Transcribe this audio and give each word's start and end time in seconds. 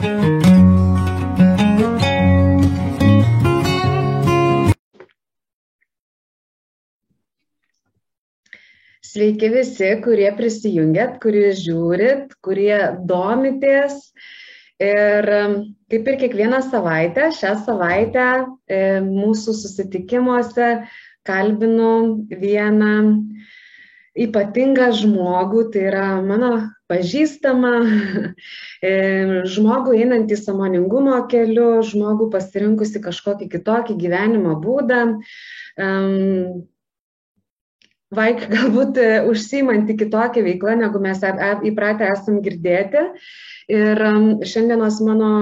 Sveiki 0.00 0.08
visi, 9.52 9.90
kurie 10.00 10.30
prisijungiat, 10.38 11.18
kurie 11.20 11.50
žiūrit, 11.52 12.32
kurie 12.40 12.78
domitės. 13.04 13.98
Ir 14.80 15.28
um, 15.36 15.56
kaip 15.92 16.08
ir 16.08 16.16
kiekvieną 16.22 16.62
savaitę, 16.70 17.28
šią 17.36 17.52
savaitę 17.66 18.28
e, 18.72 18.80
mūsų 19.04 19.52
susitikimuose 19.60 20.70
kalbinu 21.28 22.24
vieną 22.40 22.94
ypatingą 24.18 24.90
žmogų, 24.96 25.68
tai 25.74 25.86
yra 25.90 26.06
mano 26.24 26.50
pažįstama 26.90 27.72
e, 28.90 28.94
žmogų 29.46 29.94
einantį 30.00 30.40
samoningumo 30.40 31.20
keliu, 31.30 31.78
žmogų 31.86 32.30
pasirinkusi 32.34 33.02
kažkokį 33.04 33.50
kitokį 33.54 33.96
gyvenimo 34.02 34.58
būdą 34.64 35.04
vaik 38.14 38.44
galbūt 38.54 38.98
e, 39.00 39.08
užsimanti 39.30 39.96
kitokią 39.98 40.44
veiklą, 40.46 40.76
negu 40.82 41.02
mes 41.02 41.22
įpratę 41.70 42.10
esam 42.10 42.40
girdėti. 42.44 43.06
Ir 43.70 44.00
šiandienos 44.50 44.98
mano 45.06 45.32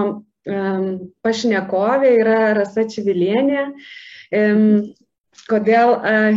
pašnekovė 1.25 2.11
yra 2.21 2.41
Rasa 2.57 2.85
Čivilienė. 2.89 3.63
Kodėl 5.49 5.95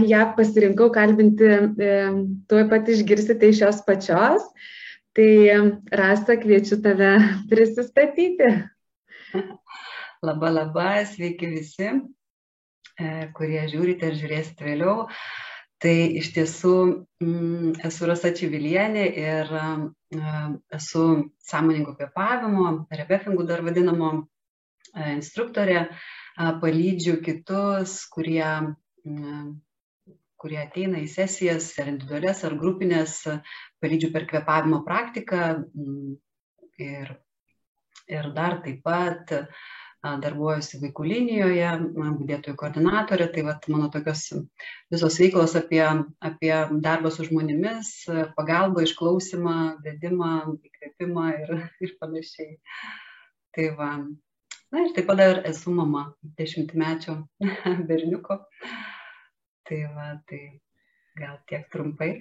ją 0.08 0.26
pasirinkau 0.38 0.88
kalbinti, 0.96 1.50
tuoj 2.48 2.68
pat 2.72 2.92
išgirsite 2.94 3.50
iš 3.52 3.66
jos 3.66 3.82
pačios. 3.88 4.46
Tai 5.12 5.32
Rasa, 5.92 6.38
kviečiu 6.40 6.80
tave 6.84 7.20
prisistatyti. 7.52 8.48
Labą, 10.28 10.52
labą, 10.54 10.90
sveiki 11.10 11.50
visi, 11.50 11.88
e, 13.00 13.08
kurie 13.36 13.64
žiūrite 13.72 14.12
ir 14.12 14.18
žiūrėsite 14.20 14.68
vėliau. 14.68 15.08
Tai 15.82 15.94
iš 16.20 16.30
tiesų 16.36 16.74
mm, 17.24 17.72
esu 17.90 18.08
Rasa 18.08 18.30
Čivilienė 18.38 19.08
ir 19.18 19.50
mm, 19.50 20.60
esu 20.78 21.06
sąmoningo 21.42 21.96
kvepavimo, 21.98 22.86
rebefingų 22.94 23.48
dar 23.50 23.66
vadinamo 23.66 24.12
e, 24.22 25.16
instruktorė, 25.16 25.88
palydžiu 26.62 27.18
kitus, 27.26 27.98
kurie, 28.14 28.46
kurie 30.42 30.58
ateina 30.62 31.02
į 31.02 31.10
sesijas, 31.12 31.70
ar 31.82 31.92
individualias, 31.92 32.42
ar 32.48 32.58
grupinės, 32.62 33.20
palydžiu 33.82 34.10
per 34.14 34.26
kvepavimo 34.30 34.82
praktiką 34.88 35.52
ir, 36.82 37.14
ir 38.10 38.32
dar 38.38 38.58
taip 38.66 38.82
pat 38.88 39.36
darbuojuosi 40.02 40.80
vaikų 40.82 41.04
linijoje, 41.06 41.68
budėtojų 41.94 42.58
koordinatorė, 42.58 43.28
tai 43.36 43.44
vat, 43.46 43.68
mano 43.70 43.92
tokios 43.94 44.24
visos 44.90 45.20
veiklos 45.22 45.54
apie, 45.60 45.84
apie 46.26 46.54
darbą 46.82 47.12
su 47.14 47.28
žmonėmis, 47.28 47.92
pagalbą, 48.38 48.88
išklausimą, 48.88 49.58
vedimą, 49.86 50.32
įkvėpimą 50.72 51.28
ir, 51.44 51.54
ir 51.86 51.94
panašiai. 52.02 52.58
Tai 53.54 53.70
va. 53.78 53.94
Na 54.72 54.86
ir 54.86 54.94
taip 54.96 55.08
pat 55.10 55.18
dar 55.20 55.40
esu 55.50 55.72
mama 55.76 56.02
dešimtmečio 56.40 57.16
berniuko. 57.90 58.38
Tai 59.68 59.80
va, 59.96 60.06
tai 60.28 60.44
gal 61.20 61.40
tiek 61.50 61.66
trumpai. 61.74 62.12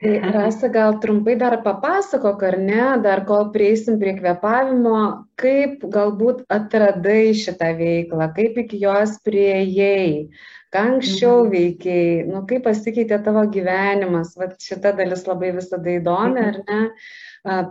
Tai 0.00 0.32
Rasa, 0.32 0.68
gal 0.72 0.94
trumpai 0.98 1.34
dar 1.36 1.58
papasakok, 1.60 2.42
ar 2.42 2.56
ne, 2.56 2.84
dar 3.04 3.20
kol 3.28 3.50
prieisim 3.52 3.98
prie 4.00 4.14
kvepavimo, 4.16 5.00
kaip 5.36 5.82
galbūt 5.84 6.46
atradai 6.48 7.34
šitą 7.36 7.74
veiklą, 7.76 8.30
kaip 8.32 8.56
iki 8.62 8.78
jos 8.80 9.18
prieėjai, 9.28 10.30
ką 10.72 10.84
anksčiau 10.94 11.42
mhm. 11.42 11.50
veikiai, 11.52 12.06
nu, 12.30 12.40
kaip 12.48 12.64
pasikeitė 12.64 13.18
tavo 13.26 13.42
gyvenimas, 13.52 14.32
va 14.40 14.48
šita 14.56 14.94
dalis 14.96 15.26
labai 15.28 15.50
visada 15.58 15.92
įdomi, 15.92 16.46
ar 16.48 16.56
ne? 16.64 16.80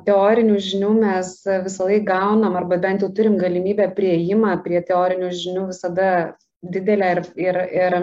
Teorinių 0.06 0.60
žinių 0.68 0.92
mes 1.00 1.32
visą 1.66 1.88
laiką 1.90 2.06
gaunam, 2.12 2.60
arba 2.62 2.78
bent 2.86 3.02
jau 3.06 3.10
turim 3.10 3.42
galimybę 3.42 3.90
prieimą 3.98 4.54
prie 4.62 4.84
teorinių 4.86 5.32
žinių 5.34 5.66
visada 5.72 6.12
didelę 6.62 7.10
ir, 7.16 7.24
ir, 7.42 7.60
ir 7.74 7.98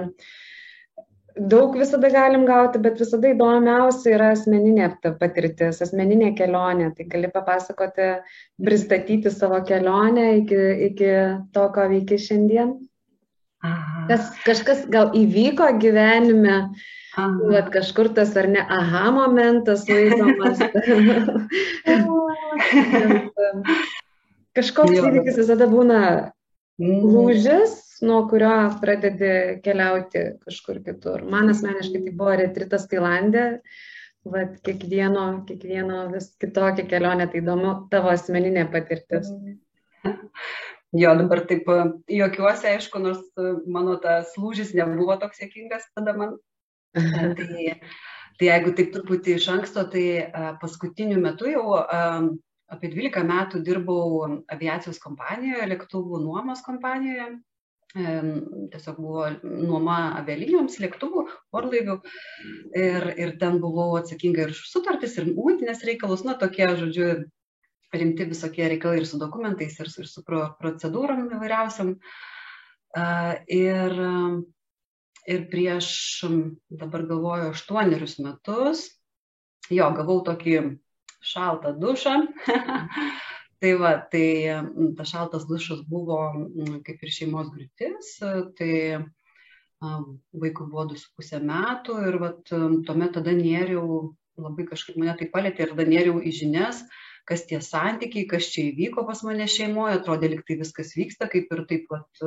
daug 1.36 1.76
visada 1.76 2.08
galim 2.12 2.46
gauti, 2.48 2.80
bet 2.82 2.98
visada 3.00 3.28
įdomiausia 3.30 4.14
yra 4.16 4.30
asmeninė 4.34 4.88
patirtis, 5.20 5.82
asmeninė 5.84 6.32
kelionė. 6.38 6.90
Tai 6.96 7.04
gali 7.12 7.28
papasakoti, 7.32 8.08
pristatyti 8.64 9.30
savo 9.32 9.60
kelionę 9.68 10.26
iki, 10.40 10.60
iki 10.90 11.10
to, 11.52 11.64
ko 11.74 11.82
veiki 11.92 12.16
šiandien. 12.20 12.68
Aha. 13.64 14.06
Kas, 14.10 14.22
kažkas 14.46 14.78
gal 14.92 15.06
įvyko 15.16 15.66
gyvenime, 15.82 16.56
bet 17.48 17.66
kažkur 17.74 18.06
tas 18.14 18.36
ar 18.36 18.46
ne 18.52 18.62
aha 18.62 19.10
momentas 19.14 19.86
laikomas. 19.90 20.58
Kažkoks 24.56 24.96
įvykis 24.96 25.36
visada 25.36 25.66
būna 25.68 25.98
mhm. 26.80 27.00
lūžis 27.12 27.85
nuo 28.04 28.22
kurio 28.30 28.52
pradedi 28.80 29.60
keliauti 29.64 30.24
kažkur 30.44 30.82
kitur. 30.84 31.24
Man 31.30 31.52
asmeniškai 31.52 32.02
tai 32.06 32.16
buvo 32.16 32.34
retritas 32.40 32.88
Tailandė, 32.90 33.46
Vat 34.26 34.56
kiekvieno, 34.66 35.24
kiekvieno 35.46 36.06
vis 36.10 36.32
kitokia 36.42 36.86
kelionė, 36.90 37.28
tai 37.30 37.42
įdomu 37.42 37.74
tavo 37.92 38.10
asmeninė 38.14 38.68
patirtis. 38.72 39.30
Jo, 40.96 41.10
dabar 41.18 41.42
taip 41.44 41.66
juokiuosi, 42.08 42.68
aišku, 42.70 43.00
nors 43.02 43.18
mano 43.68 43.96
tas 44.00 44.30
lūžis 44.38 44.70
nebuvo 44.78 45.16
toks 45.20 45.42
sėkmingas 45.42 45.82
tada 45.98 46.14
man. 46.16 46.36
tai, 47.36 47.74
tai 48.38 48.48
jeigu 48.48 48.72
taip 48.78 48.94
truputį 48.94 49.34
iš 49.36 49.48
anksto, 49.52 49.82
tai 49.92 50.06
paskutiniu 50.62 51.18
metu 51.20 51.50
jau 51.50 51.74
apie 51.82 52.92
12 52.94 53.26
metų 53.28 53.60
dirbau 53.66 54.06
aviacijos 54.54 55.02
kompanijoje, 55.02 55.68
lėktuvų 55.74 56.22
nuomos 56.22 56.64
kompanijoje 56.64 57.28
tiesiog 57.96 58.98
buvo 59.00 59.26
nuoma 59.42 59.96
avialinijoms, 60.20 60.78
lėktuvų, 60.82 61.24
orlaivių. 61.56 61.96
Ir, 62.76 63.08
ir 63.16 63.34
ten 63.40 63.60
buvau 63.62 63.96
atsakinga 64.00 64.46
ir 64.46 64.54
už 64.54 64.62
sutartis, 64.70 65.16
ir 65.16 65.30
mūtinės 65.32 65.84
reikalus, 65.88 66.24
na 66.26 66.36
tokie, 66.40 66.68
žodžiu, 66.80 67.08
rimti 67.96 68.26
visokie 68.28 68.66
reikalai 68.68 69.00
ir 69.00 69.08
su 69.08 69.20
dokumentais, 69.20 69.78
ir, 69.80 69.90
ir 70.02 70.10
su 70.10 70.24
pro, 70.26 70.42
procedūrom 70.60 71.26
įvairiausiam. 71.30 71.94
Ir, 73.52 73.98
ir 75.26 75.46
prieš, 75.52 75.88
dabar 76.72 77.04
galvoju, 77.08 77.52
aštuonerius 77.52 78.18
metus, 78.24 78.86
jo, 79.72 79.88
gavau 79.96 80.20
tokį 80.26 80.60
šaltą 81.26 81.72
dušą 81.80 82.20
Tai 83.64 83.72
va, 83.80 83.92
tai 84.12 84.26
tas 84.98 85.12
šaltas 85.14 85.46
dušas 85.48 85.80
buvo 85.88 86.18
kaip 86.84 87.04
ir 87.06 87.12
šeimos 87.18 87.48
griūtis, 87.54 88.10
tai 88.58 88.72
vaikui 89.80 90.68
buvo 90.68 90.84
2,5 90.92 91.40
metų 91.44 91.96
ir 92.08 92.18
vat, 92.20 92.42
tuomet 92.50 93.14
tada 93.16 93.32
nėriau, 93.36 94.12
labai 94.40 94.66
kažkaip 94.68 94.98
mane 95.00 95.16
tai 95.16 95.28
palėtė 95.32 95.64
ir 95.64 95.72
tada 95.72 95.88
nėriau 95.88 96.20
į 96.20 96.32
žinias, 96.36 96.82
kas 97.28 97.46
tie 97.48 97.60
santykiai, 97.64 98.28
kas 98.28 98.48
čia 98.52 98.68
įvyko 98.70 99.06
pas 99.08 99.22
mane 99.26 99.48
šeimoje, 99.50 99.98
atrodė 99.98 100.34
liktai 100.34 100.60
viskas 100.60 100.94
vyksta, 100.96 101.28
kaip 101.32 101.52
ir 101.52 101.64
taip 101.70 101.88
pat, 101.90 102.24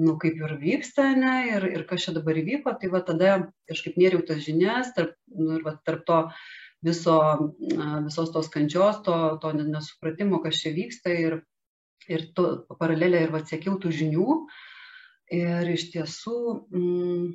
nu, 0.00 0.16
kaip 0.20 0.38
ir 0.40 0.56
vyksta, 0.60 1.10
ne, 1.18 1.36
ir, 1.56 1.68
ir 1.72 1.86
kas 1.88 2.06
čia 2.06 2.16
dabar 2.16 2.38
įvyko, 2.40 2.76
tai 2.80 2.92
va 2.92 3.02
tada 3.04 3.36
kažkaip 3.68 3.96
nėriau 4.00 4.24
tas 4.28 4.44
žinias, 4.44 4.92
tarp, 4.96 5.16
nu, 5.32 5.58
ir 5.58 5.66
va, 5.66 5.76
tarp 5.84 6.06
to 6.08 6.20
viso, 6.82 7.16
visos 8.04 8.32
tos 8.32 8.48
kančios, 8.48 9.02
to, 9.04 9.38
to 9.42 9.52
nesupratimo, 9.52 10.40
kas 10.42 10.60
čia 10.62 10.72
vyksta 10.76 11.12
ir, 11.12 11.40
ir 12.08 12.30
to 12.36 12.64
paralelė 12.80 13.26
ir 13.26 13.36
atsiekiau 13.36 13.78
tų 13.80 13.92
žinių. 14.00 14.28
Ir 15.30 15.68
iš 15.70 15.90
tiesų, 15.92 16.38
mm, 16.74 17.26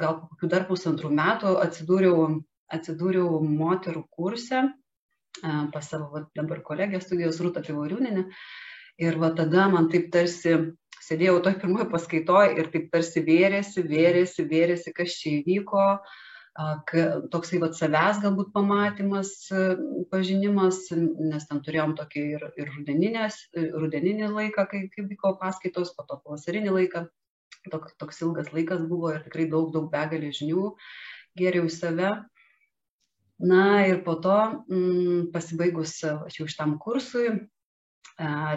gal 0.00 0.18
kokių 0.26 0.50
dar 0.52 0.66
pusantrų 0.68 1.12
metų 1.16 1.54
atsidūriau, 1.62 2.42
atsidūriau 2.68 3.38
moterų 3.40 4.04
kurse 4.12 4.66
pas 5.72 5.86
savo 5.86 6.08
va, 6.10 6.24
dabar 6.34 6.60
kolegę 6.66 6.98
studijos 7.00 7.38
Rūta 7.40 7.62
Pivoriūninė. 7.64 8.26
Ir 8.98 9.16
va 9.22 9.30
tada 9.38 9.68
man 9.70 9.86
taip 9.88 10.08
tarsi 10.10 10.56
sėdėjau 11.06 11.38
toj 11.44 11.54
pirmoje 11.62 11.86
paskaitoje 11.92 12.56
ir 12.58 12.68
taip 12.72 12.88
tarsi 12.92 13.22
vėrėsi, 13.24 13.84
vėrėsi, 13.86 14.44
vėrėsi, 14.50 14.92
kas 14.96 15.14
čia 15.20 15.36
įvyko, 15.38 15.84
uh, 15.94 16.16
toksai 17.32 17.60
vat 17.62 17.76
savęs 17.78 18.18
galbūt 18.22 18.50
pamatymas, 18.54 19.30
pažinimas, 20.10 20.80
nes 20.90 21.46
ten 21.46 21.60
turėjom 21.62 21.94
tokį 21.98 22.24
ir, 22.34 22.46
ir 22.58 22.72
rudeninį 23.78 24.30
laiką, 24.32 24.66
kai, 24.70 24.80
kai 24.94 25.04
vyko 25.06 25.36
paskaitos, 25.38 25.94
po 25.94 26.06
to 26.08 26.18
pavasarinį 26.24 26.74
laiką. 26.74 27.06
Toks, 27.68 27.94
toks 28.00 28.20
ilgas 28.22 28.50
laikas 28.54 28.82
buvo 28.88 29.12
ir 29.12 29.22
tikrai 29.26 29.46
daug, 29.50 29.70
daug 29.74 29.88
begalį 29.92 30.32
žinių 30.34 30.72
geriau 31.38 31.68
į 31.68 31.72
save. 31.74 32.10
Na 33.38 33.86
ir 33.86 34.02
po 34.06 34.16
to, 34.18 34.36
m, 34.72 35.28
pasibaigus 35.34 35.98
jau 36.02 36.46
šitam 36.48 36.78
kursui, 36.82 37.36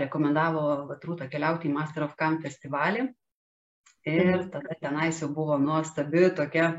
rekomendavo 0.02 0.88
Vatrūtą 0.90 1.28
keliauti 1.30 1.70
į 1.70 1.76
Master 1.76 2.08
of 2.08 2.16
Camp 2.18 2.42
festivalį. 2.42 3.12
Ir 4.10 4.26
mhm. 4.26 4.48
tada 4.50 4.78
tenais 4.82 5.22
jau 5.22 5.30
buvo 5.30 5.60
nuostabi 5.62 6.32
tokia 6.34 6.72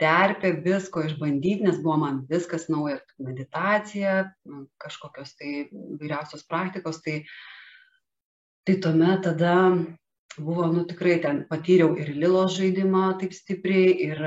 terpė 0.00 0.52
visko 0.64 1.04
išbandyti, 1.06 1.64
nes 1.66 1.80
buvo 1.82 1.98
man 2.02 2.22
viskas 2.30 2.66
nauja, 2.72 2.98
meditacija, 3.22 4.24
kažkokios 4.82 5.34
tai 5.38 5.52
vairiausios 5.72 6.46
praktikos. 6.50 7.00
Tai, 7.04 7.20
tai 8.66 8.78
tuomet 8.82 9.22
tada 9.28 9.54
buvo, 10.38 10.66
nu 10.72 10.82
tikrai 10.88 11.18
ten 11.22 11.44
patyriau 11.50 11.94
ir 12.00 12.10
lilo 12.16 12.42
žaidimą 12.50 13.04
taip 13.20 13.34
stipriai, 13.36 13.94
ir 14.08 14.22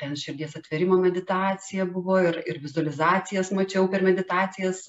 ten 0.00 0.16
širdies 0.16 0.56
atverimo 0.56 0.96
meditacija 1.00 1.84
buvo, 1.84 2.18
ir, 2.24 2.40
ir 2.48 2.60
vizualizacijas 2.64 3.52
mačiau 3.56 3.88
per 3.92 4.04
meditacijas, 4.06 4.86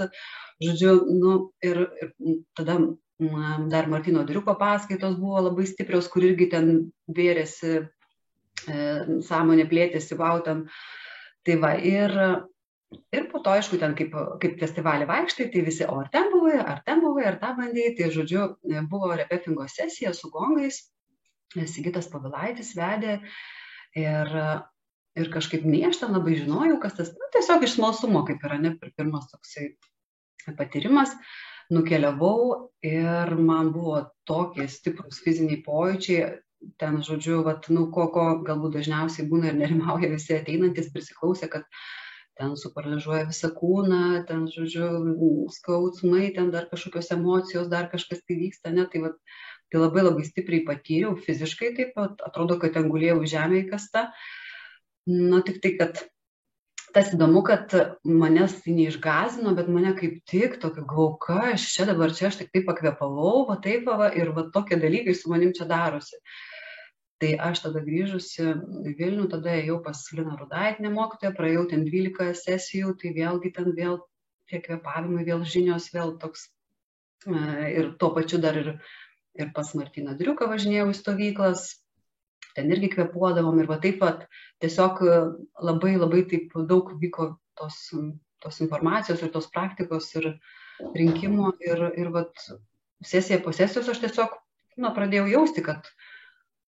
žodžiu, 0.63 0.95
nu, 1.19 1.37
ir, 1.65 1.83
ir 2.01 2.13
tada 2.55 2.79
dar 3.69 3.87
Martino 3.87 4.23
Diriuko 4.25 4.55
paskaitos 4.57 5.17
buvo 5.19 5.41
labai 5.45 5.67
stiprios, 5.69 6.07
kur 6.09 6.23
irgi 6.25 6.47
ten 6.49 6.71
vėrėsi, 7.05 7.83
sąmonė 8.65 9.67
plėtėsi, 9.71 10.17
vautam. 10.19 10.65
Tai 11.47 11.57
va, 11.63 11.73
ir, 11.77 12.13
ir 13.15 13.27
po 13.31 13.41
to, 13.41 13.55
aišku, 13.57 13.79
ten 13.81 13.95
kaip, 13.97 14.13
kaip 14.43 14.59
festivalį 14.61 15.07
vaikštai, 15.09 15.49
tai 15.53 15.63
visi, 15.65 15.85
o 15.89 15.97
ar 16.03 16.09
ten 16.13 16.29
buvai, 16.33 16.59
ar 16.61 16.83
ten 16.85 17.01
buvai, 17.01 17.25
ar 17.31 17.39
tą 17.41 17.55
bandėjai, 17.57 17.95
tai 17.97 18.09
žodžiu, 18.13 18.47
buvo 18.91 19.13
repetingo 19.17 19.65
sesija 19.71 20.13
su 20.17 20.29
gongais, 20.33 20.83
Sigitas 21.51 22.07
Pavilaitis 22.07 22.71
vedė 22.77 23.17
ir, 23.99 24.29
ir 25.19 25.31
kažkaip 25.33 25.65
nei 25.67 25.83
aš 25.89 25.99
ten 26.03 26.13
labai 26.15 26.37
žinojau, 26.39 26.77
kas 26.83 26.95
tas, 26.99 27.11
nu, 27.17 27.27
tiesiog 27.33 27.65
iš 27.67 27.75
smalsumo, 27.75 28.23
kaip 28.27 28.43
yra, 28.47 28.59
ne, 28.61 28.75
pirmas 28.79 29.27
toksai 29.33 29.73
patyrimas, 30.57 31.11
nukeliavau 31.71 32.71
ir 32.85 33.35
man 33.35 33.71
buvo 33.75 34.05
tokie 34.27 34.67
stiprus 34.71 35.19
fiziniai 35.25 35.59
pojūčiai, 35.65 36.31
ten, 36.81 36.99
žodžiu, 37.05 37.41
vat, 37.47 37.67
nu, 37.73 37.87
ko, 37.93 38.07
ko 38.13 38.27
galbūt 38.47 38.77
dažniausiai 38.79 39.27
būna 39.29 39.51
ir 39.51 39.59
nerimauja 39.59 40.11
visi 40.11 40.35
ateinantis, 40.37 40.91
prisiklausę, 40.93 41.49
kad 41.51 41.67
ten 42.39 42.55
suparalyžuoja 42.57 43.27
visą 43.29 43.51
kūną, 43.55 44.03
ten, 44.29 44.45
žodžiu, 44.51 44.87
skausmai, 45.53 46.31
ten 46.35 46.51
dar 46.53 46.69
kažkokios 46.71 47.11
emocijos, 47.15 47.69
dar 47.71 47.89
kažkas 47.91 48.23
tai 48.25 48.39
vyksta, 48.39 48.73
ne, 48.75 48.87
tai, 48.91 49.03
vat, 49.07 49.17
tai 49.71 49.81
labai 49.83 50.05
labai 50.07 50.25
stipriai 50.27 50.63
patyriau, 50.67 51.17
fiziškai 51.27 51.73
taip 51.77 51.93
pat, 51.97 52.23
atrodo, 52.25 52.57
kad 52.61 52.73
ten 52.77 52.89
gulėjau 52.93 53.21
žemė 53.35 53.65
įkasta, 53.65 54.09
na 55.11 55.41
tik 55.45 55.61
tai, 55.63 55.75
kad 55.81 56.03
tas 56.95 57.11
įdomu, 57.15 57.41
kad 57.47 57.73
manęs 58.07 58.57
tai 58.63 58.75
neišgazino, 58.75 59.53
bet 59.57 59.69
mane 59.71 59.93
kaip 59.97 60.19
tik 60.29 60.57
tokia 60.63 60.83
gauka, 60.87 61.37
aš 61.53 61.67
čia 61.75 61.87
dabar 61.89 62.13
čia, 62.15 62.29
aš 62.29 62.41
tik 62.41 62.51
taip 62.55 62.67
pakvėpavau, 62.67 63.45
va 63.49 63.57
taip, 63.63 63.87
va, 63.87 64.11
ir 64.17 64.33
va 64.35 64.47
tokie 64.53 64.79
dalykai 64.81 65.15
su 65.17 65.31
manim 65.31 65.53
čia 65.55 65.67
darosi. 65.69 66.19
Tai 67.21 67.35
aš 67.45 67.59
tada 67.67 67.83
grįžusi 67.85 68.47
į 68.89 68.95
Vilnių, 68.97 69.27
tada 69.29 69.53
ėjau 69.59 69.75
pas 69.85 69.99
Lina 70.17 70.33
Rudaitinę 70.39 70.89
mokytoją, 70.95 71.35
praėjau 71.37 71.67
ten 71.69 71.83
12 71.85 72.33
sesijų, 72.39 72.95
tai 72.97 73.11
vėlgi 73.13 73.51
ten 73.57 73.67
vėl 73.77 73.99
tie 74.49 74.61
kvepavimai, 74.63 75.21
vėl 75.27 75.43
žinios, 75.45 75.91
vėl 75.93 76.15
toks 76.23 76.47
e, 77.29 77.37
ir 77.77 77.91
tuo 78.01 78.09
pačiu 78.15 78.41
dar 78.41 78.57
ir, 78.57 78.71
ir 79.37 79.51
pas 79.53 79.69
Martiną 79.77 80.15
Driuką 80.17 80.49
važinėjau 80.49 80.89
į 80.89 80.97
stovyklas, 80.97 81.67
ten 82.57 82.73
irgi 82.73 82.89
kvepuodavom 82.95 83.61
ir 83.61 83.69
va 83.69 83.77
taip 83.83 84.01
pat 84.01 84.25
tiesiog 84.63 85.03
e, 85.05 85.19
labai 85.69 85.93
labai 85.99 86.23
taip 86.31 86.57
daug 86.71 86.89
vyko 87.03 87.35
tos, 87.61 87.77
tos 88.41 88.61
informacijos 88.65 89.21
ir 89.21 89.29
tos 89.35 89.49
praktikos 89.53 90.09
ir 90.17 90.33
rinkimo 90.97 91.53
ir, 91.61 91.85
ir 92.01 92.09
vat 92.17 92.33
sesija 93.05 93.39
po 93.45 93.53
sesijos 93.55 93.93
aš 93.93 94.01
tiesiog 94.07 94.33
na, 94.81 94.89
pradėjau 94.95 95.29
jausti, 95.29 95.63
kad 95.65 95.85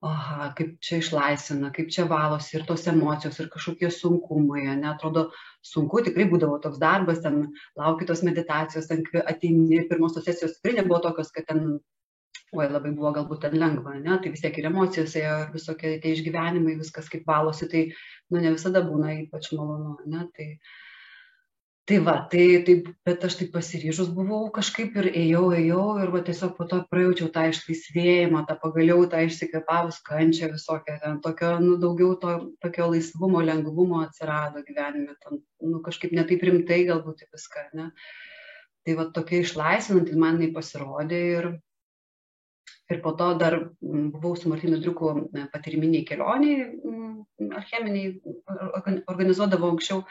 aha, 0.04 0.50
kaip 0.58 0.76
čia 0.84 1.00
išlaisvina, 1.00 1.70
kaip 1.76 1.92
čia 1.96 2.04
valosi 2.10 2.58
ir 2.58 2.66
tos 2.68 2.84
emocijos 2.92 3.40
ir 3.40 3.48
kažkokie 3.54 3.90
sunkumai, 3.94 4.66
netrodo 4.80 5.30
sunku, 5.64 6.02
tikrai 6.08 6.26
būdavo 6.32 6.60
toks 6.64 6.82
darbas, 6.82 7.22
ten 7.24 7.46
lauki 7.80 8.08
tos 8.10 8.24
meditacijos, 8.28 8.90
ten 8.90 9.06
ateini, 9.24 9.86
pirmos 9.92 10.18
tos 10.18 10.28
sesijos 10.28 10.58
tikrai 10.58 10.82
nebuvo 10.82 11.00
tokios, 11.08 11.32
kad 11.36 11.48
ten 11.48 11.78
oi 12.54 12.68
labai 12.70 12.92
buvo 12.94 13.14
galbūt 13.16 13.46
ten 13.46 13.56
lengva, 13.58 13.96
ne, 13.98 14.18
tai 14.22 14.34
vis 14.34 14.44
tiek 14.44 14.60
ir 14.60 14.68
emocijos 14.70 15.16
ėjo, 15.18 15.38
ir 15.46 15.54
visokie 15.56 15.96
tie 16.04 16.14
išgyvenimai, 16.18 16.76
viskas 16.82 17.08
kaip 17.10 17.24
valosi, 17.30 17.70
tai, 17.72 17.86
nu, 18.30 18.42
ne 18.44 18.52
visada 18.54 18.84
būna 18.86 19.16
ypač 19.24 19.54
malonu, 19.56 19.96
ne, 20.12 20.28
tai, 20.36 20.50
tai 21.86 21.98
va, 22.00 22.16
tai, 22.32 22.64
tai, 22.64 22.76
bet 23.04 23.26
aš 23.28 23.36
taip 23.40 23.50
pasiryžus 23.56 24.12
buvau 24.16 24.46
kažkaip 24.56 24.96
ir 25.02 25.10
ėjau, 25.12 25.44
ėjau 25.58 25.88
ir 26.04 26.12
va 26.14 26.22
tiesiog 26.28 26.54
po 26.58 26.68
to 26.70 26.80
prajaučiau 26.92 27.28
tą 27.36 27.44
išlaisvėjimą, 27.52 28.46
tą 28.48 28.56
pagaliau 28.62 29.04
tą 29.12 29.24
išsikvepavus 29.28 30.00
kančią 30.08 30.54
visokią, 30.54 30.96
ten 31.02 31.20
tokio, 31.26 31.58
nu, 31.64 31.76
daugiau 31.82 32.16
to 32.22 32.38
tokio 32.64 32.88
laisvumo, 32.94 33.44
lengvumo 33.44 34.00
atsirado 34.06 34.64
gyvenime, 34.64 35.18
ten, 35.26 35.44
nu, 35.60 35.84
kažkaip 35.84 36.16
netaip 36.16 36.48
rimtai 36.48 36.86
galbūt 36.88 37.28
viską, 37.28 37.68
ne. 37.80 37.92
Tai 38.84 38.98
va 39.00 39.10
tokia 39.16 39.44
išlaisvinanti 39.44 40.16
man 40.20 40.40
jinai 40.40 40.56
pasirodė 40.56 41.22
ir, 41.36 41.54
Ir 42.92 43.00
po 43.02 43.14
to 43.18 43.30
dar 43.40 43.56
buvau 43.82 44.36
su 44.36 44.50
Martinu 44.52 44.78
Driuku 44.78 45.10
e, 45.32 45.46
patiriminiai 45.54 46.04
kelioniai, 46.06 46.66
alcheminiai, 47.60 48.18
organizuodavau 49.08 49.72
anksčiau. 49.74 50.04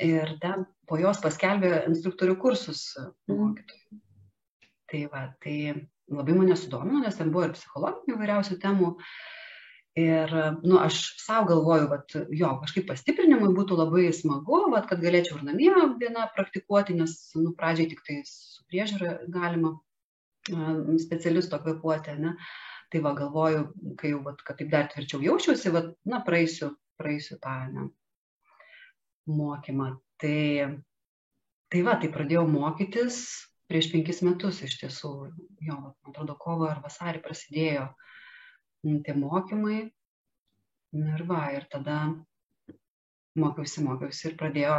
Ir 0.00 0.36
ten 0.40 0.64
po 0.88 0.98
jos 1.00 1.20
paskelbė 1.22 1.84
instruktorių 1.90 2.36
kursus 2.40 2.84
mhm. 2.98 3.40
mokytojų. 3.40 4.00
Tai 4.90 5.00
va, 5.12 5.26
tai 5.44 5.56
labai 6.10 6.34
mane 6.34 6.56
sudomino, 6.58 7.02
nes 7.04 7.18
ten 7.18 7.30
buvo 7.30 7.46
ir 7.46 7.52
psichologinių 7.54 8.16
įvairiausių 8.16 8.56
temų. 8.62 8.94
Ir, 9.98 10.32
nu, 10.62 10.78
aš 10.78 10.98
savo 11.18 11.48
galvoju, 11.50 11.86
kad 11.90 12.14
jo, 12.38 12.50
kažkaip 12.62 12.86
pastiprinimui 12.88 13.50
būtų 13.56 13.78
labai 13.78 14.08
smagu, 14.14 14.60
vat, 14.70 14.86
kad 14.90 15.02
galėčiau 15.02 15.38
ir 15.38 15.46
namie 15.48 15.70
vieną 15.98 16.28
praktikuoti, 16.36 16.94
nes, 16.98 17.14
nu, 17.38 17.52
pradžiai 17.58 17.90
tik 17.90 18.02
tai 18.06 18.20
su 18.26 18.62
priežiūra 18.70 19.16
galima 19.34 19.74
specialisto 21.02 21.58
kvepuotę, 21.62 22.16
ne? 22.22 22.36
Tai 22.90 23.02
va 23.04 23.12
galvoju, 23.18 23.66
kai 23.98 24.14
jau, 24.14 24.22
vat, 24.26 24.42
kad 24.46 24.58
taip 24.58 24.70
dar 24.70 24.88
tvirčiau 24.90 25.22
jaučiuosi, 25.26 25.74
va, 25.74 25.84
na, 26.10 26.22
praeisiu, 26.26 26.72
praeisiu 26.98 27.38
tą 27.42 27.56
ne, 27.74 27.90
mokymą. 29.28 29.92
Tai, 30.20 30.40
tai 31.72 31.84
va, 31.86 31.96
tai 32.00 32.10
pradėjau 32.12 32.46
mokytis 32.48 33.22
prieš 33.70 33.90
penkis 33.92 34.18
metus 34.26 34.58
iš 34.66 34.80
tiesų, 34.80 35.12
jo, 35.62 35.76
man 35.78 36.10
atrodo, 36.10 36.34
kovo 36.40 36.66
ar 36.66 36.80
vasarį 36.82 37.22
prasidėjo 37.22 37.86
tie 39.06 39.14
mokymai. 39.14 39.84
Ir 40.98 41.22
va, 41.28 41.44
ir 41.54 41.68
tada 41.70 42.00
mokiausi, 43.38 43.84
mokiausi 43.86 44.26
ir 44.26 44.34
pradėjo, 44.40 44.78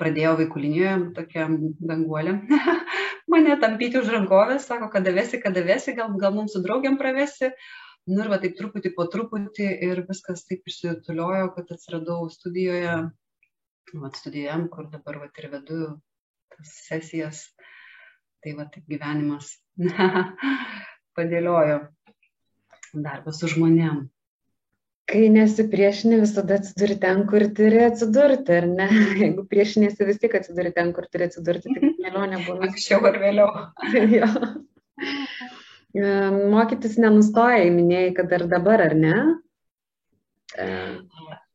pradėjo 0.00 0.32
vaikų 0.40 0.62
linijoje 0.64 0.94
tokia 1.18 1.44
danguolė 1.90 2.38
mane 3.32 3.56
tampyti 3.60 4.00
už 4.00 4.10
rankovės, 4.14 4.66
sako, 4.68 4.88
kada 4.92 5.12
vesi, 5.14 5.40
kada 5.42 5.62
vesi, 5.66 5.94
gal, 5.96 6.12
gal 6.20 6.34
mums 6.36 6.56
su 6.56 6.62
draugiam 6.64 6.98
pravesi. 7.00 7.52
Nu 8.08 8.24
ir 8.24 8.32
va 8.32 8.40
taip 8.42 8.56
truputį 8.58 8.94
po 8.96 9.06
truputį 9.12 9.68
ir 9.86 10.00
viskas 10.08 10.42
taip 10.48 10.66
išsituliojo, 10.66 11.52
kad 11.54 11.68
atsiradau 11.70 12.24
studijoje, 12.32 12.96
va 14.02 14.12
studijam, 14.16 14.68
kur 14.72 14.88
dabar 14.92 15.20
va 15.22 15.28
ir 15.42 15.50
vedu 15.52 15.80
tas 16.54 16.76
sesijas. 16.88 17.44
Tai 18.42 18.56
va 18.58 18.66
taip 18.66 18.88
gyvenimas 18.90 19.52
padėliojo 21.16 21.78
darbą 22.92 23.32
su 23.36 23.50
žmonėm 23.52 24.02
kai 25.12 25.28
nesipriešini, 25.32 26.20
visada 26.22 26.56
atsiduri 26.60 26.96
ten, 27.02 27.24
kur 27.28 27.44
turi 27.56 27.80
atsidurti, 27.84 28.58
ar 28.60 28.68
ne? 28.70 28.88
Jeigu 29.22 29.44
priešinėsi 29.50 30.08
vis 30.08 30.20
tik 30.22 30.36
atsiduri 30.38 30.72
ten, 30.76 30.92
kur 30.96 31.08
turi 31.12 31.28
atsidurti, 31.28 31.72
tai 31.74 31.92
kelionė 32.02 32.42
būna. 32.46 32.68
Anksčiau 32.68 33.04
ar 33.10 33.18
vėliau. 33.22 33.50
jo. 34.16 34.30
Mokytis 35.92 36.96
nenustoja, 37.02 37.66
minėjai, 37.74 38.12
kad 38.16 38.30
ir 38.32 38.46
dabar, 38.48 38.86
ar 38.86 38.94
ne? 38.96 39.16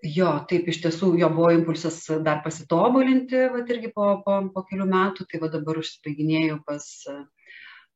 Jo, 0.06 0.30
taip 0.50 0.68
iš 0.70 0.78
tiesų 0.84 1.16
jo 1.18 1.28
buvo 1.34 1.50
impulsas 1.56 2.04
dar 2.26 2.44
pasitobulinti, 2.44 3.40
va 3.50 3.64
irgi 3.66 3.90
po, 3.96 4.12
po, 4.26 4.36
po 4.54 4.62
kelių 4.70 4.86
metų, 4.92 5.26
tai 5.32 5.42
va 5.42 5.50
dabar 5.50 5.80
užsibaiginėjau 5.82 6.60
pas, 6.68 6.86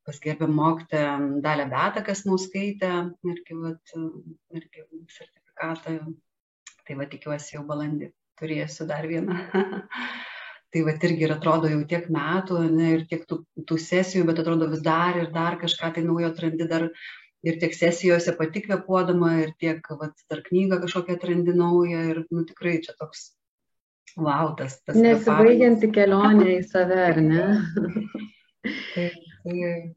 pas 0.07 0.21
gerbiam 0.23 0.55
mokytę 0.57 1.03
Dalę 1.45 1.67
Betą 1.69 2.01
Kasmauskaitę, 2.07 2.91
irgi, 3.29 3.59
va, 3.61 3.75
irgi 4.57 4.87
sertifikatą. 5.13 5.99
Tai 6.87 6.97
va 6.97 7.05
tikiuosi 7.05 7.55
jau 7.55 7.61
balandį 7.69 8.09
turėsiu 8.41 8.89
dar 8.89 9.05
vieną. 9.05 9.37
tai 10.73 10.81
va 10.87 10.95
irgi 10.97 11.27
ir 11.27 11.35
atrodo 11.35 11.69
jau 11.69 11.81
tiek 11.85 12.07
metų 12.09 12.63
ne, 12.71 12.93
ir 12.97 13.05
tiek 13.11 13.27
tų, 13.29 13.43
tų 13.67 13.77
sesijų, 13.77 14.25
bet 14.29 14.41
atrodo 14.41 14.71
vis 14.71 14.81
dar 14.81 15.19
ir 15.21 15.29
dar 15.35 15.59
kažką 15.61 15.93
tai 15.93 16.03
naujo 16.07 16.31
atrandi 16.31 16.65
dar 16.71 16.89
ir 17.47 17.59
tiek 17.61 17.73
sesijose 17.73 18.35
pati 18.37 18.63
kvepuodama 18.65 19.33
ir 19.41 19.53
tiek 19.59 19.87
vat, 19.99 20.13
dar 20.29 20.43
knygą 20.45 20.81
kažkokią 20.83 21.17
atrandi 21.17 21.55
naują 21.57 22.03
ir 22.13 22.23
nu, 22.29 22.45
tikrai 22.45 22.77
čia 22.85 22.93
toks 22.99 23.31
wow, 24.17 24.53
tas. 24.59 24.77
tas 24.85 24.99
Nesibaigianti 24.99 25.89
kelionė 25.95 26.57
į 26.59 26.61
save, 26.69 27.01
ar 27.09 27.21
ne? 27.25 27.45
tai, 28.93 29.09
Tai 29.41 29.93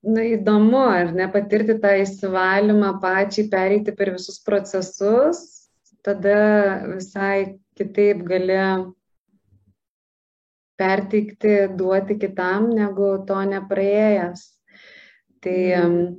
Na 0.00 0.22
įdomu, 0.24 0.78
ar 0.80 1.10
ne 1.12 1.26
patirti 1.28 1.74
tą 1.82 1.90
įsivalymą 2.00 2.94
pačiai, 3.02 3.50
pereiti 3.52 3.92
per 3.92 4.14
visus 4.14 4.38
procesus, 4.40 5.42
tada 6.00 6.36
visai 6.86 7.60
kitaip 7.76 8.22
gali 8.24 8.56
perteikti, 10.80 11.52
duoti 11.76 12.16
kitam, 12.22 12.70
negu 12.72 13.10
to 13.28 13.42
nepraėjęs. 13.52 14.46
Tai 15.44 15.60
mm 15.84 16.10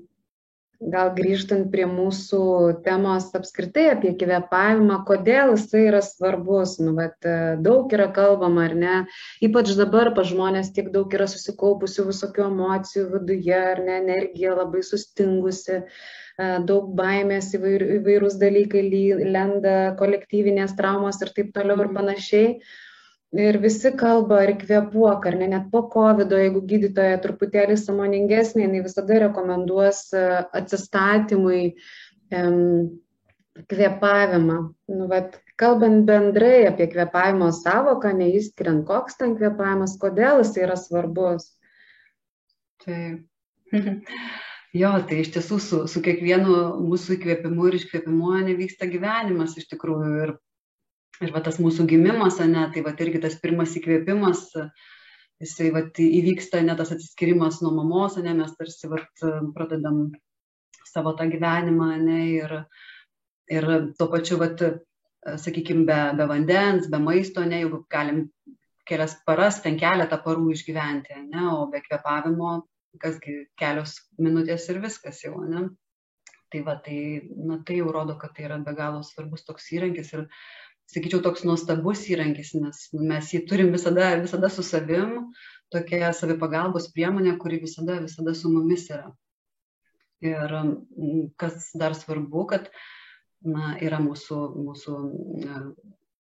gal 0.82 1.12
grįžtant 1.14 1.68
prie 1.72 1.86
mūsų 1.86 2.42
temos 2.86 3.28
apskritai 3.38 3.92
apie 3.94 4.14
kvėpavimą, 4.18 5.02
kodėl 5.06 5.54
jisai 5.54 5.84
yra 5.92 6.02
svarbus. 6.06 6.78
Nu, 6.82 6.96
vat, 6.98 7.18
daug 7.62 7.94
yra 7.94 8.08
kalbama, 8.16 8.66
ar 8.70 8.76
ne? 8.78 8.96
Ypač 9.46 9.76
dabar 9.78 10.12
pa 10.18 10.26
žmonės 10.28 10.74
tiek 10.76 10.90
daug 10.94 11.14
yra 11.14 11.30
susikaupusių 11.30 12.08
visokių 12.10 12.48
emocijų 12.48 13.08
viduje, 13.16 13.58
ar 13.76 13.84
ne, 13.86 14.00
energija 14.02 14.58
labai 14.58 14.82
sustingusi, 14.86 15.84
daug 16.66 16.90
baimės 16.98 17.54
įvair, 17.58 17.86
įvairūs 18.00 18.40
dalykai 18.42 18.88
lenda, 19.30 19.94
kolektyvinės 20.02 20.74
traumos 20.80 21.22
ir 21.22 21.36
taip 21.36 21.54
toliau 21.54 21.86
ir 21.86 21.94
panašiai. 21.94 22.56
Ir 23.32 23.56
visi 23.64 23.94
kalba, 23.96 24.42
ar 24.44 24.52
kvepuok, 24.60 25.26
ar 25.30 25.38
ne, 25.40 25.48
net 25.54 25.70
po 25.72 25.86
COVID, 25.94 26.34
jeigu 26.36 26.66
gydytoja 26.68 27.22
truputėlį 27.24 27.78
samoningesnė, 27.80 28.66
jinai 28.66 28.82
visada 28.84 29.22
rekomenduos 29.24 30.02
e, 30.12 30.24
atsistatymui 30.60 31.62
em, 32.36 32.58
kvepavimą. 33.72 34.60
Nu, 34.92 35.08
vat, 35.08 35.40
kalbant 35.56 36.04
bendrai 36.10 36.68
apie 36.68 36.90
kvepavimo 36.92 37.54
savoką, 37.56 38.12
neįskiriant, 38.20 38.84
koks 38.92 39.16
ten 39.24 39.38
kvepavimas, 39.40 39.96
kodėl 40.02 40.44
jis 40.44 40.56
yra 40.68 40.80
svarbus. 40.80 41.54
Taip. 42.84 43.28
Jo, 44.72 44.94
tai 45.04 45.18
iš 45.20 45.34
tiesų 45.36 45.58
su, 45.60 45.78
su 45.92 46.00
kiekvienu 46.00 46.54
mūsų 46.80 47.18
įkvėpimu 47.18 47.66
ir 47.68 47.76
iškvėpimu 47.76 48.38
nevyksta 48.46 48.88
gyvenimas 48.88 49.58
iš 49.60 49.66
tikrųjų. 49.74 50.12
Ir 50.24 50.32
ir 51.22 51.34
va 51.36 51.42
tas 51.46 51.60
mūsų 51.62 51.86
gimimas, 51.90 52.40
ne, 52.46 52.66
tai 52.74 52.84
va 52.86 52.94
irgi 53.06 53.22
tas 53.24 53.38
pirmas 53.42 53.76
įkvėpimas, 53.78 54.48
jisai 55.42 55.72
va 55.76 55.84
įvyksta 56.06 56.62
ne 56.66 56.76
tas 56.78 56.94
atsiskyrimas 56.96 57.62
nuo 57.66 57.74
mamos, 57.78 58.18
ne, 58.22 58.34
mes 58.38 58.54
tarsi 58.58 58.90
va 58.92 59.02
pradedam 59.56 60.08
savo 60.92 61.14
tą 61.18 61.28
gyvenimą, 61.32 61.92
ne, 62.02 62.22
ir, 62.38 62.56
ir 63.54 63.70
tuo 64.00 64.10
pačiu, 64.12 64.40
va, 64.42 64.52
sakykime, 65.38 65.86
be, 65.86 66.00
be 66.18 66.28
vandens, 66.30 66.90
be 66.90 67.00
maisto, 67.02 67.46
ne, 67.46 67.62
jau 67.64 67.84
galim 67.92 68.26
kelias 68.90 69.16
paras, 69.26 69.62
ten 69.64 69.78
keletą 69.80 70.18
parų 70.26 70.50
išgyventi, 70.56 71.22
ne, 71.30 71.46
o 71.54 71.68
be 71.72 71.84
kvepavimo, 71.86 72.58
kasgi 73.02 73.46
kelios 73.60 73.96
minutės 74.20 74.68
ir 74.74 74.82
viskas 74.84 75.22
jau, 75.24 75.38
ne. 75.48 75.70
Tai 76.52 76.66
va, 76.68 76.74
tai, 76.84 76.98
na, 77.48 77.62
tai 77.64 77.78
jau 77.78 77.94
rodo, 77.96 78.18
kad 78.20 78.34
tai 78.36 78.50
yra 78.50 78.58
be 78.60 78.74
galo 78.76 79.06
svarbus 79.08 79.46
toks 79.48 79.70
įrankis 79.72 80.10
ir 80.18 80.26
sakyčiau, 80.92 81.22
toks 81.24 81.46
nuostabus 81.48 82.04
įrankis, 82.12 82.54
nes 82.60 82.84
mes 82.94 83.34
jį 83.34 83.46
turim 83.50 83.72
visada, 83.76 84.12
visada 84.22 84.50
su 84.52 84.64
savim, 84.66 85.32
tokia 85.72 86.12
savipagalbos 86.16 86.90
priemonė, 86.96 87.38
kuri 87.42 87.62
visada, 87.64 88.00
visada 88.04 88.36
su 88.38 88.52
mumis 88.52 88.90
yra. 88.92 89.12
Ir 90.22 90.52
kas 91.42 91.72
dar 91.82 91.96
svarbu, 91.98 92.44
kad 92.52 92.68
na, 93.42 93.76
yra 93.82 93.98
mūsų, 94.04 94.42
mūsų 94.68 94.98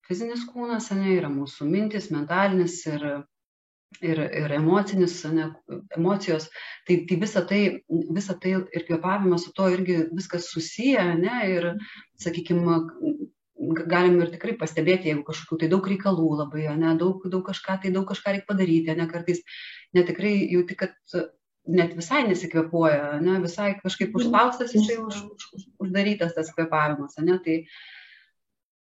fizinis 0.07 0.47
kūnas, 0.49 0.89
ne, 0.97 1.11
yra 1.17 1.29
mūsų 1.31 1.67
mintis, 1.69 2.09
mentalinis 2.13 2.79
ir, 2.89 3.05
ir, 4.01 4.23
ir 4.41 4.55
emocinis, 4.57 5.19
ne, 5.35 5.51
emocijos. 5.97 6.47
Tai, 6.87 6.97
tai 7.09 7.19
visa 7.21 7.43
tai, 7.51 7.61
visa 8.17 8.37
tai 8.41 8.55
ir 8.63 8.87
kvėpavimas 8.87 9.45
su 9.45 9.53
to 9.59 9.69
irgi 9.75 9.99
viskas 10.15 10.49
susiję, 10.55 11.05
ne, 11.19 11.37
ir, 11.51 11.69
sakykime, 12.23 12.79
galim 13.87 14.17
ir 14.21 14.31
tikrai 14.33 14.55
pastebėti, 14.57 15.11
jeigu 15.11 15.25
kažkokių 15.27 15.59
tai 15.61 15.69
daug 15.71 15.87
reikalų 15.91 16.29
labai, 16.43 16.65
ne, 16.79 16.95
daug, 16.99 17.21
daug 17.29 17.43
kažką, 17.45 17.77
tai 17.83 17.93
daug 17.93 18.07
kažką 18.09 18.35
reikia 18.35 18.49
padaryti, 18.49 18.95
ne, 18.97 19.07
kartais 19.11 19.43
netikrai 19.97 20.33
jauti, 20.49 20.77
kad 20.79 20.97
net 21.69 21.95
visai 21.97 22.23
nesikvepuoja, 22.27 23.19
ne, 23.21 23.39
visai 23.43 23.73
kažkaip 23.79 24.09
mhm. 24.09 24.19
užspaustas, 24.19 24.75
jisai 24.75 24.99
už, 25.03 25.23
už, 25.35 25.65
uždarytas 25.85 26.33
tas 26.37 26.49
kvepavimas, 26.55 27.19
ne, 27.21 27.37
tai, 27.45 27.57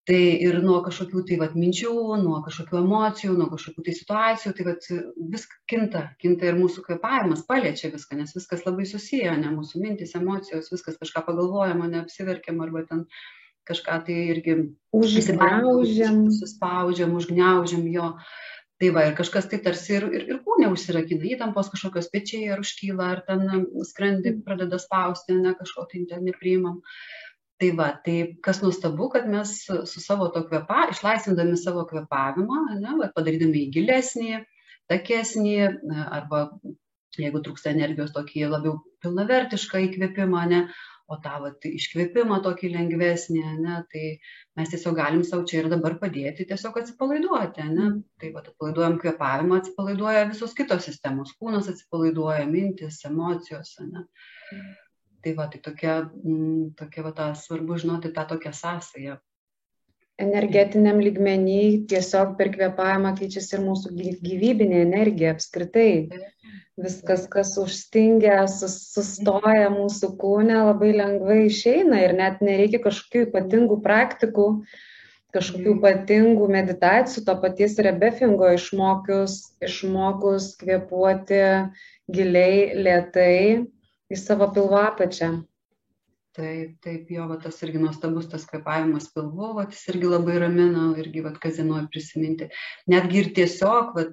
tai 0.08 0.20
ir 0.46 0.60
nuo 0.64 0.78
kažkokių 0.86 1.24
tai 1.28 1.40
vat, 1.42 1.56
minčių, 1.58 1.96
nuo 2.22 2.38
kažkokių 2.46 2.78
emocijų, 2.84 3.34
nuo 3.40 3.50
kažkokių 3.52 3.88
tai 3.88 3.96
situacijų, 3.98 4.54
tai 4.60 4.68
vat, 4.70 4.92
viskas 5.34 5.64
kinta, 5.72 6.04
kinta 6.22 6.52
ir 6.52 6.62
mūsų 6.62 6.86
kvepavimas 6.86 7.44
paliečia 7.50 7.92
viską, 7.96 8.22
nes 8.22 8.38
viskas 8.38 8.64
labai 8.68 8.86
susiję, 8.88 9.34
ne 9.42 9.52
mūsų 9.58 9.82
mintis, 9.84 10.16
emocijos, 10.20 10.70
viskas 10.72 11.02
kažką 11.02 11.26
pagalvojam, 11.28 11.84
neapsiverkiam 11.92 12.62
arba 12.64 12.86
ten 12.88 13.08
kažką 13.68 14.02
tai 14.08 14.18
irgi 14.34 14.58
užgniaužiam, 14.96 16.26
suspaudžiam, 16.34 17.16
užgniaužiam 17.20 17.86
jo. 17.92 18.12
Tai 18.78 18.90
va, 18.94 19.08
ir 19.10 19.16
kažkas 19.18 19.48
tai 19.50 19.58
tarsi 19.66 19.96
ir, 19.98 20.04
ir, 20.14 20.26
ir 20.30 20.42
kūne 20.46 20.68
užsirakina, 20.70 21.26
įtampos 21.34 21.72
kažkokios 21.74 22.12
pečiai 22.14 22.52
ar 22.54 22.62
užkyla, 22.62 23.08
ar 23.16 23.24
ten 23.26 23.66
skrandį 23.90 24.36
pradeda 24.46 24.78
spausti, 24.82 25.34
ne 25.34 25.56
kažko 25.58 25.88
tai 25.90 26.04
ten 26.10 26.28
nepriimam. 26.28 26.84
Tai 27.58 27.72
va, 27.80 27.88
tai 28.06 28.18
kas 28.46 28.62
nuostabu, 28.62 29.08
kad 29.10 29.26
mes 29.30 29.56
su 29.66 30.04
savo 30.04 30.28
to 30.34 30.44
kvepa, 30.46 30.92
išlaisvindami 30.94 31.58
savo 31.58 31.88
kvepavimą, 31.90 32.60
ne, 32.78 32.92
va, 33.00 33.10
padarydami 33.16 33.64
jį 33.64 33.72
gilesnį, 33.80 34.44
takesnį, 34.94 35.56
arba 36.06 36.44
jeigu 37.18 37.42
trūksta 37.42 37.74
energijos, 37.74 38.14
tokį 38.14 38.46
labiau 38.52 38.78
pilnavertišką 39.02 39.82
įkvėpimą, 39.88 40.44
ne, 40.52 40.62
o 41.08 41.18
tą 41.24 41.38
vat 41.44 41.68
iškvėpimą 41.70 42.40
tokį 42.46 42.72
lengvesnį, 42.74 43.44
ne, 43.62 43.78
tai 43.92 44.04
mes 44.60 44.72
tiesiog 44.74 44.98
galim 45.00 45.24
savo 45.28 45.46
čia 45.50 45.62
ir 45.62 45.70
dabar 45.72 45.96
padėti 46.02 46.48
tiesiog 46.50 46.82
atsipalaiduoti, 46.82 47.68
ne. 47.76 47.92
Tai 48.22 48.32
vat 48.36 48.50
atpalaiduojam 48.52 48.98
kvėpavimą, 49.04 49.62
atsipalaiduoja 49.62 50.26
visos 50.32 50.56
kitos 50.58 50.88
sistemos, 50.90 51.32
kūnas 51.40 51.72
atsipalaiduoja, 51.72 52.44
mintis, 52.52 53.00
emocijos, 53.10 53.78
ne. 53.88 54.04
Tai 55.24 55.34
va, 55.40 55.48
tai 55.54 55.64
tokia, 55.64 56.02
mm, 56.08 56.76
tokia 56.80 57.08
va, 57.08 57.16
ta, 57.16 57.32
svarbu 57.36 57.80
žinoti 57.84 58.14
tą 58.16 58.28
tokią 58.34 58.54
sąsąją 58.56 59.18
energetiniam 60.22 61.00
lygmenį 61.02 61.88
tiesiog 61.92 62.36
per 62.40 62.50
kvėpavimą 62.56 63.14
keičiasi 63.20 63.58
ir 63.58 63.64
mūsų 63.66 63.94
gyvybinė 63.98 64.82
energija 64.88 65.36
apskritai. 65.36 65.92
Viskas, 66.78 67.24
kas 67.34 67.56
užstingia, 67.58 68.44
sustoja 68.52 69.72
mūsų 69.74 70.12
kūne, 70.22 70.60
labai 70.68 70.92
lengvai 70.94 71.40
išeina 71.48 72.04
ir 72.04 72.14
net 72.18 72.44
nereikia 72.46 72.84
kažkokių 72.84 73.24
ypatingų 73.32 73.80
praktikų, 73.86 74.46
kažkokių 75.34 75.72
mhm. 75.72 75.80
ypatingų 75.80 76.50
meditacijų, 76.54 77.26
to 77.26 77.38
paties 77.42 77.80
rebefingo 77.82 78.52
išmokius, 78.54 79.40
išmokus 79.66 80.52
kvepuoti 80.62 81.42
giliai, 82.14 82.78
lietai 82.78 83.66
į 84.14 84.22
savo 84.22 84.52
pilvo 84.54 84.86
apačią. 86.38 86.78
Taip, 86.82 87.10
jo, 87.10 87.28
va, 87.28 87.38
tas 87.42 87.62
irgi 87.64 87.80
nuostabus 87.82 88.30
tas 88.30 88.46
kvepavimas 88.46 89.10
pilvu, 89.14 89.54
va, 89.58 89.66
jis 89.72 89.88
irgi 89.94 90.08
labai 90.08 90.40
ramina, 90.40 90.94
irgi, 90.98 91.22
va, 91.26 91.32
kazinoju 91.32 91.90
prisiminti. 91.92 92.50
Netgi 92.88 93.20
ir 93.24 93.34
tiesiog, 93.34 93.94
va, 93.96 94.06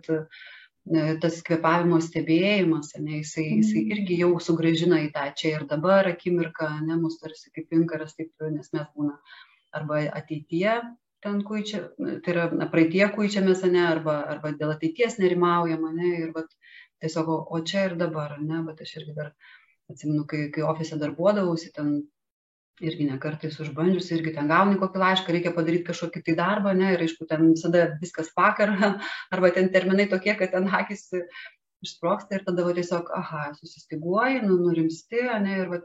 tas 1.20 1.40
kvepavimo 1.42 2.00
stebėjimas, 2.00 2.92
ne, 2.98 3.22
jisai, 3.22 3.46
jisai 3.58 3.80
mhm. 3.80 3.92
irgi 3.94 4.18
jau 4.20 4.34
sugražina 4.40 5.00
į 5.00 5.12
tą 5.14 5.30
čia 5.36 5.54
ir 5.58 5.64
dabar 5.66 6.06
akimirką, 6.10 6.68
ne, 6.84 6.98
mus 7.00 7.16
tarsi 7.20 7.50
kaip 7.54 7.72
inkaras, 7.72 8.14
taip, 8.18 8.32
nes 8.52 8.68
mes 8.72 8.90
būna 8.96 9.16
arba 9.74 10.04
ateityje 10.20 10.82
ten 11.24 11.40
kuičia, 11.40 11.86
tai 11.96 12.32
yra 12.34 12.50
na, 12.52 12.66
praeitie 12.68 13.06
kuičiamės, 13.08 13.62
ne, 13.72 13.80
arba, 13.80 14.18
arba 14.28 14.52
dėl 14.52 14.74
ateities 14.74 15.16
nerimaujama, 15.16 15.94
ne, 15.96 16.10
ir 16.20 16.34
vat, 16.36 16.50
tiesiog, 17.00 17.30
o, 17.32 17.38
o 17.48 17.60
čia 17.64 17.86
ir 17.88 17.94
dabar, 17.96 18.36
ne, 18.44 18.60
bet 18.66 18.82
aš 18.84 18.98
irgi 19.00 19.14
dar 19.16 19.30
atsimenu, 19.88 20.26
kai, 20.28 20.50
kai 20.52 20.66
ofise 20.68 20.98
darbuodavausi, 21.00 21.72
ten 21.72 21.94
irgi 22.82 23.06
ne 23.06 23.18
kartais 23.22 23.58
užbandžius, 23.62 24.10
irgi 24.16 24.32
ten 24.34 24.48
gauni 24.50 24.78
kokį 24.80 25.02
laišką, 25.02 25.34
reikia 25.34 25.52
padaryti 25.54 25.86
kažkokį 25.90 26.22
tai 26.26 26.34
darbą, 26.40 26.72
ne, 26.74 26.94
ir 26.94 27.04
aišku, 27.04 27.26
ten 27.30 27.52
visada 27.52 27.84
viskas 28.00 28.32
vakar, 28.36 28.72
arba 29.34 29.52
ten 29.54 29.70
terminai 29.74 30.08
tokie, 30.10 30.34
kad 30.38 30.54
ten 30.54 30.66
akis 30.80 31.06
išsproksta 31.84 32.38
ir 32.38 32.44
tada 32.48 32.64
va, 32.66 32.74
tiesiog, 32.74 33.12
aha, 33.14 33.46
susistiguoji, 33.60 34.42
nu, 34.48 34.58
nurimsti, 34.66 35.22
ne, 35.44 35.60
ir 35.62 35.70
va, 35.70 35.80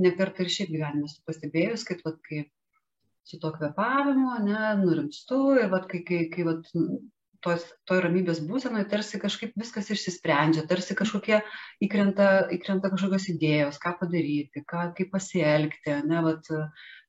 ne 0.00 0.14
kartą 0.16 0.46
ir 0.46 0.52
šiaip 0.56 0.72
gyvenime 0.72 1.10
esu 1.10 1.20
pastebėjus, 1.28 1.86
kad 1.88 2.04
va, 2.06 2.14
kai 2.28 2.44
su 3.28 3.38
to 3.42 3.52
kvepavimu, 3.54 4.38
ne, 4.46 4.62
nurimstu 4.80 5.42
ir 5.60 5.68
va, 5.72 5.82
kai, 5.90 6.00
kai, 6.06 6.24
kai 6.32 6.46
va, 6.48 6.56
tos, 7.42 7.64
toj 7.88 8.00
ramybės 8.04 8.40
būsenoje 8.46 8.86
tarsi 8.90 9.20
kažkaip 9.22 9.54
viskas 9.58 9.90
išsisprendžia, 9.92 10.64
tarsi 10.70 10.96
kažkokie 10.98 11.40
įkrenta, 11.84 12.28
įkrenta 12.54 12.92
kažkokios 12.92 13.28
idėjos, 13.34 13.80
ką 13.82 13.96
padaryti, 14.00 14.64
ką, 14.68 14.88
kaip 14.96 15.12
pasielgti, 15.14 15.96
ne, 16.08 16.22
vat, 16.24 16.48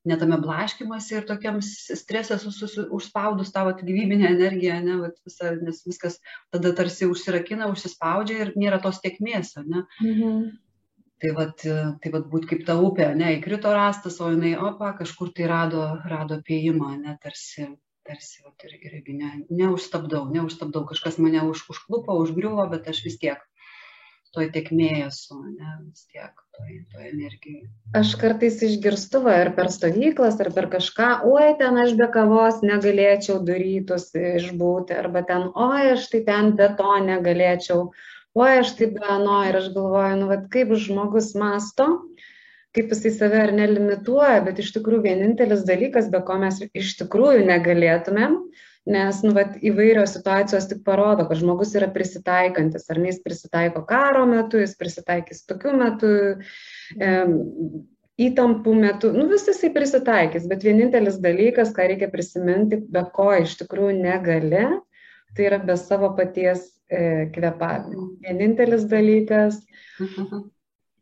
ne 0.10 0.18
tame 0.20 0.40
blaškymasi 0.42 1.20
ir 1.20 1.30
tokiam 1.30 1.62
stresė 1.64 2.40
užspaudus 2.42 3.54
tavo 3.56 3.76
gyvybinę 3.80 4.34
energiją, 4.34 4.82
ne, 4.86 5.00
vat, 5.06 5.22
visa, 5.28 5.54
nes 5.62 5.84
viskas 5.88 6.20
tada 6.54 6.74
tarsi 6.76 7.08
užsirakina, 7.10 7.70
užsispaudžia 7.72 8.42
ir 8.44 8.54
nėra 8.60 8.82
tos 8.84 9.02
tiekmės, 9.06 9.56
ne. 9.64 9.88
Mhm. 10.02 10.44
Tai 11.24 11.30
vat, 11.38 11.62
tai 12.04 12.10
vat 12.12 12.26
būt 12.28 12.50
kaip 12.50 12.66
ta 12.68 12.74
upė, 12.84 13.14
ne, 13.16 13.38
įkrito 13.38 13.72
rastas, 13.72 14.18
o 14.20 14.28
jinai, 14.34 14.58
opa, 14.60 14.90
kažkur 14.98 15.30
tai 15.38 15.46
rado, 15.48 15.86
rado 16.10 16.42
pėjimą, 16.44 16.98
ne, 17.00 17.14
tarsi, 17.24 17.70
tarsi, 18.08 18.44
vat, 18.44 18.68
ir, 18.68 18.78
irgi 18.92 19.16
ne, 19.18 19.32
neužstabdau, 19.50 20.26
neužstabdau, 20.34 20.86
kažkas 20.90 21.20
mane 21.24 21.44
už, 21.50 21.66
užklupo, 21.74 22.18
užgriuvo, 22.26 22.66
bet 22.72 22.90
aš 22.92 23.04
vis 23.08 23.20
tiek 23.22 23.42
toj 24.34 24.50
tekmėje 24.54 25.08
esu, 25.08 25.38
ne, 25.46 25.76
vis 25.86 26.08
tiek 26.10 26.32
toj, 26.58 26.72
toj 26.94 27.10
energijai. 27.12 27.68
Aš 28.00 28.16
kartais 28.22 28.58
išgirstu, 28.66 29.22
va, 29.28 29.36
ir 29.44 29.52
per 29.58 29.70
stovyklas, 29.74 30.40
ar 30.42 30.50
per 30.56 30.70
kažką, 30.74 31.10
oi, 31.30 31.52
ten 31.60 31.78
aš 31.84 31.94
be 32.00 32.08
kavos 32.16 32.64
negalėčiau 32.66 33.40
darytus 33.46 34.10
išbūti, 34.18 34.98
arba 34.98 35.22
ten, 35.30 35.52
oi, 35.54 35.94
aš 35.94 36.10
tai 36.14 36.24
ten 36.30 36.56
be 36.58 36.72
to 36.80 36.96
negalėčiau, 37.06 37.86
oi, 38.40 38.52
aš 38.64 38.74
taip 38.80 38.98
be 38.98 39.06
ano, 39.20 39.44
ir 39.50 39.62
aš 39.62 39.70
galvoju, 39.78 40.18
nu, 40.24 40.32
va, 40.34 40.42
kaip 40.56 40.74
žmogus 40.88 41.34
masto, 41.38 41.92
kaip 42.74 42.92
jisai 42.94 43.14
save 43.14 43.40
ar 43.44 43.54
nelimituoja, 43.54 44.42
bet 44.48 44.60
iš 44.64 44.74
tikrųjų 44.78 45.06
vienintelis 45.08 45.66
dalykas, 45.68 46.10
be 46.14 46.24
ko 46.26 46.40
mes 46.42 46.60
iš 46.74 46.96
tikrųjų 47.04 47.46
negalėtumėm, 47.50 48.40
nes 48.90 49.22
nu, 49.24 49.32
vat, 49.38 49.56
įvairios 49.64 50.16
situacijos 50.18 50.68
tik 50.72 50.82
parodo, 50.88 51.28
kad 51.30 51.40
žmogus 51.40 51.72
yra 51.78 51.88
prisitaikantis, 51.94 52.90
ar 52.92 53.00
ne 53.00 53.12
jis 53.12 53.22
prisitaiko 53.24 53.86
karo 53.88 54.26
metu, 54.28 54.60
jis 54.60 54.74
prisitaikys 54.80 55.46
tokiu 55.48 55.76
metu, 55.80 56.10
e, 56.98 57.12
įtampų 58.24 58.74
metu, 58.78 59.14
nu 59.16 59.28
vis 59.30 59.46
jisai 59.50 59.72
prisitaikys, 59.74 60.50
bet 60.50 60.66
vienintelis 60.66 61.22
dalykas, 61.22 61.72
ką 61.78 61.88
reikia 61.94 62.10
prisiminti, 62.14 62.82
be 62.94 63.06
ko 63.16 63.32
iš 63.38 63.56
tikrųjų 63.62 63.96
negali, 64.02 64.66
tai 65.38 65.48
yra 65.50 65.62
be 65.62 65.78
savo 65.80 66.12
paties 66.18 66.68
e, 66.90 67.30
kvepavimo. 67.34 68.12
Vienintelis 68.26 68.86
dalykas. 68.90 69.62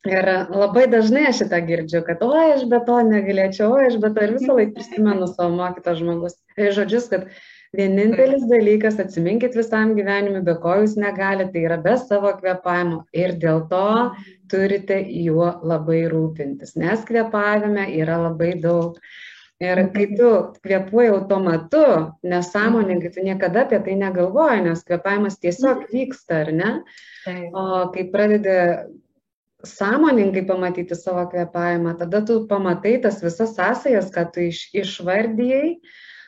Ir 0.10 0.28
labai 0.50 0.88
dažnai 0.90 1.28
aš 1.30 1.44
šitą 1.44 1.60
girdžiu, 1.68 2.00
kad, 2.08 2.24
oi, 2.26 2.56
aš 2.56 2.66
be 2.70 2.80
to 2.88 2.98
negalėčiau, 3.06 3.68
oi, 3.78 3.88
aš 3.92 4.00
be 4.02 4.10
to 4.16 4.24
ir 4.26 4.32
visą 4.40 4.56
laiką 4.58 4.74
prisimenu 4.80 5.28
savo 5.30 5.52
mokytą 5.60 5.94
žmogus. 6.00 6.40
Ir 6.58 6.74
žodžius, 6.74 7.10
kad 7.12 7.28
Vienintelis 7.72 8.42
dalykas, 8.52 8.98
atsiminkit 9.00 9.54
visam 9.56 9.94
gyvenimui, 9.96 10.42
be 10.44 10.58
ko 10.60 10.74
jūs 10.82 10.98
negalite, 11.00 11.54
tai 11.54 11.62
yra 11.70 11.78
be 11.80 11.94
savo 12.02 12.34
kvepavimo 12.36 12.98
ir 13.16 13.38
dėl 13.40 13.62
to 13.72 13.84
turite 14.52 14.98
juo 15.08 15.54
labai 15.64 16.02
rūpintis, 16.12 16.76
nes 16.82 17.06
kvepavime 17.08 17.86
yra 17.96 18.18
labai 18.26 18.50
daug. 18.66 18.98
Ir 19.64 19.80
kai 19.94 20.10
tu 20.18 20.34
kvepuoji 20.66 21.14
automatu, 21.14 21.86
nesąmoningai, 22.28 23.14
tu 23.16 23.24
niekada 23.24 23.64
apie 23.64 23.80
tai 23.86 23.96
negalvoji, 24.04 24.66
nes 24.68 24.84
kvepavimas 24.84 25.40
tiesiog 25.40 25.86
vyksta, 25.94 26.42
ar 26.44 26.52
ne? 26.58 26.72
O 27.56 27.86
kai 27.94 28.10
pradedi 28.12 28.58
sąmoningai 29.68 30.46
pamatyti 30.46 30.96
savo 30.96 31.26
kvepavimą, 31.32 31.96
tada 32.00 32.22
tu 32.22 32.46
pamatai 32.48 33.00
tas 33.02 33.22
visas 33.24 33.56
sąsajas, 33.56 34.12
ką 34.14 34.26
tu 34.34 34.48
iš, 34.48 34.70
išvardijai, 34.74 35.78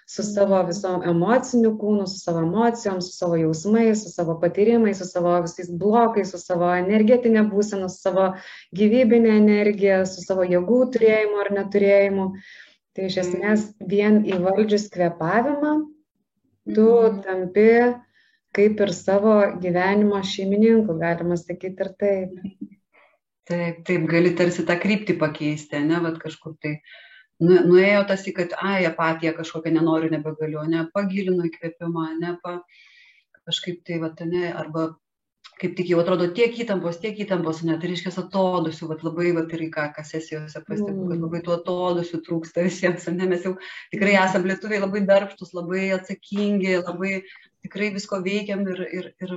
su 0.06 0.24
savo 0.24 0.60
visom 0.68 1.04
emociniu 1.08 1.72
kūnu, 1.80 2.06
su 2.08 2.20
savo 2.20 2.44
emocijom, 2.44 3.00
su 3.02 3.14
savo 3.16 3.38
jausmais, 3.40 4.04
su 4.04 4.12
savo 4.12 4.36
patyrimais, 4.42 5.00
su 5.00 5.08
savo 5.08 5.34
visais 5.46 5.72
blokais, 5.72 6.32
su 6.32 6.40
savo 6.42 6.70
energetinė 6.76 7.46
būsena, 7.50 7.90
su 7.90 8.04
savo 8.04 8.28
gyvybinė 8.76 9.38
energija, 9.40 10.04
su 10.06 10.26
savo 10.26 10.46
jėgų 10.48 10.82
turėjimu 10.96 11.42
ar 11.46 11.52
neturėjimu. 11.60 12.30
Tai 12.94 13.10
iš 13.10 13.22
esmės 13.24 13.70
vien 13.90 14.22
įvaldžius 14.30 14.90
kvepavimą, 14.94 15.78
tu 16.76 16.90
mhm. 16.90 17.22
tampi 17.26 17.70
kaip 18.54 18.84
ir 18.86 18.92
savo 18.94 19.38
gyvenimo 19.62 20.20
šeimininku, 20.30 20.94
galima 21.00 21.38
sakyti 21.40 21.88
ir 21.88 21.90
taip. 21.98 22.36
Taip, 23.50 23.82
taip, 23.88 24.06
gali 24.08 24.32
tarsi 24.40 24.64
tą 24.68 24.78
kryptį 24.80 25.18
pakeisti, 25.20 25.82
ne, 25.84 26.00
bet 26.06 26.20
kažkur 26.22 26.56
tai. 26.64 26.78
Nu 27.44 27.60
nuėjo 27.68 28.04
tas 28.08 28.24
į 28.30 28.34
kad 28.38 28.54
ai 28.62 28.86
apatija 28.88 29.34
kažkokia 29.36 29.74
nenoriu 29.76 30.12
nebegaliu 30.14 30.62
ane 30.62 30.86
pagilinu 30.94 31.50
įkvėpimą 31.50 32.04
ane 32.14 32.36
pa 32.44 32.60
kažkaip 33.48 33.82
tai 33.88 33.98
vat 34.04 34.22
ane 34.24 34.52
arba 34.54 34.92
kaip 35.60 35.76
tik 35.78 35.90
jau 35.92 36.00
atrodo 36.02 36.28
tiek 36.38 36.56
įtampos 36.64 37.00
tiek 37.02 37.20
įtampos 37.26 37.60
ane 37.64 37.76
tai 37.82 37.90
reiškias 37.92 38.20
atodūsių 38.22 38.90
vat 38.92 39.04
labai 39.08 39.34
vat 39.38 39.52
ir 39.58 39.66
ką 39.74 39.90
ką 39.98 40.06
sesijose 40.08 40.62
pastebiu 40.68 41.10
kad 41.10 41.26
labai 41.26 41.42
tų 41.46 41.56
atodūsių 41.58 42.22
trūksta 42.28 42.64
visiems 42.70 43.10
ane 43.12 43.28
mes 43.34 43.50
jau 43.50 43.58
tikrai 43.92 44.16
esam 44.22 44.48
lietuviai 44.50 44.82
labai 44.86 45.04
darbštūs 45.10 45.54
labai 45.58 45.90
atsakingi 45.98 46.78
labai 46.80 47.14
tikrai 47.66 47.92
visko 47.98 48.22
veikiam 48.24 48.64
ir 48.76 48.86
ir 48.88 49.12
ir 49.26 49.36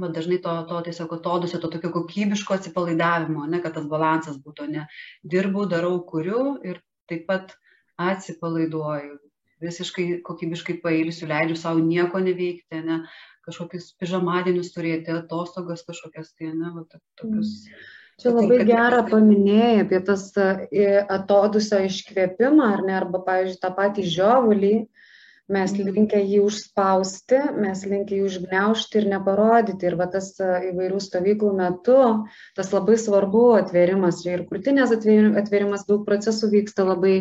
va 0.00 0.08
dažnai 0.14 0.38
to 0.44 0.52
to 0.70 0.84
tiesiog 0.88 1.16
atodūsio 1.18 1.60
to 1.60 1.72
tokio 1.72 1.90
kokybiško 1.96 2.56
atsipalaidavimo 2.56 3.44
ane 3.48 3.60
kad 3.64 3.76
tas 3.76 3.88
balansas 3.90 4.38
būtų 4.44 4.68
ane 4.68 4.86
dirbu 5.34 5.66
darau 5.72 5.98
kuriu 6.08 6.56
ir 6.64 6.80
taip 7.10 7.26
pat 7.28 7.56
atsipalaiduoju, 8.00 9.18
visiškai 9.62 10.06
kokybiškai 10.26 10.78
pailsiu, 10.82 11.28
leidžiu 11.30 11.56
savo 11.58 11.82
nieko 11.84 12.20
neveikti, 12.22 12.82
ne, 12.86 13.02
kažkokius 13.46 13.92
pižamadienius 14.00 14.72
turėti, 14.74 15.14
atostogas 15.14 15.84
kažkokias, 15.86 16.32
tai 16.38 16.52
ne, 16.54 16.70
va, 16.76 16.86
tokius. 17.20 17.52
Mm. 17.66 17.90
Čia 18.22 18.32
labai 18.36 18.58
gerą 18.68 19.00
paminėjai 19.08 19.78
apie 19.82 19.98
tas 20.06 20.26
e, 20.38 20.88
atodusio 21.10 21.80
iškvėpimą, 21.88 22.68
ar 22.76 22.82
ne, 22.86 22.96
arba, 23.00 23.22
pavyzdžiui, 23.26 23.60
tą 23.62 23.72
patį 23.78 24.04
žiovulį, 24.14 24.74
mes 25.50 25.72
mhm. 25.74 25.94
linkę 25.96 26.20
jį 26.22 26.42
užspausti, 26.46 27.38
mes 27.58 27.82
linkę 27.88 28.18
jį 28.18 28.26
užgneušti 28.28 29.00
ir 29.00 29.08
neparodyti. 29.10 29.88
Ir 29.88 29.96
va 29.98 30.06
tas 30.12 30.30
e, 30.38 30.50
įvairių 30.70 31.00
stovyklų 31.02 31.52
metu, 31.58 31.98
tas 32.58 32.70
labai 32.74 32.98
svarbu 33.00 33.44
atvėrimas, 33.58 34.22
ir 34.28 34.44
krūtinės 34.50 34.94
atvėrimas, 34.94 35.86
daug 35.88 36.06
procesų 36.06 36.52
vyksta 36.54 36.86
labai 36.86 37.16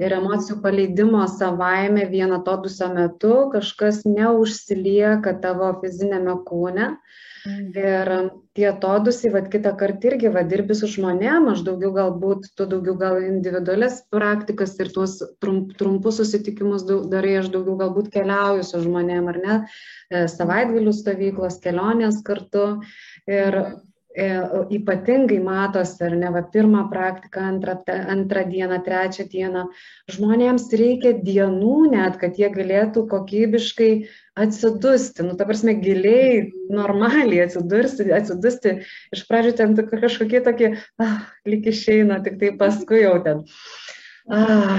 ir 0.00 0.16
emocijų 0.16 0.60
paleidimo 0.64 1.24
savaime 1.30 2.06
vieno 2.10 2.40
to 2.46 2.56
dusio 2.64 2.88
metu, 2.94 3.34
kažkas 3.54 4.04
neužsilieka 4.08 5.36
tavo 5.44 5.74
fizinėme 5.82 6.38
kūne. 6.48 6.94
Mhm. 7.40 7.68
Ir 7.72 8.08
tie 8.56 8.66
atodūsiai, 8.68 9.30
vad 9.32 9.46
kitą 9.52 9.72
kartą 9.80 10.10
irgi, 10.10 10.28
vad 10.32 10.50
dirbi 10.52 10.74
su 10.76 10.88
žmonėm, 10.90 11.48
aš 11.52 11.62
daugiau 11.64 11.92
galbūt, 11.94 12.50
tu 12.58 12.66
daugiau 12.68 12.98
gal 13.00 13.16
individualias 13.24 14.02
praktikas 14.12 14.74
ir 14.82 14.90
tuos 14.92 15.16
trump, 15.40 15.72
trumpus 15.80 16.18
susitikimus 16.20 16.84
darai, 16.84 17.38
aš 17.40 17.48
daugiau 17.54 17.78
galbūt 17.80 18.10
keliauju 18.12 18.66
su 18.68 18.82
žmonėm, 18.84 19.30
ar 19.32 19.40
ne, 19.44 19.58
e, 20.10 20.26
savaitgalių 20.28 20.92
stovyklos, 20.96 21.56
kelionės 21.64 22.20
kartu. 22.26 22.66
Ir 23.30 23.60
e, 23.62 23.64
ypatingai 24.10 25.38
matosi, 25.38 26.02
ar 26.02 26.16
ne, 26.18 26.30
va, 26.34 26.42
pirmą 26.42 26.88
praktiką, 26.90 27.40
antrą, 27.52 27.76
antrą 27.86 28.42
dieną, 28.50 28.80
trečią 28.82 29.26
dieną, 29.30 29.68
žmonėms 30.10 30.66
reikia 30.74 31.12
dienų 31.22 31.92
net, 31.92 32.18
kad 32.18 32.38
jie 32.38 32.50
galėtų 32.50 33.06
kokybiškai 33.06 34.08
atsidusti, 34.34 35.22
nu, 35.22 35.36
ta 35.38 35.46
prasme, 35.46 35.76
giliai, 35.78 36.50
normaliai 36.70 37.44
atsidursti, 37.46 38.10
atsidusti. 38.10 38.80
Iš 39.14 39.24
pradžių 39.30 39.54
ten 39.60 39.78
kažkokie 39.78 40.42
tokie, 40.42 40.74
ah, 40.98 41.22
lyg 41.46 41.70
išeina, 41.70 42.18
tik 42.24 42.40
tai 42.42 42.50
paskui 42.58 43.04
jau 43.04 43.14
ten. 43.22 43.46
Ah. 44.30 44.78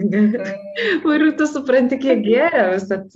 ir 0.00 1.30
tu 1.38 1.46
supranti, 1.48 2.00
kiek 2.00 2.24
gėrė 2.24 2.64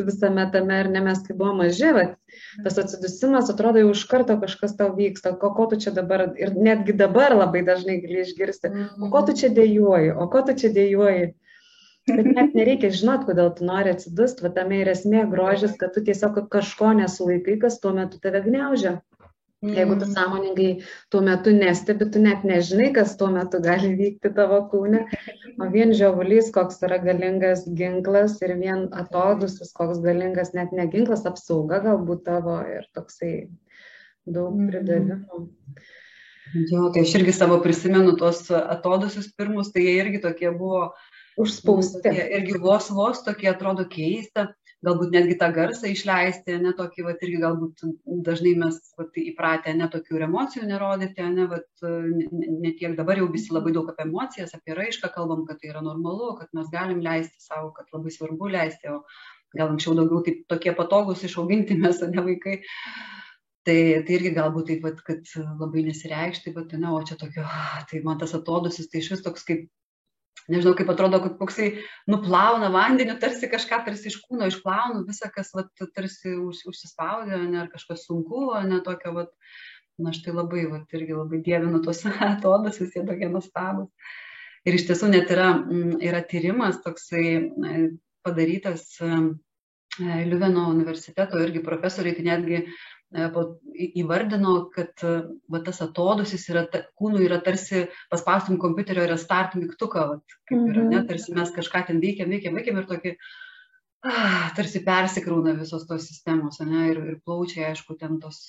visame 0.05 0.45
tame, 0.53 0.85
ir 0.85 0.93
ne 0.93 1.03
mes, 1.09 1.25
kai 1.25 1.37
buvome 1.37 1.67
maži, 1.67 1.91
bet 1.97 2.28
tas 2.65 2.79
atsidusimas 2.83 3.51
atrodo 3.53 3.83
jau 3.83 3.91
iš 3.95 4.05
karto 4.11 4.39
kažkas 4.41 4.77
tau 4.79 4.93
vyksta, 4.97 5.35
o 5.35 5.51
ko 5.57 5.67
tu 5.71 5.81
čia 5.83 5.93
dabar, 5.97 6.29
ir 6.41 6.55
netgi 6.57 6.97
dabar 6.97 7.37
labai 7.37 7.65
dažnai 7.67 7.99
gali 8.05 8.23
išgirsti, 8.25 8.73
o 9.03 9.11
ko 9.13 9.25
tu 9.29 9.37
čia 9.41 9.53
dėjuoji, 9.55 10.15
o 10.15 10.29
ko 10.33 10.45
tu 10.47 10.57
čia 10.63 10.73
dėjuoji. 10.75 11.29
Bet 12.09 12.29
net 12.33 12.55
nereikia 12.57 12.89
žinot, 12.95 13.27
kodėl 13.29 13.51
tu 13.57 13.67
nori 13.69 13.93
atsidust, 13.93 14.41
va 14.41 14.49
tame 14.55 14.79
ir 14.81 14.89
esmė 14.89 15.27
grožis, 15.29 15.75
kad 15.81 15.93
tu 15.93 16.01
tiesiog 16.07 16.41
kažko 16.53 16.95
nesulaikai, 17.03 17.59
kas 17.61 17.77
tuo 17.83 17.93
metu 17.97 18.21
tave 18.23 18.41
gniaužia. 18.47 18.99
Jeigu 19.63 19.97
tu 19.99 20.07
mm. 20.07 20.15
sąmoningai 20.15 20.69
tuo 21.11 21.21
metu 21.27 21.51
nestebi, 21.51 22.07
tu 22.15 22.21
net 22.23 22.45
nežinai, 22.47 22.93
kas 22.95 23.17
tuo 23.19 23.27
metu 23.35 23.59
gali 23.65 23.91
vykti 23.99 24.31
tavo 24.37 24.61
kūne, 24.71 25.01
o 25.59 25.67
vien 25.73 25.91
žiovulys, 25.99 26.53
koks 26.55 26.79
yra 26.87 27.01
galingas 27.03 27.65
ginklas 27.81 28.37
ir 28.47 28.55
vien 28.61 28.87
atodusis, 29.01 29.75
koks 29.75 29.99
galingas 30.05 30.55
net 30.55 30.71
ne 30.79 30.87
ginklas, 30.93 31.27
apsauga 31.27 31.83
galbūt 31.89 32.23
tavo 32.31 32.61
ir 32.71 32.87
toksai 32.95 33.33
daug 34.31 34.55
mm. 34.55 34.71
pridavimų. 34.71 35.45
Jo, 36.71 36.87
tai 36.95 37.03
aš 37.03 37.19
irgi 37.19 37.35
savo 37.35 37.59
prisimenu 37.65 38.15
tuos 38.17 38.47
atodusius 38.55 39.27
pirmus, 39.37 39.75
tai 39.75 39.83
jie 39.89 39.99
irgi 39.99 40.23
tokie 40.23 40.55
buvo 40.55 40.87
uh, 40.87 41.08
užspausti. 41.43 42.03
Tokie, 42.05 42.25
irgi 42.39 42.59
vos 42.63 42.89
vos 42.95 43.23
tokie 43.27 43.49
atrodo 43.51 43.85
keista, 43.91 44.49
galbūt 44.87 45.15
netgi 45.15 45.37
tą 45.41 45.49
garsą 45.55 45.91
išleisti, 45.91 46.59
ne 46.63 46.73
tokį, 46.79 47.05
va, 47.07 47.15
irgi 47.27 47.41
galbūt 47.43 47.83
dažnai 48.27 48.55
mes 48.61 48.79
va, 48.99 49.09
įpratę 49.23 49.75
ne 49.79 49.89
tokių 49.91 50.23
emocijų 50.29 50.69
nerodyti, 50.69 51.27
ne, 51.35 51.49
va, 51.51 51.61
ne, 51.83 52.29
ne 52.63 52.75
tiek 52.79 52.95
dabar 52.99 53.19
jau 53.19 53.27
visi 53.33 53.55
labai 53.55 53.75
daug 53.75 53.91
apie 53.91 54.07
emocijas, 54.07 54.55
apie 54.55 54.77
raišką 54.79 55.11
kalbam, 55.15 55.45
kad 55.49 55.61
tai 55.63 55.73
yra 55.73 55.83
normalu, 55.85 56.35
kad 56.39 56.53
mes 56.55 56.71
galim 56.75 57.03
leisti 57.05 57.43
savo, 57.43 57.73
kad 57.77 57.91
labai 57.95 58.15
svarbu 58.15 58.53
leisti, 58.55 58.95
o 58.95 59.03
gal 59.57 59.73
anksčiau 59.73 59.97
daugiau 59.99 60.23
taip 60.27 60.45
tokie 60.51 60.75
patogus 60.77 61.25
išauginti 61.27 61.79
mes, 61.79 62.03
ne 62.15 62.27
vaikai. 62.31 62.61
Tai, 63.69 63.81
tai 64.07 64.15
irgi 64.15 64.31
galbūt 64.33 64.71
taip, 64.71 64.85
vat, 64.87 65.01
kad 65.05 65.27
labai 65.59 65.83
nesireikšti, 65.91 66.55
bet, 66.55 66.71
ne, 66.81 66.89
o 66.95 67.03
čia 67.05 67.19
tokio, 67.21 67.43
tai 67.91 67.99
man 68.07 68.17
tas 68.23 68.33
atodusis, 68.39 68.87
tai 68.89 69.03
iš 69.03 69.11
vis 69.13 69.25
toks 69.27 69.45
kaip 69.45 69.67
nežinau, 70.49 70.75
kaip 70.77 70.91
atrodo, 70.93 71.21
kad 71.25 71.37
koksai 71.41 71.69
nuplauna 72.11 72.71
vandeniu, 72.75 73.17
tarsi 73.21 73.51
kažką 73.51 73.83
tarsi 73.87 74.11
iš 74.11 74.19
kūno 74.25 74.49
išplaunu, 74.51 75.05
visą, 75.09 75.31
kas 75.35 75.53
vat, 75.57 75.71
tarsi 75.97 76.35
už, 76.37 76.65
užsispaudė, 76.73 77.41
ne, 77.45 77.63
ar 77.65 77.73
kažkas 77.73 78.07
sunku, 78.09 78.49
ne 78.69 78.81
tokio, 78.85 79.15
vat, 79.17 79.35
na 80.01 80.15
štai 80.15 80.35
labai, 80.37 80.65
vat, 80.71 80.87
irgi 80.97 81.17
labai 81.17 81.43
dievinu 81.45 81.83
tos 81.85 82.05
atodus, 82.31 82.81
visi 82.83 83.05
tokie 83.05 83.31
nuostabus. 83.33 83.93
Ir 84.67 84.77
iš 84.77 84.89
tiesų 84.89 85.13
net 85.13 85.31
yra, 85.33 85.53
mm, 85.61 86.01
yra 86.05 86.21
tyrimas 86.29 86.81
toksai 86.85 87.27
e, 87.39 87.77
padarytas 88.27 88.91
e, 89.01 89.13
Liuveno 89.99 90.69
universiteto 90.71 91.41
irgi 91.43 91.59
profesoriai, 91.65 92.15
tai 92.15 92.25
netgi 92.27 92.59
įvardino, 93.13 94.55
kad 94.75 95.05
e, 95.07 95.13
va, 95.49 95.61
tas 95.65 95.81
atodusis 95.85 96.45
yra, 96.53 96.67
kūnų 96.99 97.23
yra 97.25 97.39
tarsi 97.45 97.87
paspaustum 98.13 98.59
kompiuterio 98.61 99.07
restart 99.09 99.57
mygtuką, 99.57 100.05
va, 100.11 100.19
kaip 100.49 100.59
yra, 100.59 100.83
ne, 100.83 100.99
mhm. 100.99 101.07
tarsi 101.09 101.37
mes 101.37 101.53
kažką 101.55 101.87
ten 101.89 102.03
veikiam, 102.05 102.29
veikiam, 102.29 102.59
veikiam 102.59 102.83
ir 102.83 102.89
tokį, 102.91 103.15
ah, 104.09 104.51
tarsi 104.57 104.85
persikrauna 104.85 105.57
visos 105.57 105.89
tos 105.89 106.05
sistemos, 106.11 106.61
ne, 106.61 106.85
ir, 106.93 107.01
ir 107.15 107.19
plaučiai, 107.25 107.71
aišku, 107.71 107.97
ten 108.01 108.21
tos 108.21 108.45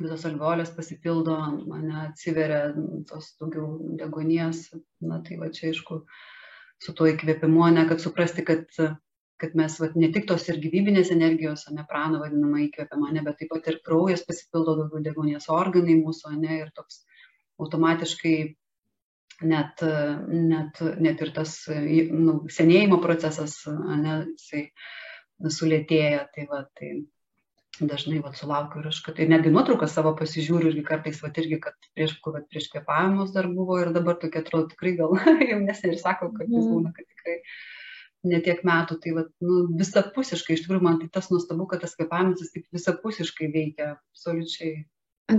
visos 0.00 0.26
alveolės 0.26 0.74
pasipildo, 0.74 1.38
mane 1.70 1.94
atsiveria 2.08 2.72
tos 3.06 3.36
daugiau 3.38 3.78
degonies, 4.00 4.66
na 4.98 5.20
tai 5.22 5.38
va 5.38 5.52
čia, 5.54 5.70
aišku, 5.70 6.02
su 6.82 6.94
tuo 6.98 7.06
įkvėpimu, 7.12 7.68
ne, 7.70 7.86
kad 7.86 8.02
suprasti, 8.02 8.42
kad 8.42 8.66
kad 9.44 9.54
mes 9.60 9.78
vat, 9.82 9.94
ne 10.00 10.10
tik 10.14 10.26
tos 10.30 10.48
ir 10.48 10.58
gyvybinės 10.64 11.12
energijos, 11.14 11.68
ne 11.76 11.84
prana 11.88 12.18
vadinama 12.22 12.64
įkvepiama, 12.64 13.12
ne, 13.14 13.22
bet 13.26 13.40
taip 13.40 13.52
pat 13.52 13.70
ir 13.70 13.80
kraujas 13.84 14.24
pasipildo 14.26 14.78
daugiau 14.80 15.04
degonės 15.04 15.50
organai 15.52 16.00
mūsų, 16.00 16.34
ne, 16.40 16.60
ir 16.64 16.74
toks 16.76 17.04
automatiškai 17.62 18.36
net, 19.42 19.82
net, 20.28 20.84
net 21.02 21.24
ir 21.26 21.32
tas 21.36 21.56
nu, 21.70 22.38
senėjimo 22.50 23.00
procesas, 23.04 23.60
ne, 23.68 24.20
jisai 24.34 24.68
sulėtėja. 25.58 26.24
Tai, 26.34 26.46
va, 26.50 26.62
tai 26.78 26.92
dažnai 27.80 28.20
va, 28.22 28.32
sulaukiu 28.36 28.82
ir 28.82 28.90
aš, 28.92 29.00
kad 29.06 29.18
tai 29.18 29.26
netgi 29.30 29.52
nuotrauką 29.54 29.88
savo 29.90 30.14
pasižiūriu 30.18 30.70
irgi 30.70 30.84
kartais, 30.86 31.20
va, 31.22 31.32
irgi, 31.42 31.58
kad 31.62 31.88
prieš, 31.96 32.16
va, 32.26 32.42
prieš 32.50 32.68
kvepavimus 32.72 33.34
dar 33.34 33.48
buvo 33.50 33.80
ir 33.82 33.90
dabar 33.94 34.18
tokia 34.20 34.44
atrodo 34.44 34.70
tikrai 34.72 34.94
gal 35.00 35.16
jaunesnė 35.52 35.94
ir 35.94 36.00
sako, 36.02 36.30
kad 36.36 36.46
jis 36.46 36.62
mhm. 36.62 36.70
būna, 36.70 36.94
kad 36.94 37.08
tikrai 37.10 37.40
netiek 38.28 38.64
metų, 38.66 38.98
tai 39.02 39.12
vat, 39.18 39.30
nu, 39.44 39.64
visapusiškai, 39.78 40.56
iš 40.56 40.64
tikrųjų 40.64 40.84
man 40.84 40.98
tai 41.02 41.10
tas 41.12 41.30
nuostabu, 41.32 41.68
kad 41.70 41.84
tas 41.84 41.96
kvepavimas 41.98 42.42
jis 42.42 42.52
taip 42.54 42.66
visapusiškai 42.78 43.50
veikia, 43.54 43.94
absoliučiai. 44.12 44.84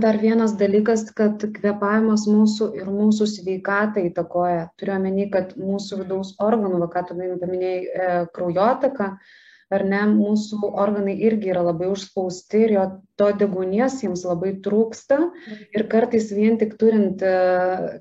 Dar 0.02 0.16
vienas 0.18 0.56
dalykas, 0.58 1.04
kad 1.14 1.42
kvepavimas 1.58 2.24
mūsų 2.26 2.72
ir 2.80 2.88
mūsų 2.90 3.28
sveikatą 3.30 4.02
įtakoja. 4.08 4.64
Turiu 4.80 4.96
omeny, 4.96 5.28
kad 5.30 5.54
mūsų 5.60 6.00
vidaus 6.02 6.32
organų, 6.42 6.80
va, 6.82 6.88
ką 6.90 7.04
tu 7.06 7.18
paminėjai, 7.18 7.82
e, 7.86 8.08
kraujotaka, 8.34 9.12
e, 9.14 9.44
ar 9.72 9.82
ne, 9.86 10.02
mūsų 10.12 10.70
organai 10.78 11.16
irgi 11.26 11.50
yra 11.50 11.64
labai 11.66 11.88
užspausti 11.90 12.62
ir 12.66 12.74
jo 12.76 12.84
to 13.18 13.30
degunės 13.40 13.98
jiems 14.04 14.22
labai 14.28 14.52
trūksta 14.62 15.18
ir 15.74 15.86
kartais 15.90 16.28
vien 16.34 16.58
tik 16.60 16.76
turint 16.80 17.22
e, 17.24 17.32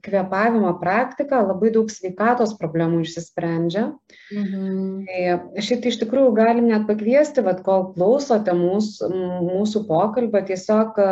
kvepavimo 0.06 0.75
praktiką 0.82 1.41
labai 1.47 1.71
daug 1.73 1.89
sveikatos 1.89 2.54
problemų 2.60 3.01
išsisprendžia. 3.06 3.88
Mhm. 4.36 5.08
Tai 5.08 5.63
šitą 5.65 5.89
iš 5.89 6.01
tikrųjų 6.04 6.36
galim 6.38 6.69
net 6.69 6.86
pakviesti, 6.89 7.45
vad 7.45 7.63
kol 7.65 7.89
klausote 7.95 8.54
mūsų, 8.58 9.10
mūsų 9.49 9.86
pokalbio, 9.89 10.43
tiesiog 10.51 11.01
e, 11.01 11.10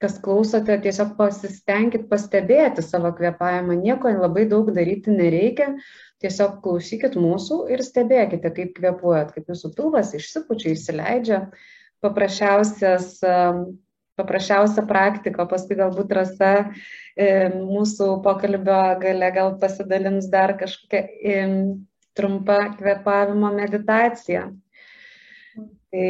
kas 0.00 0.16
klausote, 0.24 0.78
tiesiog 0.80 1.16
pasistengit 1.18 2.06
pastebėti 2.08 2.84
savo 2.84 3.10
kvepavimą, 3.16 3.76
nieko 3.82 4.12
labai 4.14 4.46
daug 4.48 4.70
daryti 4.76 5.12
nereikia, 5.12 5.74
tiesiog 6.20 6.60
klausykit 6.64 7.16
mūsų 7.18 7.62
ir 7.74 7.82
stebėkite, 7.84 8.52
kaip 8.56 8.74
kvepuojat, 8.76 9.34
kaip 9.36 9.50
jūsų 9.50 9.72
pilvas 9.76 10.14
išsipučia, 10.16 10.74
įsileidžia. 10.74 11.40
Paprasčiausias, 12.00 13.18
paprasčiausia 14.20 14.84
praktika, 14.88 15.44
paskui 15.48 15.76
galbūt 15.80 16.14
rasa 16.16 16.52
mūsų 17.56 18.08
pokalbio 18.24 18.80
gale 19.02 19.30
gal 19.36 19.54
pasidalins 19.60 20.30
dar 20.32 20.54
kažkokia 20.60 21.02
e, 21.20 21.36
trumpa 22.16 22.58
kvepavimo 22.78 23.52
meditacija. 23.56 24.48
Tai 25.90 26.08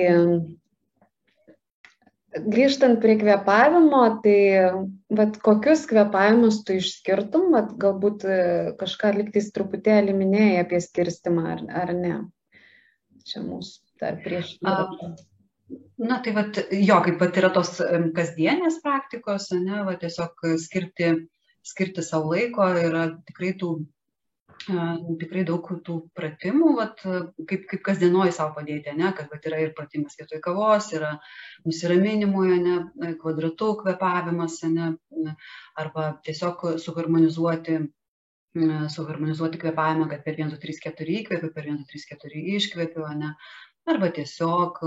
grįžtant 2.34 3.00
prie 3.02 3.16
kvėpavimo, 3.20 4.02
tai 4.24 4.38
vat, 5.18 5.38
kokius 5.42 5.86
kvėpavimus 5.90 6.60
tu 6.66 6.76
išskirtum, 6.78 7.50
vat, 7.54 7.72
galbūt 7.80 8.26
e, 8.26 8.36
kažką 8.80 9.14
liktais 9.16 9.50
truputėlį 9.54 10.14
minėjai 10.16 10.60
apie 10.64 10.80
skirstimą 10.84 11.46
ar, 11.56 11.64
ar 11.82 11.92
ne? 11.96 12.14
Čia 13.26 13.42
mūsų 13.44 14.02
dar 14.02 14.20
prieš. 14.24 14.56
Na 16.00 16.18
tai 16.24 16.34
vat, 16.34 16.58
jo, 16.74 16.96
kaip 17.04 17.18
pat 17.20 17.36
yra 17.38 17.50
tos 17.54 17.76
kasdienės 18.16 18.80
praktikos, 18.82 19.50
ne, 19.54 19.84
va, 19.86 19.94
tiesiog 20.00 20.46
skirti, 20.58 21.12
skirti 21.66 22.02
savo 22.02 22.32
laiko 22.34 22.66
yra 22.78 23.10
tikrai 23.28 23.52
tų 23.58 23.74
tikrai 24.66 25.44
daug 25.48 25.68
tų 25.86 25.96
pratimų, 26.16 26.72
vat, 26.78 27.00
kaip, 27.48 27.64
kaip 27.70 27.82
kasdienoji 27.86 28.34
savo 28.36 28.54
padėti, 28.58 28.92
ne, 28.96 29.12
kad 29.16 29.30
vat, 29.32 29.46
yra 29.48 29.60
ir 29.64 29.72
pratimas 29.76 30.18
vietoj 30.18 30.42
kavos, 30.44 30.90
yra 30.96 31.14
nusiraminimui, 31.64 32.58
ne, 32.64 32.76
kvadratų 33.22 33.70
kvepavimas, 33.82 34.60
ne, 34.68 34.92
arba 35.80 36.12
tiesiog 36.26 36.66
suharmonizuoti 36.82 37.80
suharmonizuoti 38.90 39.60
kvepavimą, 39.62 40.08
kad 40.10 40.24
per 40.24 40.34
1, 40.34 40.48
2, 40.50 40.58
3, 40.58 40.80
4 40.82 41.18
įkvepiu, 41.20 41.52
per 41.54 41.68
1, 41.70 41.84
2, 41.86 41.90
3, 41.92 42.16
4 42.18 42.40
iškvepiu, 42.56 43.04
ne, 43.20 43.28
arba 43.86 44.10
tiesiog 44.16 44.80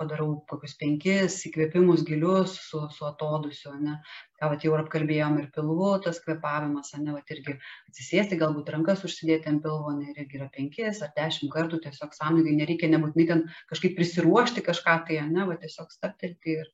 padarau 0.00 0.28
kokius 0.50 0.74
penkis 0.80 1.36
įkvėpimus 1.48 2.02
gilius 2.08 2.56
su, 2.64 2.80
su 2.94 3.06
atodusiu, 3.08 3.74
ne, 3.84 3.98
ką 4.40 4.50
vat 4.52 4.64
jau 4.64 4.72
apkalbėjom 4.78 5.36
ir 5.42 5.50
pilvu, 5.54 5.90
tas 6.06 6.22
kvepavimas, 6.24 6.94
ne, 7.02 7.12
vat 7.16 7.34
irgi 7.34 7.56
atsisėsti, 7.90 8.38
galbūt 8.40 8.72
rankas 8.74 9.04
užsidėti 9.08 9.52
ant 9.52 9.62
pilvo, 9.66 9.92
ne, 9.98 10.14
irgi 10.16 10.40
yra 10.40 10.48
penkis 10.56 11.02
ar 11.04 11.12
dešimt 11.18 11.52
kartų, 11.52 11.82
tiesiog 11.84 12.16
sąmoningai 12.16 12.56
nereikia 12.62 12.90
nebūtinai 12.94 13.28
ten 13.32 13.44
kažkaip 13.72 13.94
prisiruošti 13.98 14.64
kažką 14.66 14.96
tai, 15.08 15.20
ne, 15.28 15.46
va 15.50 15.58
tiesiog 15.60 15.92
staptelti 15.94 16.58
ir, 16.62 16.72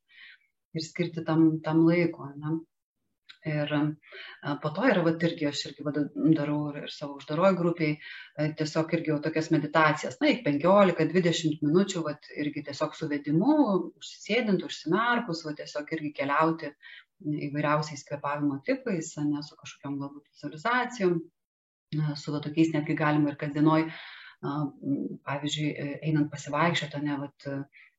ir 0.76 0.86
skirti 0.86 1.26
tam, 1.26 1.48
tam 1.66 1.84
laiko, 1.88 2.30
ne. 2.38 2.60
Ir 3.46 3.70
po 4.62 4.70
to 4.74 4.84
yra, 4.90 5.02
vat, 5.06 5.22
irgi 5.22 5.46
aš 5.46 5.60
irgi 5.68 5.84
vat, 5.86 5.98
darau 6.34 6.56
ir, 6.72 6.88
savo 6.90 7.20
uždaroj 7.20 7.52
grupiai, 7.58 7.94
tiesiog 8.58 8.94
irgi 8.96 9.12
jau 9.12 9.18
tokias 9.22 9.52
meditacijas, 9.54 10.18
na, 10.22 10.32
iki 10.32 10.42
15-20 10.48 11.62
minučių, 11.62 12.02
vat, 12.08 12.26
irgi 12.42 12.64
tiesiog 12.66 12.98
suvedimu, 12.98 13.54
užsisėdint, 14.02 14.66
užsimerkus, 14.66 15.44
vat, 15.46 15.60
tiesiog 15.62 15.94
irgi 15.94 16.12
keliauti 16.18 16.72
įvairiausiais 17.46 18.02
kvepavimo 18.10 18.58
tipais, 18.66 19.14
ne 19.30 19.46
su 19.46 19.54
kažkokiam 19.62 19.94
galbūt 20.02 20.26
vizualizacijom, 20.34 21.20
su 22.18 22.34
va, 22.34 22.42
tokiais 22.42 22.74
netgi 22.74 22.98
galima 22.98 23.30
ir 23.30 23.40
kasdienoj, 23.40 23.90
pavyzdžiui, 24.42 25.74
einant 26.02 26.32
pasivaikščioti, 26.34 27.06
ne, 27.06 27.22
vat, 27.22 27.52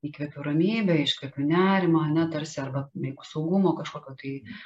įkvepiu 0.05 0.43
ramybę, 0.45 0.99
iškvepiu 1.07 1.47
nerimą, 1.47 2.03
ne, 2.13 2.27
tarsi 2.35 2.59
arba 2.61 2.89
jeigu 2.93 3.23
saugumo 3.25 3.79
kažkokio 3.79 4.19
tai. 4.19 4.41
Mm 4.43 4.65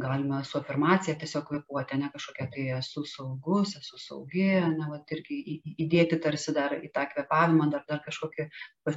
galima 0.00 0.44
su 0.44 0.58
afirmacija 0.58 1.16
tiesiog 1.18 1.46
kvepuoti, 1.48 1.98
ne 2.00 2.10
kažkokia 2.12 2.46
tai 2.54 2.66
esu 2.78 3.04
saugus, 3.08 3.74
esu 3.80 3.98
saugi, 4.00 4.46
ne, 4.76 4.88
va, 4.88 5.00
irgi 5.16 5.60
įdėti 5.84 6.20
tarsi 6.22 6.54
dar 6.56 6.76
į 6.78 6.90
tą 6.94 7.06
kvepavimą, 7.12 7.70
dar, 7.72 7.84
dar 7.88 8.02
kažkokią 8.06 8.48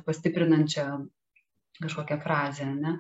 pastiprinančią 0.06 0.88
kažkokią 1.82 2.19
frazę, 2.23 2.69
ne. 2.76 2.99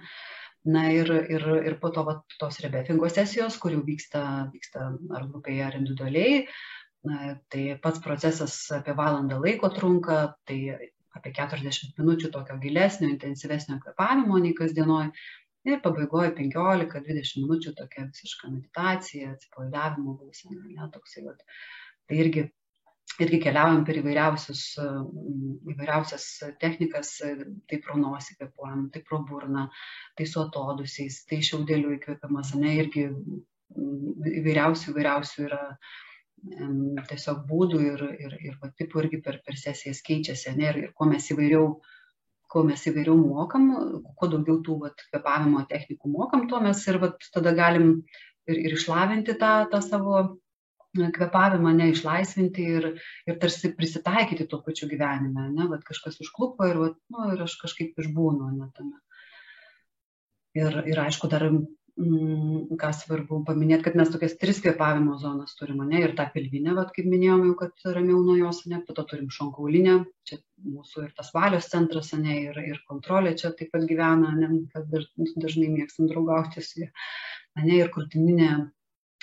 Na 0.65 0.85
ir, 0.95 1.09
ir, 1.27 1.43
ir 1.67 1.75
po 1.81 1.91
to 1.91 2.05
va, 2.07 2.15
tos 2.39 2.61
rebefingo 2.63 3.09
sesijos, 3.11 3.57
kur 3.59 3.75
jau 3.75 3.83
vyksta, 3.83 4.23
vyksta 4.53 4.87
ar 5.11 5.27
grupėje, 5.27 5.65
ar 5.65 5.75
individualiai, 5.79 6.45
na, 7.07 7.35
tai 7.51 7.65
pats 7.83 7.99
procesas 8.03 8.55
apie 8.71 8.95
valandą 8.95 9.41
laiko 9.43 9.69
trunka, 9.75 10.19
tai 10.47 10.59
apie 11.13 11.33
40 11.35 11.99
minučių 11.99 12.31
tokio 12.33 12.55
gilesnio, 12.63 13.11
intensyvesnio 13.11 13.77
kvepavimo 13.83 14.39
nei 14.41 14.55
kasdienoj 14.57 15.11
ir 15.67 15.83
pabaigoj 15.85 16.33
penkiolika 16.37 17.03
dvidešim 17.03 17.45
minučių 17.45 17.75
tokia 17.77 18.07
visiška 18.09 18.51
meditacija 18.51 19.31
atsipalaidavimo 19.35 20.17
būsena 20.19 20.59
ane 20.67 20.91
toksai 20.97 21.25
vat. 21.29 21.45
Tai 22.07 22.19
irgi 22.25 22.49
irgi 23.21 23.39
keliaujam 23.43 23.83
per 23.85 23.99
įvairiausius, 23.99 24.61
įvairiausias 25.73 26.27
technikas, 26.61 27.11
tai 27.21 27.79
pro 27.83 27.97
nosį 27.99 28.37
kvepuojam, 28.39 28.87
tai 28.93 29.03
pro 29.05 29.19
burną, 29.27 29.67
tai 30.17 30.25
su 30.29 30.41
atodusiais, 30.41 31.19
tai 31.29 31.41
šiaudelių 31.45 31.97
įkvėpimas, 31.97 32.55
ne, 32.61 32.73
irgi 32.81 33.05
įvairiausių, 34.39 34.93
įvairiausių 34.93 35.45
yra 35.45 35.61
tiesiog 37.09 37.43
būdų 37.49 37.81
ir, 37.91 38.05
ir, 38.25 38.37
ir 38.49 38.55
va, 38.61 38.71
tipų 38.79 39.05
irgi 39.05 39.21
per, 39.25 39.39
per 39.45 39.59
sesijas 39.59 40.01
keičiasi, 40.05 40.55
ne, 40.57 40.71
ir, 40.71 40.81
ir 40.87 40.95
kuo 40.97 41.07
mes 41.09 41.29
įvairiau 41.31 41.69
kuo 42.53 42.63
mes 42.67 42.85
įvairiau 42.89 43.17
mokam, 43.17 43.67
kuo 44.19 44.29
daugiau 44.29 44.61
tų 44.65 44.77
vat, 44.85 45.03
kvepavimo 45.09 45.65
technikų 45.69 46.11
mokam, 46.13 46.47
tuo 46.51 46.61
mes 46.63 46.81
ir 46.87 46.99
vat, 47.01 47.27
tada 47.33 47.55
galim 47.57 47.89
ir, 48.47 48.59
ir 48.67 48.77
išlavinti 48.77 49.35
tą, 49.41 49.53
tą 49.71 49.81
savo 49.85 50.23
kvepavimą, 50.93 51.71
neišlaisvinti 51.79 52.65
ir, 52.77 52.89
ir 53.25 53.37
tarsi 53.41 53.71
prisitaikyti 53.73 54.45
tuo 54.49 54.61
pačiu 54.65 54.89
gyvenime, 54.91 55.47
ne, 55.55 55.67
vat 55.71 55.81
kažkas 55.87 56.19
užklupo 56.21 56.67
ir, 56.69 56.81
vat, 56.83 56.99
nu, 57.09 57.31
ir 57.33 57.41
aš 57.47 57.57
kažkaip 57.63 57.97
išbūnu, 58.03 58.51
ne 58.59 58.69
tame. 58.77 58.99
Ir, 60.53 60.77
ir 60.91 61.01
aišku, 61.01 61.29
dar, 61.33 61.47
ką 61.93 62.89
svarbu 62.97 63.43
paminėti, 63.47 63.83
kad 63.85 63.97
mes 63.99 64.09
tokias 64.09 64.33
tris 64.41 64.59
kvepavimo 64.63 65.13
zonas 65.21 65.53
turime, 65.59 65.85
ne, 65.89 66.01
ir 66.01 66.15
tą 66.17 66.25
pilvinę, 66.33 66.73
vat, 66.77 66.89
kaip 66.95 67.05
minėjome, 67.09 67.51
jau, 67.51 67.57
kad 67.59 67.85
ramiau 67.97 68.23
nuo 68.25 68.37
jos, 68.39 68.63
ne, 68.71 68.79
po 68.87 68.95
to 68.97 69.05
turim 69.11 69.29
šonkaulinę, 69.33 69.99
čia 70.25 70.39
mūsų 70.65 71.07
ir 71.07 71.11
tas 71.17 71.29
valios 71.35 71.69
centras, 71.69 72.09
ne, 72.17 72.39
ir, 72.49 72.61
ir 72.65 72.81
kontrolė 72.89 73.35
čia 73.37 73.53
taip 73.59 73.69
pat 73.75 73.85
gyvena, 73.89 74.33
ne, 74.39 74.63
kad 74.73 74.89
dažnai 74.89 75.69
mėgstam 75.75 76.09
draugauti 76.09 76.65
su 76.65 76.81
jie, 76.81 76.89
ne, 77.61 77.77
ir 77.77 77.93
krūtininė 77.93 78.53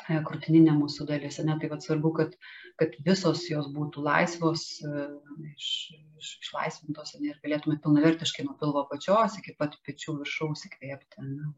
E, 0.09 0.19
krūtininė 0.27 0.75
mūsų 0.79 1.07
dalis. 1.11 1.39
Ne? 1.47 1.57
Tai 1.61 1.71
vad 1.73 1.85
svarbu, 1.85 2.13
kad, 2.17 2.37
kad 2.81 2.95
visos 3.07 3.45
jos 3.51 3.69
būtų 3.75 4.05
laisvos, 4.07 4.65
e, 4.83 5.07
iš, 5.53 5.69
iš, 6.21 6.31
išlaisvintos 6.47 7.15
ne? 7.19 7.33
ir 7.33 7.41
galėtume 7.45 7.79
pilnavertiškai 7.85 8.47
nuo 8.47 8.57
pilvo 8.61 8.87
pačios 8.91 9.39
iki 9.41 9.55
pat 9.61 9.77
pečių 9.87 10.17
viršaus 10.23 10.67
įkvėpti. 10.71 11.27
Ne? 11.27 11.53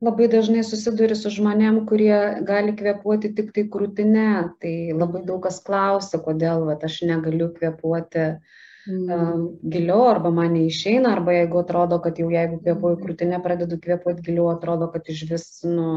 Labai 0.00 0.30
dažnai 0.32 0.62
susiduri 0.64 1.12
su 1.12 1.28
žmonėm, 1.28 1.82
kurie 1.88 2.14
gali 2.48 2.72
kvepuoti 2.76 3.34
tik 3.36 3.50
tai 3.56 3.66
krūtinę. 3.68 4.28
Tai 4.62 4.72
labai 4.96 5.20
daug 5.28 5.42
kas 5.44 5.58
klausia, 5.66 6.22
kodėl 6.24 6.64
vat, 6.70 6.86
aš 6.88 7.02
negaliu 7.10 7.50
kvepuoti 7.52 8.22
mm. 8.30 9.02
um, 9.16 9.42
giliau, 9.74 10.06
arba 10.08 10.32
man 10.32 10.54
neišeina, 10.56 11.12
arba 11.18 11.36
jeigu 11.36 11.60
atrodo, 11.60 12.00
kad 12.06 12.22
jau 12.22 12.30
jeigu 12.32 12.62
kvepuoju 12.62 13.02
krūtinę, 13.02 13.42
pradedu 13.44 13.76
kvepuoti 13.84 14.24
giliau, 14.30 14.48
atrodo, 14.54 14.88
kad 14.94 15.12
iš 15.12 15.26
vis, 15.28 15.46
nu, 15.68 15.90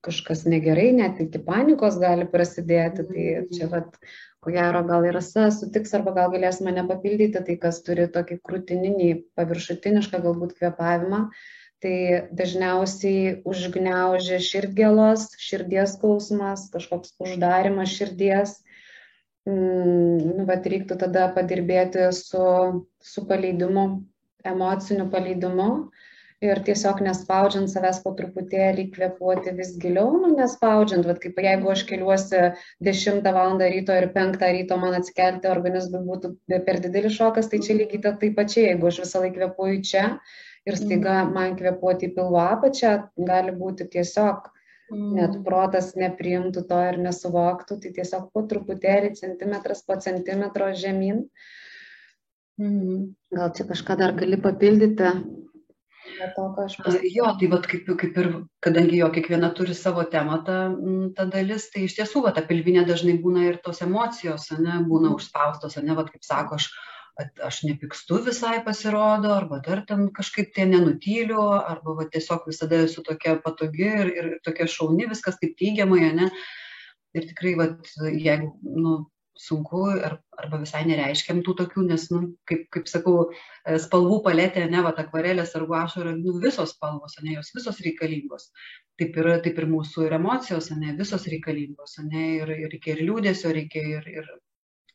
kažkas 0.00 0.46
negerai, 0.48 0.88
net 0.96 1.20
iki 1.20 1.44
panikos 1.44 2.00
gali 2.00 2.24
prasidėti. 2.24 3.04
Tai 3.04 3.28
čia, 3.52 3.68
vat, 3.76 4.00
ko 4.40 4.56
gero, 4.56 4.80
gal 4.88 5.04
ir 5.04 5.20
asa 5.20 5.50
sutiks 5.52 5.92
arba 6.00 6.16
gal 6.16 6.32
galės 6.32 6.64
mane 6.64 6.88
papildyti, 6.88 7.44
tai 7.44 7.60
kas 7.60 7.84
turi 7.84 8.08
tokį 8.16 8.40
krūtininį, 8.48 9.10
paviršutinišką 9.36 10.24
galbūt 10.24 10.56
kvepavimą, 10.56 11.26
tai 11.80 11.96
dažniausiai 12.36 13.40
užgneužia 13.48 14.40
širdgėlos, 14.44 15.30
širdies 15.40 15.96
skausmas, 15.96 16.68
kažkoks 16.74 17.14
uždarimas 17.22 17.94
širdies. 17.96 18.58
Mm, 19.48 20.36
nu, 20.36 20.44
bet 20.48 20.68
reiktų 20.68 20.98
tada 21.00 21.30
padirbėti 21.32 22.10
su, 22.12 22.44
su 23.00 23.24
paleidimu, 23.28 23.86
emociniu 24.44 25.08
paleidimu 25.12 25.70
ir 26.44 26.60
tiesiog 26.64 27.00
nespaudžiant 27.04 27.68
savęs 27.72 27.98
po 28.04 28.12
truputėlį 28.16 28.86
kvėpuoti 28.94 29.52
vis 29.56 29.72
giliau, 29.80 30.12
nu, 30.20 30.30
nespaudžiant, 30.36 31.08
vat, 31.08 31.20
kaip 31.24 31.40
jeigu 31.44 31.72
aš 31.72 31.86
keliuosi 31.88 32.44
10 32.88 33.32
val. 33.36 33.56
ryto 33.60 33.96
ir 33.96 34.08
5 34.14 34.46
ryto 34.58 34.78
man 34.80 34.96
atsikelti 35.00 35.50
organizmui 35.52 36.04
būtų 36.06 36.34
per 36.68 36.80
didelis 36.84 37.16
šokas, 37.16 37.48
tai 37.52 37.60
čia 37.64 37.76
lygiai 37.80 38.04
taip 38.22 38.36
pačiai, 38.36 38.70
jeigu 38.70 38.92
aš 38.92 39.02
visą 39.04 39.24
laiką 39.24 39.36
kvėpuoju 39.40 39.82
čia 39.92 40.06
ir 40.68 40.78
staiga 40.78 41.20
mhm. 41.24 41.34
man 41.36 41.58
kvėpuoti 41.58 42.10
į 42.10 42.14
pilvo 42.16 42.40
apačią, 42.42 42.94
gali 43.30 43.54
būti 43.56 43.88
tiesiog 43.92 44.50
net 44.90 45.36
mhm. 45.36 45.42
protas 45.46 45.92
nepriimtų 45.94 46.64
to 46.66 46.78
ir 46.88 46.98
nesuvoktų, 46.98 47.78
tai 47.82 47.92
tiesiog 48.00 48.30
po 48.34 48.42
truputėlį 48.50 49.14
centimetras 49.20 49.84
po 49.86 49.96
centimetro 50.02 50.72
žemyn. 50.74 51.28
Mhm. 52.60 53.04
Gal 53.36 53.54
čia 53.56 53.68
kažką 53.70 53.96
dar 54.00 54.16
gali 54.18 54.40
papildyti? 54.40 55.14
to. 56.82 56.98
Jo, 57.14 57.30
tai 57.38 57.48
vat, 57.52 57.66
kaip, 57.70 57.88
kaip 58.00 58.18
ir, 58.22 58.28
kadangi 58.64 59.00
jo 59.00 59.08
kiekviena 59.14 59.50
turi 59.56 59.76
savo 59.76 60.04
temą, 60.12 60.40
ta, 60.46 60.58
ta 61.16 61.26
dalis, 61.32 61.68
tai 61.72 61.86
iš 61.86 61.96
tiesų, 61.98 62.24
va, 62.26 62.32
ta 62.36 62.44
pilvinė 62.46 62.86
dažnai 62.88 63.16
būna 63.22 63.46
ir 63.48 63.60
tos 63.64 63.82
emocijos, 63.84 64.48
ne, 64.58 64.80
būna 64.88 65.12
užspaustos, 65.16 65.76
ne, 65.84 65.96
va, 65.96 66.06
kaip 66.08 66.24
sako, 66.26 66.60
aš, 66.60 66.70
aš 67.44 67.62
nepykstu 67.66 68.20
visai 68.26 68.58
pasirodo, 68.64 69.32
arba 69.34 69.60
dar 69.66 69.84
ten 69.88 70.08
kažkaip 70.16 70.52
tie 70.54 70.66
nenutyliu, 70.68 71.42
arba 71.58 71.96
va, 71.98 72.08
tiesiog 72.12 72.48
visada 72.50 72.82
esu 72.86 73.04
tokia 73.06 73.36
patogi 73.44 73.88
ir, 73.88 74.10
ir 74.22 74.28
tokia 74.46 74.68
šauni, 74.70 75.08
viskas 75.10 75.40
taip 75.40 75.56
teigiamai, 75.60 76.10
ne. 76.16 76.30
Ir 77.16 77.26
tikrai, 77.26 77.56
va, 77.58 77.66
jeigu, 78.14 78.52
nu, 78.62 78.98
sunku 79.40 79.84
ar, 79.90 80.18
arba 80.38 80.60
visai 80.60 80.82
nereiškiam 80.88 81.40
tų 81.44 81.54
tokių, 81.62 81.84
nes, 81.88 82.06
nu, 82.12 82.20
kaip, 82.48 82.66
kaip 82.74 82.90
sakau, 82.90 83.14
e, 83.30 83.78
spalvų 83.82 84.20
paletė, 84.26 84.66
ne, 84.70 84.82
va, 84.84 84.92
akvarelės 85.02 85.54
ar 85.56 85.64
guašo 85.70 86.04
yra 86.04 86.12
nu, 86.18 86.36
visos 86.44 86.74
spalvos, 86.76 87.16
ne, 87.24 87.38
jos 87.38 87.52
visos 87.56 87.80
reikalingos. 87.86 88.50
Taip 89.00 89.16
ir, 89.16 89.30
taip 89.46 89.58
ir 89.62 89.68
mūsų 89.70 90.06
ir 90.06 90.18
emocijos, 90.20 90.70
ne, 90.76 90.92
visos 90.98 91.26
reikalingos, 91.32 91.96
ne, 92.04 92.26
ir, 92.42 92.54
ir 92.66 92.74
reikia 92.74 92.96
ir 92.96 93.04
liūdėsio, 93.08 93.54
reikia 93.56 93.86
ir, 93.96 94.10
ir, 94.20 94.30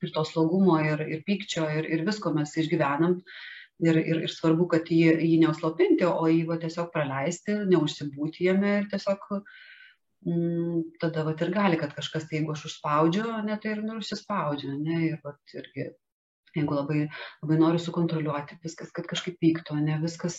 ir 0.05 0.15
to 0.15 0.23
slogumo, 0.27 0.79
ir, 0.85 1.03
ir 1.09 1.21
pykčio, 1.27 1.67
ir, 1.79 1.89
ir 1.91 2.05
visko 2.07 2.33
mes 2.35 2.55
išgyvenam. 2.61 3.19
Ir, 3.83 3.97
ir, 3.99 4.21
ir 4.23 4.31
svarbu, 4.31 4.69
kad 4.71 4.87
jį, 4.87 5.17
jį 5.19 5.37
neuslopinti, 5.41 6.05
o 6.07 6.29
jį 6.31 6.45
va, 6.47 6.55
tiesiog 6.61 6.93
praleisti, 6.93 7.57
neužsibūti 7.67 8.45
jame 8.47 8.77
ir 8.79 8.85
tiesiog 8.93 9.25
uh, 9.35 9.57
Mm, 10.25 10.79
tada 10.97 11.21
vat 11.25 11.41
ir 11.45 11.51
gali, 11.53 11.77
kad 11.77 11.91
kažkas, 11.93 12.23
tai 12.25 12.39
jeigu 12.39 12.55
aš 12.55 12.63
užspaudžiu, 12.71 13.27
ne, 13.45 13.57
tai 13.61 13.75
ir 13.75 13.83
nusispaudžia, 13.85 14.71
ne, 14.81 15.01
ir 15.11 15.19
vat 15.21 15.53
irgi 15.53 15.91
jeigu 16.55 16.75
labai, 16.77 16.99
labai 17.43 17.57
noriu 17.59 17.81
sukontroliuoti 17.81 18.57
viskas, 18.63 18.91
kad 18.95 19.07
kažkaip 19.09 19.37
vyktų, 19.43 19.77
ne 19.83 19.97
viskas, 20.01 20.37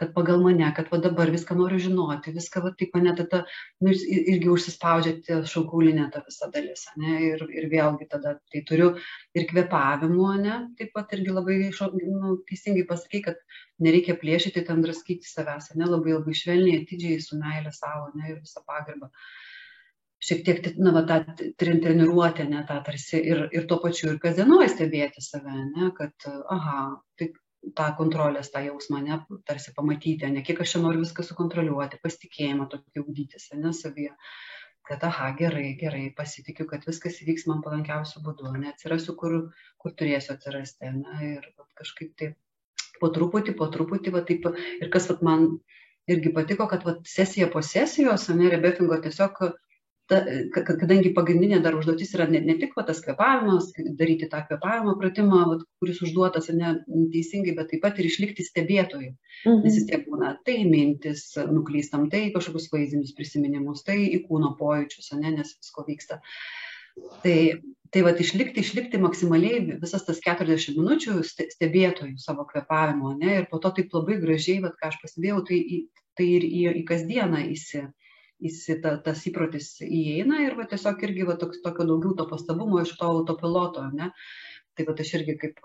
kad 0.00 0.12
pagal 0.16 0.42
mane, 0.44 0.66
kad 0.76 0.90
va 0.92 1.00
dabar 1.04 1.30
viską 1.34 1.56
noriu 1.58 1.80
žinoti, 1.82 2.34
viską 2.36 2.64
va 2.66 2.72
taip 2.78 2.96
mane 2.96 3.14
tada 3.18 3.42
nu, 3.84 3.92
irgi 3.92 4.50
užsispaudžiate 4.52 5.42
šaukulinė 5.52 6.08
ta 6.14 6.24
visa 6.26 6.50
dalis, 6.54 6.84
ne, 7.00 7.18
ir, 7.30 7.46
ir 7.54 7.68
vėlgi 7.72 8.08
tada 8.12 8.36
tai 8.52 8.64
turiu 8.68 8.92
ir 9.38 9.46
kvėpavimu, 9.50 10.28
ne, 10.42 10.58
taip 10.80 10.92
pat 10.96 11.14
irgi 11.16 11.36
labai 11.36 11.60
nu, 11.70 12.36
teisingai 12.48 12.86
pasakai, 12.88 13.22
kad 13.28 13.40
nereikia 13.82 14.18
plėšyti 14.18 14.66
ten 14.66 14.82
draskyti 14.84 15.28
savęs, 15.28 15.72
ne, 15.78 15.88
labai 15.88 16.18
labai 16.18 16.36
švelniai, 16.36 16.82
atidžiai 16.82 17.22
su 17.22 17.38
meilė 17.40 17.72
savo, 17.76 18.10
ne, 18.18 18.34
ir 18.34 18.42
visą 18.42 18.64
pagarbą 18.66 19.10
šiek 20.22 20.42
tiek, 20.46 20.66
na, 20.78 20.92
va, 20.94 21.02
tą 21.08 21.20
treniruotę, 21.58 22.46
ne, 22.50 22.62
tą 22.68 22.78
tarsi 22.86 23.20
ir, 23.32 23.46
ir 23.54 23.66
tuo 23.70 23.80
pačiu 23.82 24.12
ir 24.12 24.20
kasdienoje 24.22 24.70
stebėti 24.72 25.24
save, 25.24 25.54
ne, 25.72 25.90
kad, 25.96 26.28
aha, 26.56 26.78
tai 27.18 27.32
tą 27.78 27.88
kontrolės, 27.98 28.50
tą 28.54 28.62
jausmą, 28.66 29.02
ne, 29.06 29.20
tarsi 29.48 29.74
pamatyti, 29.76 30.30
ne, 30.30 30.42
kiek 30.46 30.62
aš 30.62 30.76
čia 30.76 30.82
noriu 30.84 31.02
viską 31.02 31.26
sukontroliuoti, 31.26 32.02
pasitikėjimą 32.02 32.68
tokį 32.72 33.04
ugdytis, 33.04 33.50
ne, 33.58 33.74
savyje 33.76 34.14
kad, 34.88 35.04
aha, 35.06 35.30
gerai, 35.38 35.76
gerai, 35.78 36.08
pasitikiu, 36.16 36.66
kad 36.70 36.82
viskas 36.86 37.20
įvyks 37.22 37.46
man 37.50 37.60
palankiausiu 37.64 38.22
būdu, 38.24 38.50
neatsirasiu, 38.58 39.14
kur, 39.18 39.36
kur 39.78 39.94
turėsiu 39.98 40.34
atsirasti, 40.34 40.90
ne, 40.96 41.18
ir 41.28 41.46
va, 41.56 41.66
kažkaip 41.78 42.16
taip 42.18 42.34
po 43.00 43.10
truputį, 43.14 43.54
po 43.58 43.68
truputį, 43.72 44.14
va 44.14 44.24
taip, 44.26 44.48
ir 44.82 44.90
kas 44.92 45.08
va, 45.10 45.18
man 45.28 45.46
irgi 46.10 46.32
patiko, 46.34 46.66
kad 46.70 46.86
va, 46.86 46.96
sesija 47.08 47.48
po 47.52 47.62
sesijos, 47.66 48.28
ne, 48.34 48.50
rebefingo 48.52 48.98
tiesiog 49.06 49.38
ta, 50.12 50.20
kadangi 50.66 51.12
pagrindinė 51.16 51.60
dar 51.64 51.76
užduotis 51.78 52.12
yra 52.16 52.26
ne, 52.30 52.40
ne 52.44 52.56
tik 52.60 52.74
va, 52.76 52.84
tas 52.88 53.00
kvepavimas, 53.04 53.70
daryti 53.98 54.28
tą 54.32 54.42
kvepavimo 54.48 54.94
pratimą, 55.00 55.42
va, 55.50 55.58
kuris 55.82 56.02
užduotas 56.04 56.50
ne 56.54 56.74
teisingai, 57.14 57.54
bet 57.58 57.70
taip 57.72 57.84
pat 57.84 58.00
ir 58.00 58.08
išlikti 58.10 58.46
stebėtojų. 58.46 59.12
Mhm. 59.46 59.62
Nes 59.64 59.78
vis 59.78 59.86
tiek 59.88 60.04
būna 60.08 60.34
tai 60.46 60.58
mintis, 60.68 61.30
nuklystam, 61.50 62.08
tai 62.12 62.26
kažkokius 62.34 62.68
vaizdinius 62.74 63.14
prisiminimus, 63.18 63.84
tai 63.86 64.02
į 64.10 64.24
kūno 64.28 64.54
pojūčius, 64.60 65.14
ne, 65.20 65.36
nes 65.38 65.54
visko 65.58 65.86
vyksta. 65.88 66.20
Tai, 67.24 67.36
tai 67.92 68.02
va, 68.04 68.12
išlikti, 68.24 68.60
išlikti 68.60 69.00
maksimaliai 69.00 69.78
visas 69.80 70.04
tas 70.04 70.20
40 70.24 70.76
minučių 70.76 71.22
stebėtojų 71.24 72.18
savo 72.20 72.44
kvepavimo, 72.50 73.14
ne, 73.16 73.40
ir 73.40 73.48
po 73.48 73.62
to 73.64 73.72
taip 73.78 73.96
labai 73.96 74.20
gražiai, 74.20 74.60
va, 74.64 74.74
ką 74.76 74.92
aš 74.92 75.00
pastebėjau, 75.00 75.40
tai, 75.48 75.62
tai 76.20 76.28
ir 76.36 76.44
į, 76.44 76.62
į 76.82 76.84
kasdieną 76.90 77.46
įsi 78.42 78.62
įsita, 78.62 78.96
tas 79.04 79.22
įprotis 79.28 79.68
įeina 79.86 80.42
ir 80.46 80.56
va, 80.58 80.66
tiesiog 80.70 81.02
irgi 81.06 81.28
va, 81.28 81.36
toks, 81.40 81.62
tokio 81.64 81.86
daugiau 81.88 82.16
to 82.18 82.26
pastabumo 82.30 82.82
iš 82.82 82.94
to 82.98 83.08
autopiloto. 83.08 83.86
Ne? 83.94 84.10
Tai 84.76 84.86
va, 84.88 84.96
aš 85.04 85.14
irgi 85.18 85.36
kaip 85.40 85.62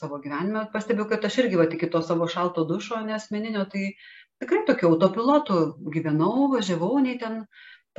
savo 0.00 0.20
gyvenime 0.22 0.66
pastebėjau, 0.72 1.08
kad 1.14 1.26
aš 1.26 1.40
irgi 1.44 1.60
va, 1.60 1.66
iki 1.66 1.90
to 1.92 2.02
savo 2.06 2.28
šalto 2.28 2.66
dušo 2.68 3.00
nesmeninio, 3.06 3.66
tai 3.72 3.92
tikrai 4.42 4.64
tokiu 4.68 4.92
autopilotu 4.94 5.60
gyvenau, 5.94 6.50
važiavau, 6.54 6.98
nei 7.04 7.18
ten 7.20 7.44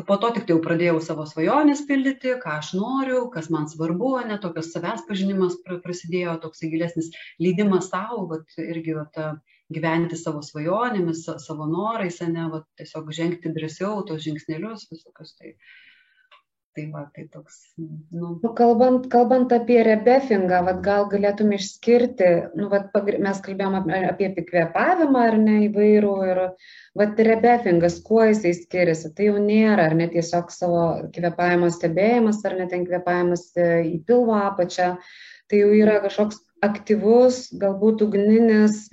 po 0.07 0.17
to 0.17 0.29
tik 0.35 0.45
tai 0.47 0.55
jau 0.55 0.61
pradėjau 0.63 0.99
savo 1.03 1.25
svajonės 1.27 1.83
pildyti, 1.89 2.35
ką 2.41 2.57
aš 2.61 2.71
noriu, 2.77 3.25
kas 3.33 3.49
man 3.53 3.67
svarbu, 3.69 4.13
ne 4.29 4.37
tokios 4.41 4.71
savęs 4.73 5.03
pažinimas 5.09 5.57
prasidėjo, 5.67 6.37
toksai 6.45 6.71
gilesnis 6.71 7.11
leidimas 7.43 7.89
savo, 7.91 8.23
vat, 8.31 8.47
irgi 8.61 8.95
vat, 8.97 9.19
gyventi 9.75 10.19
savo 10.19 10.41
svajonėmis, 10.45 11.23
savo 11.45 11.67
norais, 11.69 12.19
ne, 12.27 12.49
vat, 12.53 12.67
tiesiog 12.79 13.13
žengti 13.15 13.53
drąsiau 13.55 14.03
tos 14.07 14.23
žingsnelius 14.25 14.89
visokius. 14.91 15.35
Tai, 15.39 15.55
Tai 16.71 16.85
va, 16.91 17.01
tai 17.13 17.25
toks. 17.27 17.55
Nu. 17.75 18.39
Nu, 18.41 18.49
kalbant, 18.55 19.07
kalbant 19.11 19.51
apie 19.51 19.81
rebefingą, 19.83 20.61
vat, 20.63 20.77
gal 20.85 21.09
galėtum 21.11 21.51
išskirti, 21.57 22.29
nu, 22.55 22.69
vat, 22.71 22.93
mes 23.25 23.41
kalbėjom 23.43 23.75
apie, 23.81 24.29
apie 24.29 24.45
kvėpavimą 24.47 25.25
ar 25.31 25.35
ne 25.41 25.57
įvairų 25.65 26.13
ir 26.29 26.39
vat, 27.01 27.19
rebefingas, 27.27 27.97
kuo 28.07 28.23
jisai 28.29 28.53
skiriasi, 28.55 29.11
tai 29.17 29.27
jau 29.27 29.43
nėra, 29.43 29.89
ar 29.89 29.97
ne 29.99 30.07
tiesiog 30.13 30.53
savo 30.55 30.85
kvėpavimo 31.11 31.67
stebėjimas, 31.75 32.39
ar 32.47 32.55
ne 32.61 32.69
ten 32.71 32.87
kvėpavimas 32.87 33.49
e, 33.59 33.67
į 33.91 33.97
pilvo 34.07 34.39
apačią, 34.39 34.93
tai 35.51 35.63
jau 35.65 35.75
yra 35.75 35.99
kažkoks 36.07 36.39
aktyvus, 36.65 37.47
galbūt 37.61 38.03
ugninis, 38.05 38.83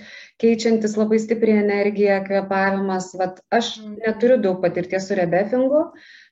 keičiantis 0.40 0.96
labai 0.96 1.18
stipriai 1.20 1.64
energiją, 1.64 2.22
kvėpavimas. 2.28 3.12
Vat, 3.20 3.42
aš 3.54 3.76
mm. 3.82 3.98
neturiu 4.06 4.40
daug 4.42 4.62
patirties 4.64 5.10
su 5.10 5.18
rebefingu, 5.18 5.84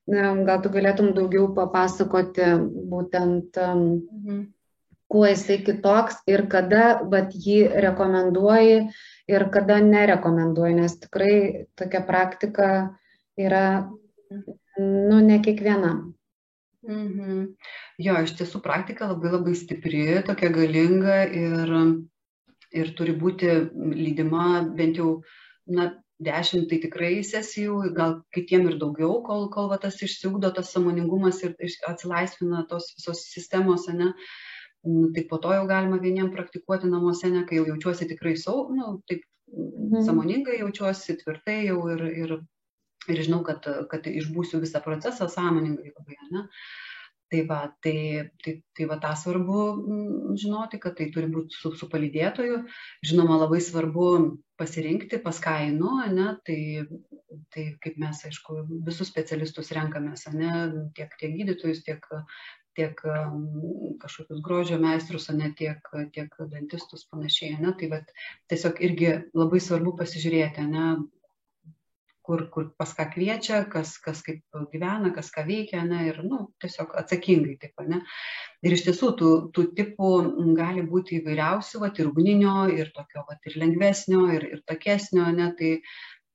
Gal 0.07 0.61
tu 0.62 0.70
galėtum 0.70 1.11
daugiau 1.16 1.49
papasakoti 1.55 2.46
būtent, 2.90 3.59
mhm. 3.59 4.44
kuo 5.11 5.25
jisai 5.27 5.59
kitoks 5.66 6.20
ir 6.31 6.46
kada 6.51 7.01
vat, 7.11 7.35
jį 7.35 7.66
rekomenduoji 7.83 8.77
ir 9.27 9.44
kada 9.51 9.81
nerekomenduoji, 9.83 10.77
nes 10.79 10.94
tikrai 11.03 11.66
tokia 11.75 12.05
praktika 12.07 12.68
yra, 13.35 13.90
nu, 14.79 15.18
ne 15.18 15.40
kiekvienam. 15.42 16.14
Mhm. 16.87 17.46
Jo, 17.99 18.16
iš 18.22 18.37
tiesų 18.38 18.62
praktika 18.62 19.09
labai 19.11 19.33
labai 19.33 19.55
stipri, 19.59 20.05
tokia 20.27 20.51
galinga 20.55 21.22
ir, 21.27 21.72
ir 22.70 22.92
turi 22.99 23.14
būti 23.18 23.53
lydima 23.75 24.49
bent 24.79 25.01
jau, 25.01 25.20
na, 25.66 25.90
dešimt 26.22 26.70
tai 26.70 26.79
tikrai 26.81 27.20
sesijų, 27.27 27.92
gal 27.96 28.20
kitiem 28.33 28.70
ir 28.70 28.79
daugiau, 28.81 29.18
kol, 29.27 29.49
kol 29.53 29.68
va, 29.72 29.77
tas 29.83 29.99
išsiugdo 30.03 30.53
tas 30.57 30.70
samoningumas 30.72 31.42
ir 31.44 31.57
atsilaisvina 31.88 32.64
tos 32.70 32.92
visos 32.96 33.27
sistemos, 33.35 33.88
ne. 33.92 34.12
Nu, 34.87 35.11
tai 35.12 35.27
po 35.29 35.40
to 35.42 35.51
jau 35.53 35.66
galima 35.66 35.99
vieniem 35.99 36.31
praktikuoti 36.33 36.88
namuose, 36.88 37.29
ne, 37.33 37.42
kai 37.49 37.59
jau 37.59 37.66
jaučiuosi 37.72 38.07
tikrai 38.12 38.37
sau, 38.40 38.68
nu, 38.72 39.01
taip 39.11 39.27
mhm. 39.51 40.05
samoningai 40.07 40.61
jaučiuosi 40.62 41.18
tvirtai 41.25 41.64
jau 41.66 41.81
ir, 41.92 42.07
ir, 42.25 42.37
ir 43.12 43.23
žinau, 43.27 43.42
kad, 43.47 43.66
kad 43.90 44.09
išbūsiu 44.11 44.61
visą 44.62 44.83
procesą 44.85 45.31
sąmoningai 45.33 45.95
labai, 45.95 46.19
ne. 46.35 46.47
Tai 47.27 47.40
va, 47.47 47.59
tai, 47.83 48.31
tai, 48.42 48.53
tai 48.77 48.85
va 48.87 49.01
tą 49.03 49.11
svarbu 49.19 49.62
žinoti, 50.38 50.79
kad 50.83 50.95
tai 50.99 51.09
turi 51.14 51.27
būti 51.33 51.59
su, 51.59 51.73
su 51.75 51.88
palydėtoju. 51.90 52.61
Žinoma, 53.11 53.40
labai 53.40 53.59
svarbu 53.66 54.05
pasirinkti, 54.61 55.19
pas 55.25 55.40
ką 55.42 55.57
einu, 55.64 55.97
ne, 56.14 56.29
tai, 56.47 56.61
tai 57.51 57.64
kaip 57.83 57.99
mes, 57.99 58.21
aišku, 58.29 58.61
visus 58.87 59.11
specialistus 59.11 59.73
renkamės, 59.75 60.29
ne, 60.38 60.53
tiek, 60.95 61.19
tiek 61.19 61.35
gydytojus, 61.40 61.83
tiek, 61.88 62.07
tiek 62.79 63.03
kažkokius 64.05 64.45
grožio 64.47 64.79
meistrus, 64.79 65.27
ne, 65.35 65.51
tiek, 65.59 65.83
tiek 66.14 66.31
dantistus 66.55 67.09
panašiai. 67.11 67.59
Ne, 67.59 67.75
tai 67.81 67.90
va, 67.90 68.01
tiesiog 68.53 68.79
irgi 68.87 69.12
labai 69.35 69.61
svarbu 69.66 69.97
pasižiūrėti, 69.99 70.71
ne, 70.71 70.87
kur, 72.27 72.43
kur 72.53 72.67
pas 72.79 72.93
ką 72.97 73.07
kviečia, 73.12 73.62
kas, 73.71 73.95
kas 74.03 74.23
kaip 74.27 74.59
gyvena, 74.73 75.12
kas 75.15 75.31
ką 75.35 75.45
veikia, 75.47 75.85
ne, 75.87 76.03
ir, 76.11 76.21
nu, 76.27 76.43
tiesiog 76.62 76.95
atsakingai 77.01 77.57
taip, 77.62 77.85
ne. 77.87 78.03
Ir 78.67 78.77
iš 78.77 78.85
tiesų 78.89 79.12
tų, 79.21 79.33
tų 79.55 79.67
tipų 79.79 80.12
gali 80.59 80.85
būti 80.91 81.21
įvairiausių, 81.21 81.83
va, 81.85 81.93
ir 81.95 82.11
ugninio, 82.11 82.57
ir 82.75 82.93
tokio, 82.97 83.25
va, 83.29 83.39
ir 83.47 83.59
lengvesnio, 83.62 84.27
ir, 84.37 84.49
ir 84.57 84.62
takesnio, 84.69 85.29
ne, 85.39 85.51
tai, 85.59 85.73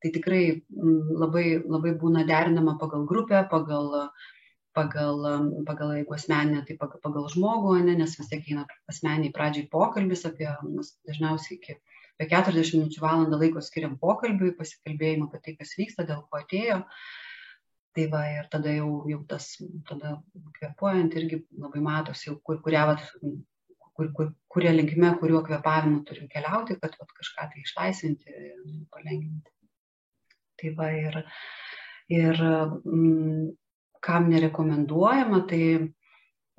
tai 0.02 0.14
tikrai 0.16 0.44
labai, 0.72 1.48
labai 1.62 1.96
būna 2.00 2.26
derinama 2.30 2.78
pagal 2.82 3.06
grupę, 3.10 3.44
pagal, 3.52 4.10
pagal, 4.78 5.26
pagal 5.68 5.96
jeigu 6.00 6.16
asmeninė, 6.18 6.66
tai 6.68 6.80
pagal, 6.80 7.04
pagal 7.04 7.28
žmogų, 7.36 7.76
ne, 7.86 7.98
nes 8.00 8.16
vis 8.20 8.32
tiek 8.32 8.48
eina 8.48 8.66
asmeniai 8.92 9.34
pradžiai 9.36 9.68
pokalbis 9.72 10.24
apie, 10.30 10.48
dažniausiai 11.10 11.60
iki 11.60 11.82
apie 12.22 12.30
40 12.30 12.78
minučių 12.78 13.02
valandą 13.02 13.40
laiko 13.42 13.62
skiriam 13.66 13.98
pokalbiui, 14.02 14.54
pasikalbėjimui 14.58 15.28
apie 15.30 15.42
tai, 15.42 15.56
kas 15.58 15.74
vyksta, 15.80 16.06
dėl 16.06 16.22
ko 16.30 16.42
atėjo. 16.42 16.82
Tai 17.96 18.06
va, 18.12 18.22
ir 18.32 18.46
tada 18.52 18.72
jau, 18.72 18.92
jau 19.10 19.20
tas, 19.28 19.48
tada 19.90 20.14
kvepuojant 20.60 21.16
irgi 21.20 21.42
labai 21.60 21.82
matosi, 21.84 22.30
jau 22.30 22.38
kur, 22.46 22.62
kuria, 22.64 22.86
vat, 22.88 23.02
kur, 23.98 24.12
kur, 24.16 24.30
kurie 24.54 24.72
linkme, 24.72 25.10
kuriuo 25.20 25.42
kvepavimu 25.48 26.04
turim 26.08 26.30
keliauti, 26.32 26.78
kad 26.80 26.96
vat, 27.02 27.12
kažką 27.18 27.50
tai 27.52 27.66
išlaisvinti 27.66 28.38
palengvinti. 28.94 29.52
Tai 30.62 30.76
va, 30.78 30.92
ir, 30.94 31.20
ir 32.14 32.40
mm, 32.46 33.50
kam 34.06 34.30
nerekomenduojama, 34.32 35.42
tai, 35.50 35.66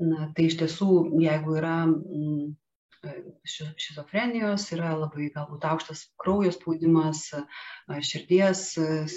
na, 0.03 0.29
tai 0.37 0.51
iš 0.51 0.59
tiesų, 0.61 0.90
jeigu 1.22 1.57
yra 1.62 1.79
mm, 3.04 3.34
šizofrenijos, 3.84 4.68
yra 4.76 4.94
labai 4.96 5.28
galbūt 5.34 5.66
aukštas 5.68 6.06
kraujo 6.22 6.52
spaudimas, 6.54 7.26
širdies 8.08 8.64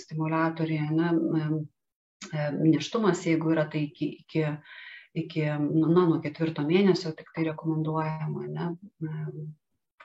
stimulatoriai, 0.01 0.89
na, 0.95 1.13
neštumas, 2.59 3.25
jeigu 3.25 3.53
yra 3.53 3.67
tai 3.69 3.85
iki, 3.89 4.09
iki, 4.23 4.45
iki 5.15 5.45
na, 5.45 6.07
nuo 6.07 6.19
ketvirto 6.23 6.65
mėnesio 6.65 7.13
tik 7.15 7.29
tai 7.35 7.45
rekomenduojama, 7.49 8.47
ne, 8.51 8.71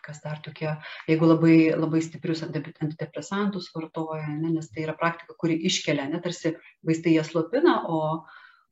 kas 0.05 0.23
dar 0.25 0.41
tokie, 0.45 0.71
jeigu 1.09 1.29
labai, 1.29 1.57
labai 1.77 2.01
stiprius 2.05 2.43
antidepresantus 2.47 3.71
vartoja, 3.75 4.29
ne, 4.33 4.55
nes 4.57 4.71
tai 4.73 4.87
yra 4.87 4.97
praktika, 4.99 5.37
kuri 5.39 5.59
iškelia, 5.69 6.09
ne, 6.11 6.21
tarsi 6.25 6.55
vaistai 6.87 7.15
jas 7.17 7.33
slopina, 7.33 7.81
o, 7.89 8.01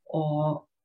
o, 0.08 0.22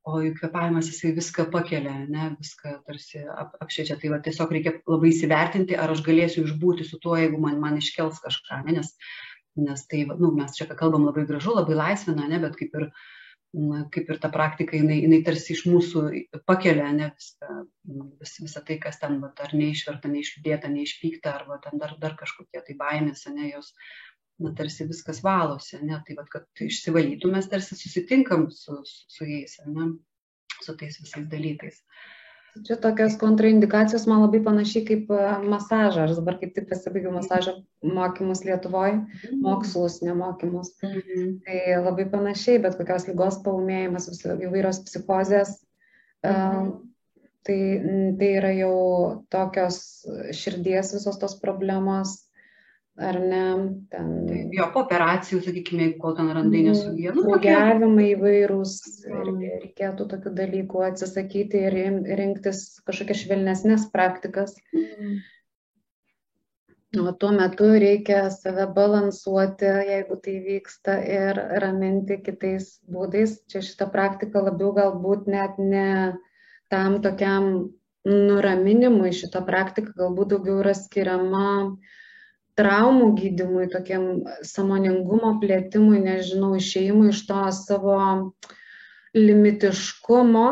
o 0.04 0.20
jų 0.20 0.34
kvėpavimas 0.38 0.90
jisai 0.92 1.14
viską 1.16 1.48
pakelia, 1.54 1.94
ne, 2.12 2.30
viską 2.36 2.76
tarsi 2.88 3.24
ap, 3.24 3.56
apšviečia. 3.64 3.98
Tai 4.02 4.12
va, 4.14 4.20
tiesiog 4.26 4.52
reikia 4.56 4.76
labai 4.90 5.14
įsivertinti, 5.14 5.78
ar 5.80 5.94
aš 5.94 6.04
galėsiu 6.06 6.44
išbūti 6.48 6.88
su 6.88 7.00
tuo, 7.04 7.16
jeigu 7.20 7.40
man, 7.42 7.60
man 7.64 7.80
iškels 7.80 8.20
kažką, 8.24 8.64
ne, 8.68 8.78
nes, 8.80 8.94
nes 9.64 9.88
tai, 9.88 10.04
nu, 10.12 10.34
mes 10.36 10.56
čia 10.58 10.68
kalbam 10.74 11.08
labai 11.08 11.26
gražu, 11.30 11.56
labai 11.56 11.80
laisvina, 11.80 12.28
ne, 12.28 12.42
bet 12.44 12.60
kaip 12.60 12.76
ir, 12.80 12.88
na, 13.56 13.84
kaip 13.94 14.12
ir 14.12 14.20
ta 14.20 14.32
praktika, 14.34 14.76
jinai, 14.76 15.00
jinai 15.06 15.22
tarsi 15.24 15.56
iš 15.56 15.64
mūsų 15.72 16.06
pakelia, 16.50 16.92
ne, 16.96 17.12
viską, 17.16 17.60
vis, 18.20 18.38
visą 18.44 18.64
tai, 18.68 18.82
kas 18.84 19.00
ten, 19.00 19.22
va, 19.24 19.32
ar 19.46 19.56
neišverta, 19.56 20.12
neišliūdėta, 20.12 20.74
neišpykta, 20.74 21.38
arba 21.40 21.62
ten 21.64 21.80
dar, 21.80 21.96
dar 22.02 22.20
kažkokie 22.20 22.60
tai 22.68 22.76
baimės, 22.80 23.24
ne, 23.32 23.54
jos 23.54 23.72
na, 24.42 24.54
tarsi 24.58 24.88
viskas 24.90 25.22
valosi, 25.24 25.78
ne, 25.86 26.00
tai 26.08 26.18
vad, 26.18 26.30
kad 26.32 26.66
išsivalytų, 26.66 27.32
mes 27.34 27.48
tarsi 27.52 27.78
susitinkam 27.78 28.50
su, 28.54 28.80
su, 28.86 29.28
jais, 29.30 29.60
ne, 29.70 29.94
su 30.64 30.76
tais 30.80 31.00
visais 31.02 31.30
dalykais. 31.32 31.82
Čia 32.54 32.76
tokios 32.78 33.16
kontraindikacijos 33.18 34.04
man 34.06 34.20
labai 34.22 34.44
panašiai 34.46 34.86
kaip 34.86 35.10
e, 35.10 35.22
masažas. 35.50 36.12
Aš 36.12 36.20
dabar 36.20 36.36
kaip 36.38 36.52
tik 36.54 36.68
pasibaigiau 36.70 37.14
masažo 37.16 37.56
mokymus 37.82 38.44
Lietuvoje, 38.46 39.00
mhm. 39.00 39.40
mokslus, 39.42 40.00
nemokymus. 40.06 40.70
Mhm. 40.86 41.32
Tai 41.48 41.60
labai 41.88 42.06
panašiai, 42.14 42.62
bet 42.62 42.78
kokios 42.78 43.08
lygos 43.10 43.40
paumėjimas, 43.46 44.10
įvairios 44.30 44.84
psichozės. 44.86 45.56
Mhm. 46.24 46.76
Tai, 47.44 47.58
tai 48.20 48.30
yra 48.40 48.54
jau 48.56 48.76
tokios 49.34 49.80
širdies 50.38 50.94
visos 50.96 51.18
tos 51.20 51.34
problemos, 51.42 52.14
ar 52.98 53.20
ne? 53.20 53.44
Ten... 53.90 54.10
Tai, 54.28 54.40
jo, 54.54 54.68
po 54.74 54.84
operacijų, 54.86 55.42
sakykime, 55.48 55.90
kol 56.02 56.16
ten 56.18 56.30
randai 56.36 56.62
mm, 56.62 56.70
nesugyja. 56.70 57.14
Nu, 57.18 57.26
Blogiavimai 57.28 58.10
įvairūs, 58.14 58.74
mm. 59.10 59.38
reikėtų 59.66 60.08
tokių 60.14 60.34
dalykų 60.38 60.84
atsisakyti 60.90 61.64
ir 61.70 61.78
rinktis 62.20 62.66
kažkokias 62.86 63.24
švelnesnės 63.26 63.88
praktikas. 63.94 64.56
Mm. 64.78 65.22
O 67.02 67.10
tuo 67.18 67.32
metu 67.34 67.72
reikia 67.82 68.28
save 68.30 68.68
balansuoti, 68.76 69.66
jeigu 69.90 70.20
tai 70.22 70.36
vyksta, 70.46 71.00
ir 71.02 71.40
raminti 71.64 72.20
kitais 72.22 72.76
būdais. 72.86 73.40
Čia 73.50 73.64
šita 73.66 73.88
praktika 73.90 74.44
labiau 74.46 74.70
galbūt 74.78 75.26
net 75.34 75.58
ne 75.58 75.88
tam 76.70 77.00
tokiam 77.02 77.74
nuraminimui, 78.06 79.10
šita 79.16 79.42
praktika 79.48 79.96
galbūt 79.98 80.36
daugiau 80.36 80.60
yra 80.62 80.76
skiriama 80.78 81.50
uh, 81.64 82.00
traumų 82.60 83.10
gydimui, 83.18 83.66
tokiam 83.72 84.24
samoningumo 84.46 85.38
plėtimui, 85.42 86.00
nežinau, 86.04 86.54
išėjimui 86.60 87.10
iš 87.14 87.24
to 87.30 87.42
savo 87.58 87.98
limitiškumo. 89.18 90.48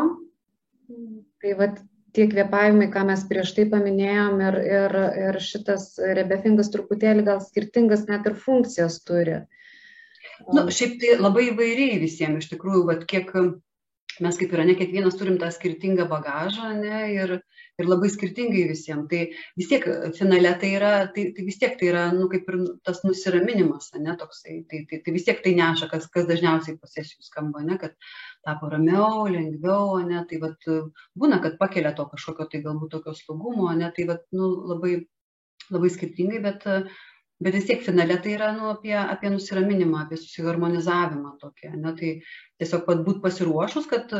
Tai 1.42 1.56
vad 1.58 1.80
tie 2.16 2.28
kvėpavimai, 2.30 2.90
ką 2.92 3.06
mes 3.08 3.24
prieš 3.28 3.54
tai 3.56 3.66
paminėjom 3.72 4.42
ir, 4.44 4.58
ir, 4.76 4.96
ir 5.26 5.40
šitas 5.42 5.94
rebefingas 6.18 6.70
truputėlį 6.74 7.26
gal 7.28 7.40
skirtingas 7.44 8.06
net 8.10 8.28
ir 8.28 8.38
funkcijas 8.38 9.00
turi. 9.06 9.42
Nu, 10.52 10.66
šiaip 10.74 10.98
tai 11.00 11.16
labai 11.20 11.48
įvairiai 11.50 12.00
visiems, 12.02 12.44
iš 12.44 12.52
tikrųjų, 12.52 12.84
vat, 12.90 13.06
kiek 13.08 13.30
mes 14.22 14.38
kaip 14.38 14.54
yra, 14.54 14.66
ne 14.68 14.76
kiekvienas 14.78 15.16
turim 15.18 15.38
tą 15.40 15.48
skirtingą 15.54 16.08
bagažą, 16.10 16.72
ne, 16.78 17.02
ir, 17.14 17.36
ir 17.80 17.88
labai 17.88 18.10
skirtingai 18.12 18.64
visiems. 18.70 19.06
Tai 19.10 19.20
vis 19.58 19.68
tiek 19.70 19.86
finale 20.18 20.52
tai 20.60 20.72
yra, 20.76 20.92
tai, 21.14 21.28
tai 21.36 21.46
vis 21.46 21.58
tiek 21.60 21.76
tai 21.80 21.88
yra, 21.92 22.04
nu, 22.14 22.28
kaip 22.32 22.48
ir 22.52 22.58
tas 22.86 23.02
nusiraminimas, 23.06 23.92
ne, 23.98 24.16
toksai, 24.20 24.58
tai, 24.70 24.82
tai, 24.90 25.00
tai 25.04 25.14
vis 25.16 25.26
tiek 25.28 25.40
tai 25.44 25.54
neša, 25.58 25.88
kas, 25.92 26.08
kas 26.12 26.28
dažniausiai 26.28 26.78
po 26.80 26.90
sesijų 26.90 27.24
skamba, 27.26 27.64
ne, 27.66 27.78
kad 27.80 27.96
tapo 28.46 28.70
ramiau, 28.72 29.24
lengviau, 29.32 29.96
ne, 30.08 30.24
tai 30.28 30.42
vat, 30.42 30.68
būna, 31.18 31.40
kad 31.44 31.58
pakelia 31.60 31.94
to 31.96 32.06
kažkokio 32.12 32.48
tai 32.52 32.62
galbūt 32.66 32.92
tokio 32.96 33.16
slogumo, 33.16 33.70
ne, 33.78 33.90
tai 33.96 34.08
vat, 34.10 34.26
nu, 34.36 34.52
labai, 34.74 34.98
labai 35.72 35.94
skirtingai, 35.96 36.42
bet, 36.44 36.68
bet 37.42 37.56
vis 37.56 37.66
tiek 37.68 37.82
finale 37.84 38.18
tai 38.22 38.36
yra 38.36 38.50
nu, 38.56 38.70
apie, 38.72 38.94
apie 38.98 39.30
nusiraminimą, 39.32 40.04
apie 40.04 40.18
susiharmonizavimą 40.20 41.34
tokį, 41.42 41.72
ne, 41.76 41.94
tai 41.98 42.12
tiesiog 42.62 42.84
pat 42.86 43.02
būt 43.06 43.22
pasiruošus, 43.24 43.88
kad, 43.90 44.12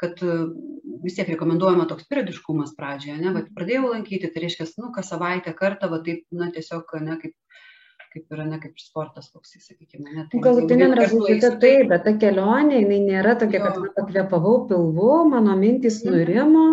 kad 0.00 0.22
vis 1.04 1.18
tiek 1.18 1.30
rekomenduojama 1.34 1.88
toks 1.90 2.08
periodiškumas 2.10 2.76
pradžioje, 2.78 3.18
ne, 3.22 3.34
vat, 3.36 3.50
pradėjau 3.56 3.92
lankyti, 3.92 4.30
tai 4.32 4.46
reiškia, 4.46 4.68
nu, 4.82 4.92
kas 4.94 5.10
savaitę 5.12 5.54
kartą, 5.58 5.90
va 5.92 6.02
taip, 6.06 6.24
na, 6.34 6.52
tiesiog, 6.54 6.94
ne, 7.04 7.18
kaip 7.22 7.34
kaip 8.18 8.34
yra, 8.34 8.44
ne 8.48 8.58
kaip 8.60 8.80
sportas 8.82 9.28
koks, 9.30 9.54
sakykime. 9.62 10.10
Ne, 10.10 10.24
tai 10.30 10.40
Galutiniam 10.42 10.94
rezultate 10.98 11.50
taip, 11.62 11.88
bet 11.92 12.04
ta 12.06 12.14
kelionė, 12.20 12.80
jinai 12.82 12.98
nėra 13.04 13.36
tokia, 13.38 13.60
jo. 13.62 13.68
kad 13.68 13.98
pakvėpavau 13.98 14.64
pilvu, 14.70 15.12
mano 15.30 15.54
mintys 15.58 16.00
mhm. 16.02 16.16
nurimo, 16.16 16.64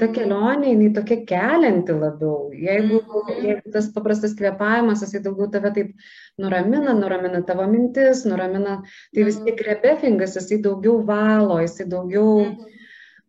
ta 0.00 0.08
kelionė, 0.12 0.74
jinai 0.74 0.90
tokia 0.98 1.20
kelianti 1.28 1.96
labiau. 1.96 2.50
Jeigu, 2.52 3.00
mhm. 3.00 3.38
jeigu 3.48 3.74
tas 3.76 3.88
paprastas 3.94 4.36
kvėpavimas, 4.38 5.04
jisai 5.06 5.22
daugiau 5.24 5.48
tave 5.54 5.72
taip 5.78 5.94
nuramina, 6.42 6.94
nuramina 6.98 7.40
tavo 7.48 7.68
mintis, 7.70 8.26
nuramina, 8.28 8.82
tai 9.14 9.28
vis 9.30 9.40
tiek 9.40 9.56
mhm. 9.56 9.70
rebefingas, 9.70 10.36
jisai 10.40 10.60
daugiau 10.66 11.00
valo, 11.08 11.62
jisai 11.64 11.88
daugiau 11.90 12.52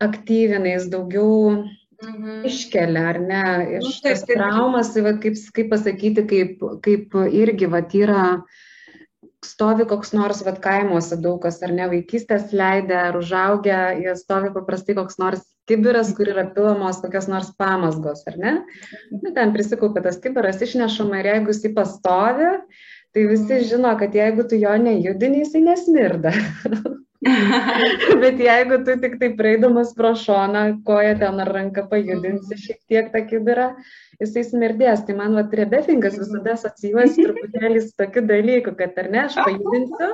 aktyvina, 0.03 0.76
jis 0.76 0.91
daugiau 0.91 1.64
Mhm. 2.04 2.43
Iškelia, 2.49 3.06
ar 3.14 3.20
ne, 3.22 3.43
iš 3.80 3.88
nu, 3.88 3.93
tas 4.04 4.26
traumas, 4.28 4.91
tai 4.93 5.06
va, 5.06 5.16
kaip, 5.24 5.39
kaip 5.56 5.72
pasakyti, 5.72 6.26
kaip, 6.30 6.64
kaip 6.84 7.18
irgi 7.32 7.70
va, 7.72 7.84
yra, 7.99 8.26
stovi 9.43 9.86
koks 9.88 10.14
nors 10.16 10.41
va, 10.45 10.54
kaimuose 10.66 11.18
daug 11.24 11.41
kas, 11.43 11.62
ar 11.66 11.74
ne, 11.76 11.88
vaikystės 11.91 12.51
leidę, 12.56 12.97
ar 13.10 13.20
užaugę, 13.20 13.80
jie 14.04 14.16
stovi 14.20 14.51
paprastai 14.56 14.95
koks 14.99 15.20
nors 15.22 15.43
kibiras, 15.70 16.12
kur 16.16 16.32
yra 16.32 16.45
pilamos 16.56 16.99
kokios 17.04 17.30
nors 17.32 17.54
pamasgos, 17.60 18.26
ar 18.28 18.39
ne? 18.39 18.56
Nu, 19.12 19.32
ten 19.36 19.54
prisikaupia 19.56 20.04
tas 20.08 20.20
kibiras, 20.24 20.60
išnešama 20.64 21.22
ir 21.22 21.32
jeigu 21.32 21.56
jis 21.56 21.72
pastovi, 21.76 22.51
tai 23.16 23.28
visi 23.30 23.62
žino, 23.70 23.93
kad 23.99 24.16
jeigu 24.16 24.47
tu 24.49 24.60
jo 24.60 24.76
nejudini, 24.88 25.43
jisai 25.45 25.64
nesmirda. 25.70 26.36
Bet 28.24 28.40
jeigu 28.42 28.80
tu 28.86 28.96
tik 29.02 29.18
tai 29.22 29.30
praeidamas 29.38 29.94
pro 29.98 30.14
šoną, 30.20 30.64
koją 30.88 31.14
ten 31.22 31.44
ar 31.44 31.52
ranką 31.56 31.86
pajudinsi 31.92 32.58
šiek 32.60 32.80
tiek 32.92 33.12
tą 33.14 33.22
kibirą, 33.30 33.68
jisai 34.22 34.44
smirdės. 34.48 35.06
Tai 35.08 35.18
man 35.20 35.38
va 35.38 35.46
trebefingas 35.52 36.18
visada 36.20 36.58
asocijuosi 36.58 37.28
truputėlį 37.28 37.86
su 37.86 37.94
tokiu 38.00 38.26
dalyku, 38.30 38.76
kad 38.80 38.98
ar 39.04 39.12
ne, 39.14 39.22
aš 39.28 39.38
pajudinsiu, 39.40 40.10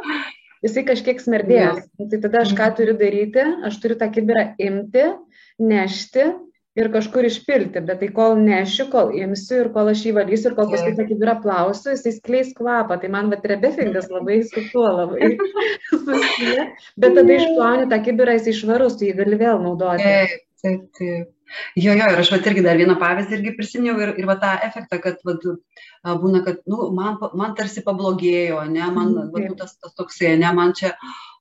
jisai 0.67 0.85
kažkiek 0.91 1.23
smirdės. 1.23 1.81
Tai 1.99 2.21
tada 2.27 2.43
aš 2.43 2.53
ką 2.57 2.69
turiu 2.77 2.97
daryti? 2.99 3.47
Aš 3.69 3.81
turiu 3.83 3.99
tą 3.99 4.11
kibirą 4.13 4.51
imti, 4.69 5.09
nešti 5.59 6.29
ir 6.79 6.89
kažkur 6.93 7.27
išpilti, 7.27 7.81
bet 7.85 8.01
tai 8.01 8.09
kol 8.15 8.37
nešiu, 8.39 8.87
kol 8.93 9.11
imsiu 9.19 9.63
ir 9.63 9.71
kol 9.75 9.91
aš 9.91 10.03
jį 10.07 10.13
valysiu 10.17 10.51
ir 10.51 10.57
kol 10.57 10.69
paskui 10.71 10.93
tą 10.97 11.07
kibirą 11.09 11.35
plausiu, 11.43 11.93
jisai 11.95 12.13
skleis 12.15 12.53
kvapą. 12.57 12.99
Tai 13.01 13.09
man 13.15 13.31
vat 13.33 13.47
rebefingas 13.51 14.07
labai 14.15 14.41
su 14.47 14.63
tuo 14.71 14.85
labai 14.87 15.33
susiję. 15.89 16.69
Bet 16.99 17.17
tada 17.19 17.41
išplauni 17.41 17.89
tą 17.91 17.99
kibirą, 18.05 18.37
jisai 18.39 18.55
švarus, 18.61 18.99
tu 18.99 19.09
jį 19.09 19.17
gali 19.19 19.41
vėl 19.41 19.59
naudoti. 19.65 20.07
Taip, 20.07 20.39
taip, 20.63 20.87
taip. 20.99 21.35
Jo, 21.73 21.95
jo, 21.97 22.05
ir 22.13 22.19
aš 22.21 22.29
vat 22.33 22.47
irgi 22.49 22.61
dar 22.61 22.77
vieną 22.77 22.95
pavyzdį 23.01 23.37
irgi 23.39 23.55
prisiminiau 23.57 23.97
ir, 24.03 24.11
ir 24.21 24.27
va 24.29 24.35
tą 24.41 24.51
efektą, 24.67 24.99
kad 25.01 25.23
vat, 25.25 25.45
būna, 26.21 26.43
kad 26.45 26.59
nu, 26.69 26.91
man, 26.93 27.17
man 27.41 27.55
tarsi 27.57 27.81
pablogėjo, 27.85 28.61
ne, 28.69 28.83
man 28.85 29.15
mm, 29.15 29.31
vat, 29.33 29.47
nu, 29.47 29.57
tas, 29.57 29.73
tas 29.81 29.95
toksai, 29.97 30.35
ne, 30.37 30.51
man 30.53 30.75
čia, 30.77 30.93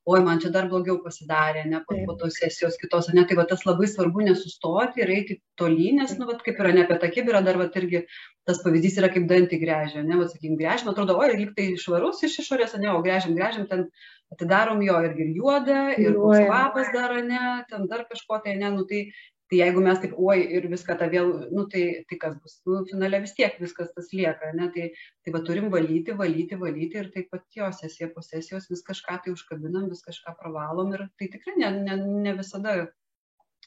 oi, 0.08 0.20
man 0.24 0.40
čia 0.42 0.50
dar 0.54 0.68
blogiau 0.70 0.98
pasidarė, 1.04 1.64
ne, 1.68 1.82
po, 1.86 1.96
po 2.08 2.16
tos 2.20 2.38
sesijos 2.40 2.78
kitos, 2.80 3.10
ne, 3.16 3.24
tai 3.28 3.36
va 3.38 3.44
tas 3.50 3.64
labai 3.68 3.88
svarbu 3.90 4.24
nesustoti 4.24 5.02
ir 5.04 5.12
eiti 5.12 5.38
tolyn, 5.60 6.00
nes, 6.00 6.14
nu, 6.18 6.28
va, 6.28 6.38
kaip 6.44 6.60
yra 6.62 6.72
ne 6.74 6.84
apie 6.86 6.96
tą 7.02 7.10
kibirą, 7.12 7.42
dar 7.44 7.60
va 7.60 7.68
irgi 7.80 8.04
tas 8.48 8.62
pavyzdys 8.64 8.98
yra 9.02 9.10
kaip 9.12 9.28
dantį 9.30 9.60
grežia, 9.60 10.04
ne, 10.06 10.16
va, 10.20 10.28
sakykim, 10.30 10.56
grežim, 10.60 10.92
atrodo, 10.92 11.18
oi, 11.20 11.32
lyg 11.36 11.52
tai 11.58 11.70
švarus 11.80 12.22
iš 12.24 12.38
išorės, 12.44 12.78
ne, 12.80 12.92
o 12.94 13.02
grežim, 13.04 13.36
grežim, 13.36 13.68
ten 13.68 13.88
atidarom 14.32 14.80
jo 14.84 14.96
irgi 15.08 15.28
juodą, 15.36 15.82
ir 16.00 16.16
kvapas 16.16 16.92
dar, 16.96 17.18
ne, 17.24 17.42
ten 17.68 17.88
dar 17.90 18.06
kažko 18.08 18.40
tai, 18.44 18.56
ne, 18.60 18.72
nu, 18.78 18.88
tai 18.88 19.10
tai 19.50 19.60
jeigu 19.62 19.82
mes 19.84 20.00
taip 20.02 20.14
oi 20.30 20.38
ir 20.58 20.68
viską 20.72 20.96
tą 21.00 21.08
vėl 21.14 21.32
nu 21.56 21.64
tai 21.72 21.84
tai 22.10 22.20
kas 22.24 22.36
bus 22.42 22.58
nu 22.68 22.82
finale 22.90 23.22
vis 23.24 23.34
tiek 23.38 23.58
viskas 23.62 23.92
tas 23.96 24.12
lieka 24.12 24.52
ane 24.52 24.70
tai 24.76 24.88
tai 25.24 25.34
va 25.36 25.42
turim 25.48 25.68
valyti 25.74 26.16
valyti 26.22 26.60
valyti 26.64 27.02
ir 27.02 27.10
taip 27.16 27.30
pat 27.34 27.44
jo 27.60 27.70
sesija 27.80 28.10
po 28.14 28.24
sesijos 28.26 28.70
vis 28.72 28.84
kažką 28.90 29.20
tai 29.24 29.36
užkabinam 29.36 29.90
vis 29.92 30.04
kažką 30.08 30.36
pravalom 30.40 30.96
ir 30.96 31.06
tai 31.18 31.30
tikrai 31.34 31.58
ne 31.64 31.74
ne 31.78 32.00
ne 32.26 32.34
visada 32.40 32.78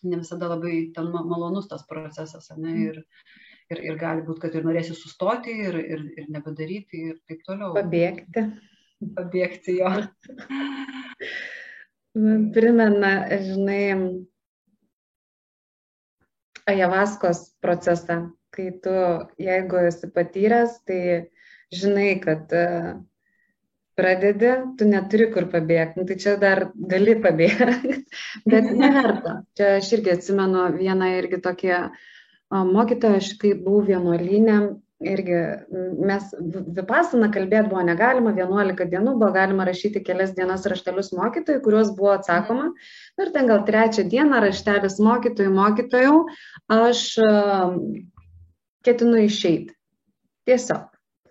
ne 0.03 0.17
visada 0.23 0.51
labai 0.55 0.75
ten 0.95 1.13
malonus 1.13 1.71
tas 1.71 1.87
procesas 1.89 2.51
ane 2.57 2.73
mm. 2.73 2.83
ir 2.89 3.03
ir, 3.71 3.81
ir 3.87 3.97
gali 3.99 4.25
būti, 4.27 4.43
kad 4.45 4.57
ir 4.57 4.67
norėsi 4.67 4.95
sustoti 4.97 5.55
ir, 5.67 5.77
ir, 5.79 6.03
ir 6.19 6.27
nebedaryti 6.33 7.05
ir 7.11 7.17
taip 7.29 7.43
toliau. 7.47 7.73
Pabėgti. 7.77 8.45
Pabėgti 9.15 9.77
jo. 9.79 9.91
Primena, 12.55 13.11
žinai, 13.39 13.83
ajavaskos 16.69 17.45
procesą, 17.63 18.31
kai 18.51 18.71
tu, 18.83 18.93
jeigu 19.41 19.79
esi 19.87 20.09
patyręs, 20.11 20.81
tai 20.87 21.01
žinai, 21.73 22.19
kad 22.23 22.51
e, 22.51 22.65
pradedi, 23.97 24.51
tu 24.77 24.87
neturi 24.89 25.29
kur 25.33 25.47
pabėgti, 25.51 26.01
nu, 26.01 26.07
tai 26.09 26.17
čia 26.21 26.35
dar 26.41 26.65
gali 26.75 27.15
pabėgti, 27.23 27.97
bet 28.51 28.71
neverta. 28.71 29.41
Čia 29.57 29.75
aš 29.79 29.91
irgi 29.97 30.15
atsimenu 30.15 30.67
vieną 30.77 31.11
irgi 31.19 31.41
tokį 31.43 31.75
mokytoją, 32.51 33.21
aš 33.21 33.33
kai 33.41 33.53
buvau 33.55 33.85
vienuolinė, 33.87 34.57
irgi 35.01 35.39
mes 36.09 36.29
vipasaną 36.77 37.31
kalbėti 37.33 37.71
buvo 37.71 37.83
negalima, 37.85 38.33
11 38.37 38.87
dienų 38.91 39.15
buvo 39.17 39.31
galima 39.35 39.65
rašyti 39.67 40.03
kelias 40.05 40.35
dienas 40.37 40.67
raštelius 40.69 41.11
mokytojai, 41.17 41.61
kuriuos 41.65 41.91
buvo 41.97 42.13
atsakoma. 42.15 42.69
Ir 43.21 43.33
ten 43.35 43.49
gal 43.51 43.65
trečią 43.67 44.05
dieną 44.11 44.43
raštelis 44.45 44.99
mokytojų, 45.01 45.53
mokytojų, 45.57 46.15
aš 46.77 47.03
ketinu 48.85 49.25
išeiti. 49.25 49.75
Tiesiog, 50.49 50.87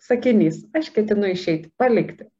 sakinys, 0.07 0.63
aš 0.77 0.93
ketinu 0.95 1.33
išeiti, 1.35 1.73
palikti. 1.81 2.31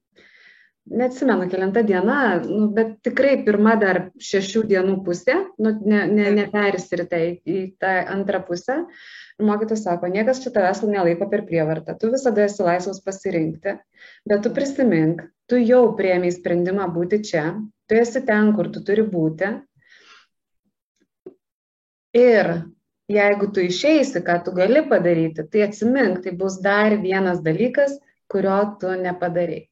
Neatsimenu, 0.91 1.47
kilintą 1.49 1.83
dieną, 1.87 2.15
nu, 2.49 2.69
bet 2.75 2.97
tikrai 3.07 3.37
pirma 3.47 3.77
dar 3.79 3.99
šešių 4.27 4.65
dienų 4.73 4.97
pusė, 5.07 5.37
nu, 5.63 5.71
ne, 5.87 6.01
ne, 6.11 6.25
nepersirite 6.35 7.21
į, 7.27 7.29
į 7.47 7.61
tą 7.79 7.93
antrą 8.11 8.41
pusę. 8.49 8.81
Mokytojas 9.39 9.85
sako, 9.87 10.11
niekas 10.11 10.43
čia 10.43 10.51
tavęs 10.57 10.83
nelaiko 10.83 11.31
per 11.31 11.45
prievartą, 11.47 11.95
tu 11.95 12.11
visada 12.11 12.43
esi 12.49 12.67
laisvas 12.67 12.99
pasirinkti, 13.07 13.77
bet 14.27 14.43
tu 14.43 14.53
prisimink, 14.57 15.23
tu 15.47 15.63
jau 15.63 15.85
prieimiai 15.97 16.35
sprendimą 16.35 16.91
būti 16.99 17.23
čia, 17.31 17.47
tu 17.87 18.03
esi 18.03 18.27
ten, 18.27 18.51
kur 18.59 18.73
tu 18.75 18.83
turi 18.83 19.07
būti. 19.15 19.55
Ir 22.19 22.55
jeigu 23.11 23.53
tu 23.55 23.63
išeisi, 23.63 24.27
ką 24.27 24.41
tu 24.43 24.59
gali 24.59 24.83
padaryti, 24.91 25.47
tai 25.47 25.69
atsimink, 25.71 26.25
tai 26.27 26.35
bus 26.35 26.59
dar 26.67 26.99
vienas 26.99 27.39
dalykas, 27.47 28.01
kurio 28.27 28.59
tu 28.83 28.99
nepadarėjai. 29.07 29.70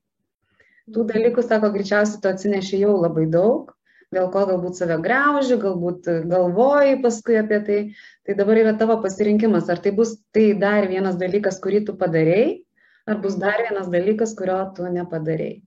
Tų 0.94 1.04
dalykų, 1.08 1.44
sako, 1.44 1.72
greičiausiai 1.74 2.22
tu 2.22 2.30
atsineši 2.30 2.80
jau 2.82 2.94
labai 2.96 3.26
daug, 3.30 3.72
dėl 4.14 4.30
ko 4.32 4.44
galbūt 4.48 4.78
save 4.80 4.96
grauži, 5.04 5.58
galbūt 5.60 6.08
galvoji 6.30 6.98
paskui 7.04 7.38
apie 7.40 7.60
tai. 7.66 7.80
Tai 8.26 8.36
dabar 8.38 8.62
yra 8.62 8.74
tavo 8.80 8.98
pasirinkimas, 9.04 9.68
ar 9.72 9.82
tai 9.84 9.92
bus 9.96 10.16
tai 10.36 10.50
dar 10.60 10.88
vienas 10.90 11.20
dalykas, 11.20 11.60
kurį 11.64 11.84
tu 11.88 11.96
padarėjai, 12.00 12.60
ar 13.08 13.22
bus 13.24 13.38
dar 13.40 13.64
vienas 13.68 13.90
dalykas, 13.92 14.36
kurio 14.38 14.60
tu 14.76 14.88
nepadarėjai. 14.92 15.62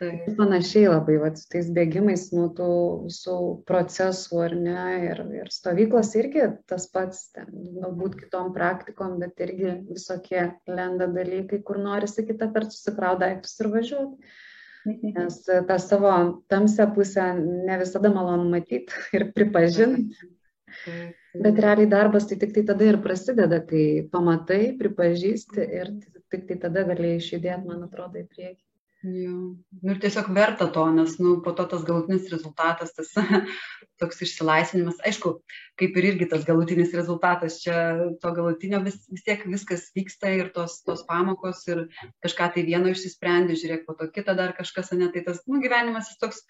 Tai 0.00 0.32
panašiai 0.38 0.88
labai, 0.88 1.18
va, 1.20 1.28
su 1.36 1.44
tais 1.52 1.66
bėgimais, 1.76 2.22
nu, 2.32 2.46
tų 2.56 2.68
visų 3.04 3.34
procesų, 3.68 4.38
ar 4.46 4.54
ne, 4.56 4.84
ir, 5.10 5.18
ir 5.36 5.50
stovyklos 5.52 6.14
irgi 6.16 6.46
tas 6.72 6.86
pats, 6.94 7.26
ten, 7.36 7.50
galbūt 7.82 8.16
kitom 8.22 8.54
praktikom, 8.56 9.18
bet 9.20 9.42
irgi 9.44 9.74
visokie 9.90 10.46
lenda 10.64 11.10
dalykai, 11.12 11.60
kur 11.68 11.82
norisi 11.84 12.24
kitą 12.24 12.48
kartą 12.54 12.72
susikraut 12.72 13.20
daiktus 13.20 13.60
ir 13.60 13.68
važiuoti. 13.74 14.32
Nes 14.86 15.42
tą 15.44 15.78
savo 15.78 16.12
tamsią 16.48 16.86
pusę 16.94 17.24
ne 17.40 17.78
visada 17.78 18.12
malonu 18.14 18.48
matyti 18.50 19.02
ir 19.16 19.26
pripažinti. 19.36 20.30
Bet 21.44 21.60
realiai 21.62 21.90
darbas 21.90 22.26
tai 22.30 22.38
tik 22.40 22.54
tai 22.54 22.64
tada 22.66 22.86
ir 22.88 22.98
prasideda, 23.04 23.60
kai 23.66 23.84
pamatai, 24.12 24.62
pripažįsti 24.80 25.66
ir 25.80 25.92
tik 26.32 26.46
tai 26.48 26.56
tada 26.64 26.86
galėjai 26.88 27.20
išjudėti, 27.20 27.68
man 27.68 27.84
atrodo, 27.86 28.22
į 28.22 28.26
priekį. 28.30 28.69
Jo. 29.00 29.34
Nu, 29.80 29.94
ir 29.94 30.00
tiesiog 30.00 30.26
verta 30.36 30.66
to, 30.68 30.82
nes 30.92 31.14
nu, 31.22 31.38
po 31.44 31.54
to 31.56 31.64
tas 31.70 31.86
galutinis 31.88 32.26
rezultatas, 32.28 32.92
tas 32.92 33.14
toks 34.00 34.20
išsilaisvinimas, 34.26 34.98
aišku, 35.08 35.32
kaip 35.80 35.96
ir 35.96 36.08
irgi 36.10 36.28
tas 36.28 36.44
galutinis 36.44 36.92
rezultatas, 36.96 37.56
čia 37.62 37.78
to 38.20 38.32
galutinio 38.36 38.82
vis, 38.84 38.98
vis 39.08 39.24
tiek 39.24 39.46
viskas 39.48 39.86
vyksta 39.96 40.34
ir 40.36 40.50
tos, 40.52 40.82
tos 40.84 41.06
pamokos 41.08 41.64
ir 41.72 41.86
kažką 42.26 42.50
tai 42.56 42.66
vieno 42.68 42.92
išsisprendė, 42.92 43.56
žiūrėk, 43.62 43.86
po 43.88 43.96
to 43.96 44.10
kitą 44.12 44.36
dar 44.36 44.52
kažkas, 44.58 44.92
ne, 45.00 45.08
tai 45.14 45.24
tas 45.24 45.40
nu, 45.48 45.62
gyvenimas 45.64 46.12
jis 46.12 46.20
toks 46.20 46.44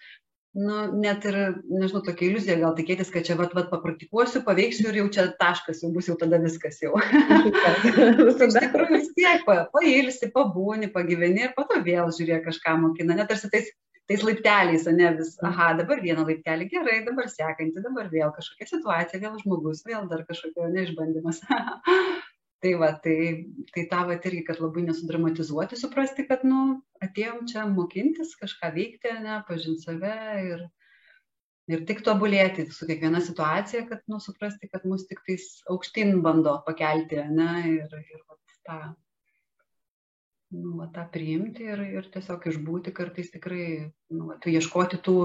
nu 0.53 0.79
net 0.99 1.25
ir 1.29 1.35
nežinau 1.71 2.01
tokia 2.03 2.27
iliuzija 2.27 2.57
gal 2.59 2.73
tikėtis 2.75 3.11
kad 3.13 3.23
čia 3.27 3.37
vat 3.39 3.53
vat 3.55 3.69
papraktikuosiu 3.71 4.41
paveiksiu 4.47 4.89
ir 4.89 4.99
jau 4.99 5.05
čia 5.15 5.27
taškas 5.39 5.79
jau 5.83 5.91
bus 5.95 6.09
jau 6.11 6.17
tada 6.19 6.41
viskas 6.43 6.81
jau. 6.83 6.97
Iš 7.01 8.57
tikrųjų 8.57 8.97
vis 8.97 9.13
tiek 9.15 9.45
pa 9.47 9.61
pailsi 9.71 10.31
pabūni 10.35 10.91
pagyveni 10.91 11.47
ir 11.47 11.55
po 11.55 11.63
to 11.69 11.79
vėl 11.85 12.11
žiūrėk 12.17 12.43
kažką 12.49 12.75
mokina 12.83 13.15
net 13.15 13.31
tarsi 13.31 13.51
tais 13.53 13.71
tais 14.11 14.25
laipteliais 14.27 14.87
ane 14.91 15.13
vis 15.17 15.37
aha 15.47 15.71
dabar 15.79 16.01
vieną 16.03 16.25
laiptelį 16.27 16.67
gerai 16.73 16.97
dabar 17.05 17.29
sekantį 17.31 17.85
dabar 17.85 18.11
vėl 18.11 18.33
kažkokia 18.35 18.67
situacija 18.73 19.21
vėl 19.23 19.39
žmogus 19.43 19.85
vėl 19.87 20.09
dar 20.11 20.25
kažkokia 20.27 20.67
ane 20.67 20.83
išbandymas 20.87 21.39
tai 22.61 22.73
va 22.81 22.91
tai 23.03 23.17
tai 23.73 23.85
tą 23.91 24.03
vat 24.09 24.25
irgi 24.29 24.43
kad 24.47 24.61
labai 24.63 24.83
nesudramatizuoti 24.87 25.79
suprasti 25.79 26.27
kad 26.29 26.45
nu 26.47 26.61
atėjom 27.07 27.47
čia 27.51 27.65
mokintis 27.71 28.35
kažką 28.41 28.71
veikti 28.77 29.11
ane 29.15 29.39
pažint 29.47 29.81
save 29.85 30.15
ir 30.51 30.65
ir 31.71 31.85
tik 31.89 32.03
tobulėti 32.05 32.67
su 32.75 32.87
kiekviena 32.89 33.21
situacija 33.25 33.85
kad 33.89 34.03
nu 34.11 34.19
suprasti 34.23 34.69
kad 34.71 34.85
mus 34.91 35.07
tiktais 35.09 35.47
aukštyn 35.73 36.21
bando 36.25 36.57
pakelti 36.67 37.21
ane 37.23 37.51
ir 37.75 37.97
ir 38.01 38.25
vat 38.27 38.57
tą 38.69 38.79
nu 40.51 40.75
va 40.81 40.89
tą 40.95 41.07
priimti 41.13 41.65
ir 41.73 41.81
ir 41.87 42.09
tiesiog 42.13 42.45
išbūti 42.51 42.93
kartais 42.93 43.31
tikrai 43.33 43.65
nu 44.17 44.31
vat 44.33 44.47
ieškoti 44.53 44.99
tų 45.07 45.17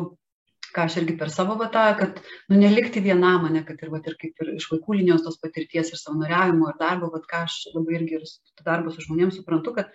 ką 0.77 0.85
aš 0.87 0.99
irgi 1.01 1.17
per 1.21 1.33
savo 1.33 1.57
va 1.61 1.69
tą, 1.73 1.85
kad 2.01 2.21
nu, 2.51 2.59
nelikti 2.61 3.03
vienam 3.05 3.47
mane, 3.47 3.65
kad 3.69 3.81
ir, 3.83 3.91
va, 3.95 4.03
ir 4.05 4.17
kaip 4.21 4.45
ir 4.45 4.55
iš 4.59 4.69
vaikų 4.73 5.01
linijos 5.01 5.25
tos 5.25 5.41
patirties 5.43 5.93
ir 5.93 6.01
savanoriavimo 6.01 6.71
ir 6.71 6.81
darbo, 6.81 7.11
va, 7.15 7.23
ką 7.33 7.45
aš 7.49 7.59
labai 7.75 7.99
irgi 8.01 8.21
ir 8.21 8.27
darbo 8.67 8.93
su 8.93 9.05
žmonėms 9.07 9.41
suprantu, 9.41 9.75
kad, 9.79 9.93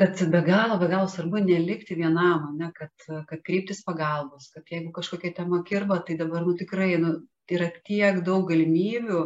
kad 0.00 0.24
be 0.34 0.42
galo, 0.46 0.78
be 0.82 0.90
galo 0.90 1.08
svarbu 1.10 1.44
nelikti 1.46 1.98
vienam, 1.98 2.50
ne, 2.58 2.72
kad, 2.76 2.92
kad 3.30 3.44
kryptis 3.46 3.84
pagalbos, 3.86 4.50
kad 4.54 4.66
jeigu 4.74 4.90
kažkokia 4.96 5.36
tema 5.38 5.62
kirba, 5.66 6.02
tai 6.06 6.18
dabar 6.20 6.46
nu, 6.46 6.56
tikrai 6.58 6.96
nu, 7.00 7.14
yra 7.50 7.70
tiek 7.86 8.20
daug 8.26 8.48
galimybių 8.50 9.22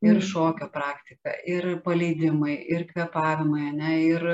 ir 0.00 0.16
mm. 0.16 0.26
šokio 0.30 0.70
praktika, 0.72 1.34
ir 1.46 1.76
paleidimai, 1.84 2.56
ir 2.72 2.86
kvepavimai, 2.88 3.70
ne, 3.76 3.96
ir 4.08 4.28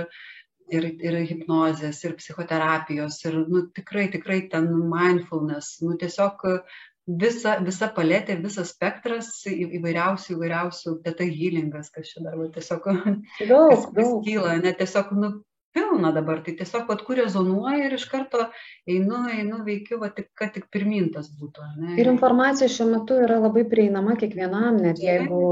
ir 0.73 0.89
ir 1.09 1.17
hipnozės 1.31 2.03
ir 2.05 2.17
psichoterapijos 2.21 3.19
ir 3.25 3.39
nu 3.47 3.67
tikrai 3.79 4.09
tikrai 4.13 4.43
ten 4.53 4.69
mindfulness 4.93 5.81
nu 5.83 5.97
tiesiog 6.01 6.47
visa 7.07 7.57
visa 7.63 7.89
paletė 7.97 8.39
visas 8.43 8.73
spektras 8.75 9.29
įvairiausių 9.51 10.37
įvairiausių 10.37 10.97
teta 11.05 11.27
hylingas 11.27 11.93
kas 11.95 12.13
čia 12.13 12.25
dar 12.25 12.39
va 12.41 12.49
tiesiog 12.55 12.89
daug, 13.51 13.75
kas, 13.75 13.87
kas 13.99 14.17
kyla 14.27 14.57
ne 14.63 14.73
tiesiog 14.81 15.13
nu 15.21 15.33
pilna 15.77 16.11
dabar 16.17 16.41
tai 16.43 16.57
tiesiog 16.59 16.89
vat 16.91 17.05
kur 17.07 17.21
rezonuoja 17.21 17.87
ir 17.87 17.95
iš 17.99 18.09
karto 18.11 18.49
einu 18.91 19.23
einu 19.31 19.63
veikiu 19.69 20.01
va 20.03 20.11
tik 20.17 20.33
kad 20.41 20.55
tik 20.57 20.67
pirmyn 20.73 21.13
tas 21.15 21.29
būtų 21.41 21.69
ane 21.69 22.01
ir 22.01 22.11
informacija 22.11 22.71
šiuo 22.73 22.89
metu 22.95 23.21
yra 23.27 23.39
labai 23.45 23.67
prieinama 23.71 24.17
kiekvienam 24.23 24.81
net 24.83 25.03
jeigu 25.05 25.45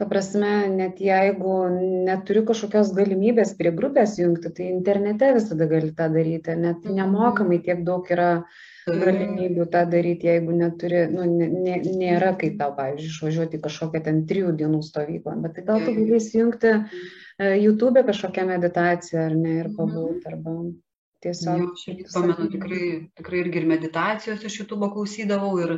ta 0.00 0.06
prasme 0.08 0.50
net 0.72 1.00
jeigu 1.04 1.54
neturi 2.08 2.40
kažkokios 2.48 2.94
galimybės 2.96 3.50
prie 3.58 3.68
grupės 3.76 4.14
jungti 4.16 4.48
tai 4.56 4.70
internete 4.72 5.28
visada 5.36 5.66
gali 5.68 5.90
tą 5.96 6.06
daryti 6.14 6.54
net 6.56 6.78
mhm. 6.80 6.94
nemokamai 6.96 7.58
tiek 7.66 7.82
daug 7.84 8.08
yra 8.08 8.30
galimybių 8.88 9.66
tą 9.74 9.82
daryti 9.92 10.30
jeigu 10.30 10.56
neturi 10.56 11.02
nu 11.12 11.26
ne 11.28 11.76
nėra 11.84 12.32
kaip 12.40 12.56
tau 12.62 12.72
pavyzdžiui 12.78 13.12
išvažiuoti 13.12 13.60
į 13.60 13.64
kažkokią 13.66 14.00
ten 14.06 14.22
trijų 14.30 14.54
dienų 14.62 14.80
stovyklą 14.88 15.36
bet 15.44 15.58
tai 15.58 15.66
gal 15.68 15.84
tu 15.84 15.92
gali 15.98 16.16
įsijungti 16.16 16.70
e, 16.72 16.80
jutube 17.66 18.04
kažkokią 18.08 18.46
meditaciją 18.54 19.26
ar 19.26 19.36
ne 19.36 19.58
ir 19.58 19.68
mhm. 19.68 19.76
pabūt 19.82 20.30
arba 20.32 20.56
tiesiog 21.26 21.60
jo 21.60 21.74
aš 21.74 21.84
irgi 21.92 22.08
pamenu 22.14 22.48
tikrai 22.56 22.88
tikrai 23.20 23.44
irgi 23.44 23.60
ir 23.60 23.68
meditacijos 23.74 24.48
iš 24.48 24.62
jutubo 24.62 24.88
klausydavau 24.96 25.52
ir 25.60 25.76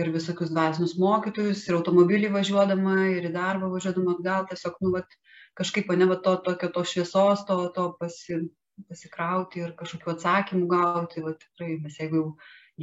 ir 0.00 0.08
visokius 0.14 0.52
dvasinius 0.52 0.94
mokytojus 1.00 1.66
ir 1.68 1.76
automobily 1.76 2.30
važiuodama 2.32 2.96
ir 3.12 3.28
į 3.28 3.32
darbą 3.34 3.68
važiuodama 3.74 4.16
atgal 4.16 4.46
tiesiog 4.48 4.78
nu 4.84 4.92
vat 4.96 5.16
kažkaip 5.58 5.90
ane 5.92 6.08
va 6.12 6.16
to 6.24 6.34
tokio 6.46 6.70
tos 6.76 6.94
šviesos 6.94 7.44
to 7.48 7.58
to 7.76 7.86
pasi 8.00 8.40
pasikrauti 8.88 9.60
ir 9.60 9.74
kažkokių 9.78 10.14
atsakymų 10.14 10.68
gauti 10.70 11.24
va 11.24 11.34
tikrai 11.44 11.76
mes 11.84 11.98
jeigu 12.00 12.22
jau 12.22 12.28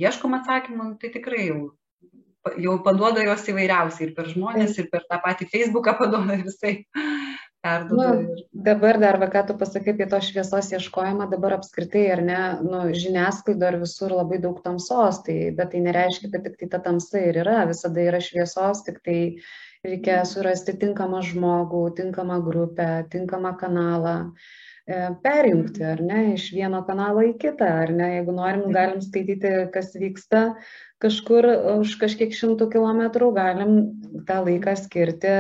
ieškom 0.06 0.38
atsakymų 0.38 0.92
tai 1.02 1.14
tikrai 1.16 1.48
jau 1.48 1.62
jau 2.62 2.76
paduoda 2.86 3.24
jos 3.26 3.48
įvairiausiai 3.52 4.08
ir 4.08 4.14
per 4.18 4.30
žmones 4.32 4.78
ir 4.80 4.90
per 4.94 5.06
tą 5.10 5.20
patį 5.26 5.50
feisbuką 5.54 5.98
paduoda 6.00 6.38
visai 6.46 6.76
perduoda. 7.62 8.14
Nu, 8.14 8.36
dabar 8.52 9.00
dar, 9.00 9.20
va, 9.20 9.28
ką 9.32 9.46
tu 9.48 9.56
pasakai 9.60 9.94
apie 9.94 10.08
to 10.10 10.20
šviesos 10.24 10.72
ieškojimą, 10.76 11.30
dabar 11.32 11.58
apskritai, 11.58 12.06
ar 12.16 12.24
ne, 12.24 12.40
nu, 12.64 12.82
žiniasklaido 12.96 13.72
ir 13.72 13.80
visur 13.84 14.16
labai 14.16 14.40
daug 14.44 14.62
tamsos, 14.64 15.22
tai, 15.26 15.38
bet 15.56 15.74
tai 15.74 15.84
nereiškia, 15.86 16.32
kad 16.34 16.48
tik 16.48 16.60
tai 16.62 16.70
ta 16.74 16.84
tamsa 16.90 17.24
ir 17.30 17.42
yra, 17.44 17.64
visada 17.70 18.06
yra 18.06 18.22
šviesos, 18.24 18.84
tik 18.88 19.02
tai 19.06 19.20
reikia 19.86 20.24
surasti 20.28 20.76
tinkamą 20.80 21.24
žmogų, 21.30 21.86
tinkamą 22.00 22.42
grupę, 22.44 22.90
tinkamą 23.12 23.54
kanalą 23.60 24.16
e, 24.28 25.08
perjungti, 25.24 25.84
ar 25.94 26.04
ne, 26.04 26.22
iš 26.36 26.50
vieno 26.56 26.84
kanalo 26.88 27.24
į 27.28 27.34
kitą, 27.40 27.72
ar 27.86 27.96
ne, 27.96 28.14
jeigu 28.18 28.36
norim, 28.36 28.70
galim 28.76 29.04
skaityti, 29.04 29.56
kas 29.76 29.92
vyksta 30.00 30.46
kažkur 31.00 31.48
už 31.80 31.96
kažkiek 32.00 32.36
šimtų 32.36 32.68
kilometrų, 32.74 33.32
galim 33.36 33.76
tą 34.28 34.42
laiką 34.44 34.76
skirti 34.80 35.36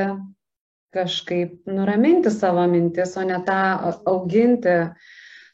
kažkaip 0.96 1.70
nuraminti 1.70 2.32
savo 2.34 2.66
mintis, 2.68 3.16
o 3.18 3.24
ne 3.28 3.38
tą 3.46 3.60
auginti 4.10 4.76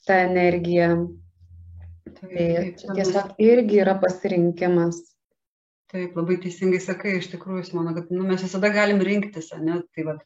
tą 0.07 0.19
energiją. 0.29 0.89
Tai 2.15 2.47
tiesiog 2.95 3.35
irgi 3.43 3.81
yra 3.83 3.97
pasirinkimas. 3.99 5.01
Taip, 5.91 6.15
labai 6.17 6.37
teisingai 6.41 6.79
sakai, 6.81 7.17
iš 7.19 7.29
tikrųjų, 7.33 7.67
manau, 7.77 7.93
kad 7.97 8.09
nu, 8.13 8.23
mes 8.27 8.43
visada 8.43 8.71
galim 8.73 9.01
rinktis, 9.05 9.51
ne, 9.61 9.81
tai 9.95 10.05
vad, 10.07 10.23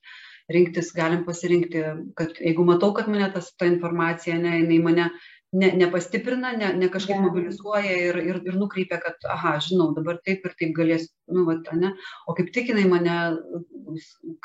rinktis 0.49 0.93
galim 0.95 1.25
pasirinkti, 1.27 1.83
kad 2.17 2.37
jeigu 2.41 2.65
matau, 2.67 2.93
kad 2.97 3.09
mane 3.11 3.27
tas, 3.33 3.51
ta 3.57 3.67
informacija, 3.69 4.37
ne, 4.41 4.55
jinai 4.61 4.79
mane 4.85 5.09
ne 5.51 5.71
nepastiprina 5.73 6.51
ne 6.57 6.73
ne 6.73 6.89
kažkaip 6.93 7.21
mobilizuoja 7.21 7.93
ir 8.07 8.17
ir 8.21 8.41
ir 8.51 8.57
nukreipia 8.61 8.99
kad 9.01 9.29
aha 9.35 9.55
žinau 9.67 9.93
dabar 9.95 10.19
taip 10.25 10.45
ir 10.45 10.53
taip 10.59 10.75
galės 10.77 11.07
nu 11.27 11.45
vat 11.47 11.71
ane. 11.73 11.93
O 12.27 12.35
kaip 12.37 12.51
tik 12.53 12.69
jinai 12.69 12.85
mane 12.89 13.15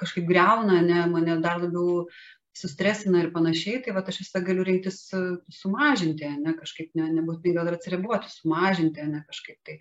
kažkaip 0.00 0.26
griauna 0.28 0.80
ane 0.80 1.04
mane 1.12 1.36
dar 1.44 1.60
labiau 1.60 2.06
sustresina 2.56 3.20
ir 3.20 3.32
panašiai 3.34 3.82
tai 3.84 3.92
vat 3.96 4.08
aš 4.08 4.22
visada 4.22 4.44
galiu 4.46 4.64
rinktis 4.64 5.00
sumažinti 5.60 6.24
ane 6.30 6.56
kažkaip 6.60 6.94
ne 6.94 7.10
nebūtinai 7.18 7.56
gal 7.58 7.68
ir 7.68 7.78
atsiriboti 7.78 8.30
sumažinti 8.32 9.04
ane 9.04 9.24
kažkaip 9.28 9.58
tai 9.66 9.80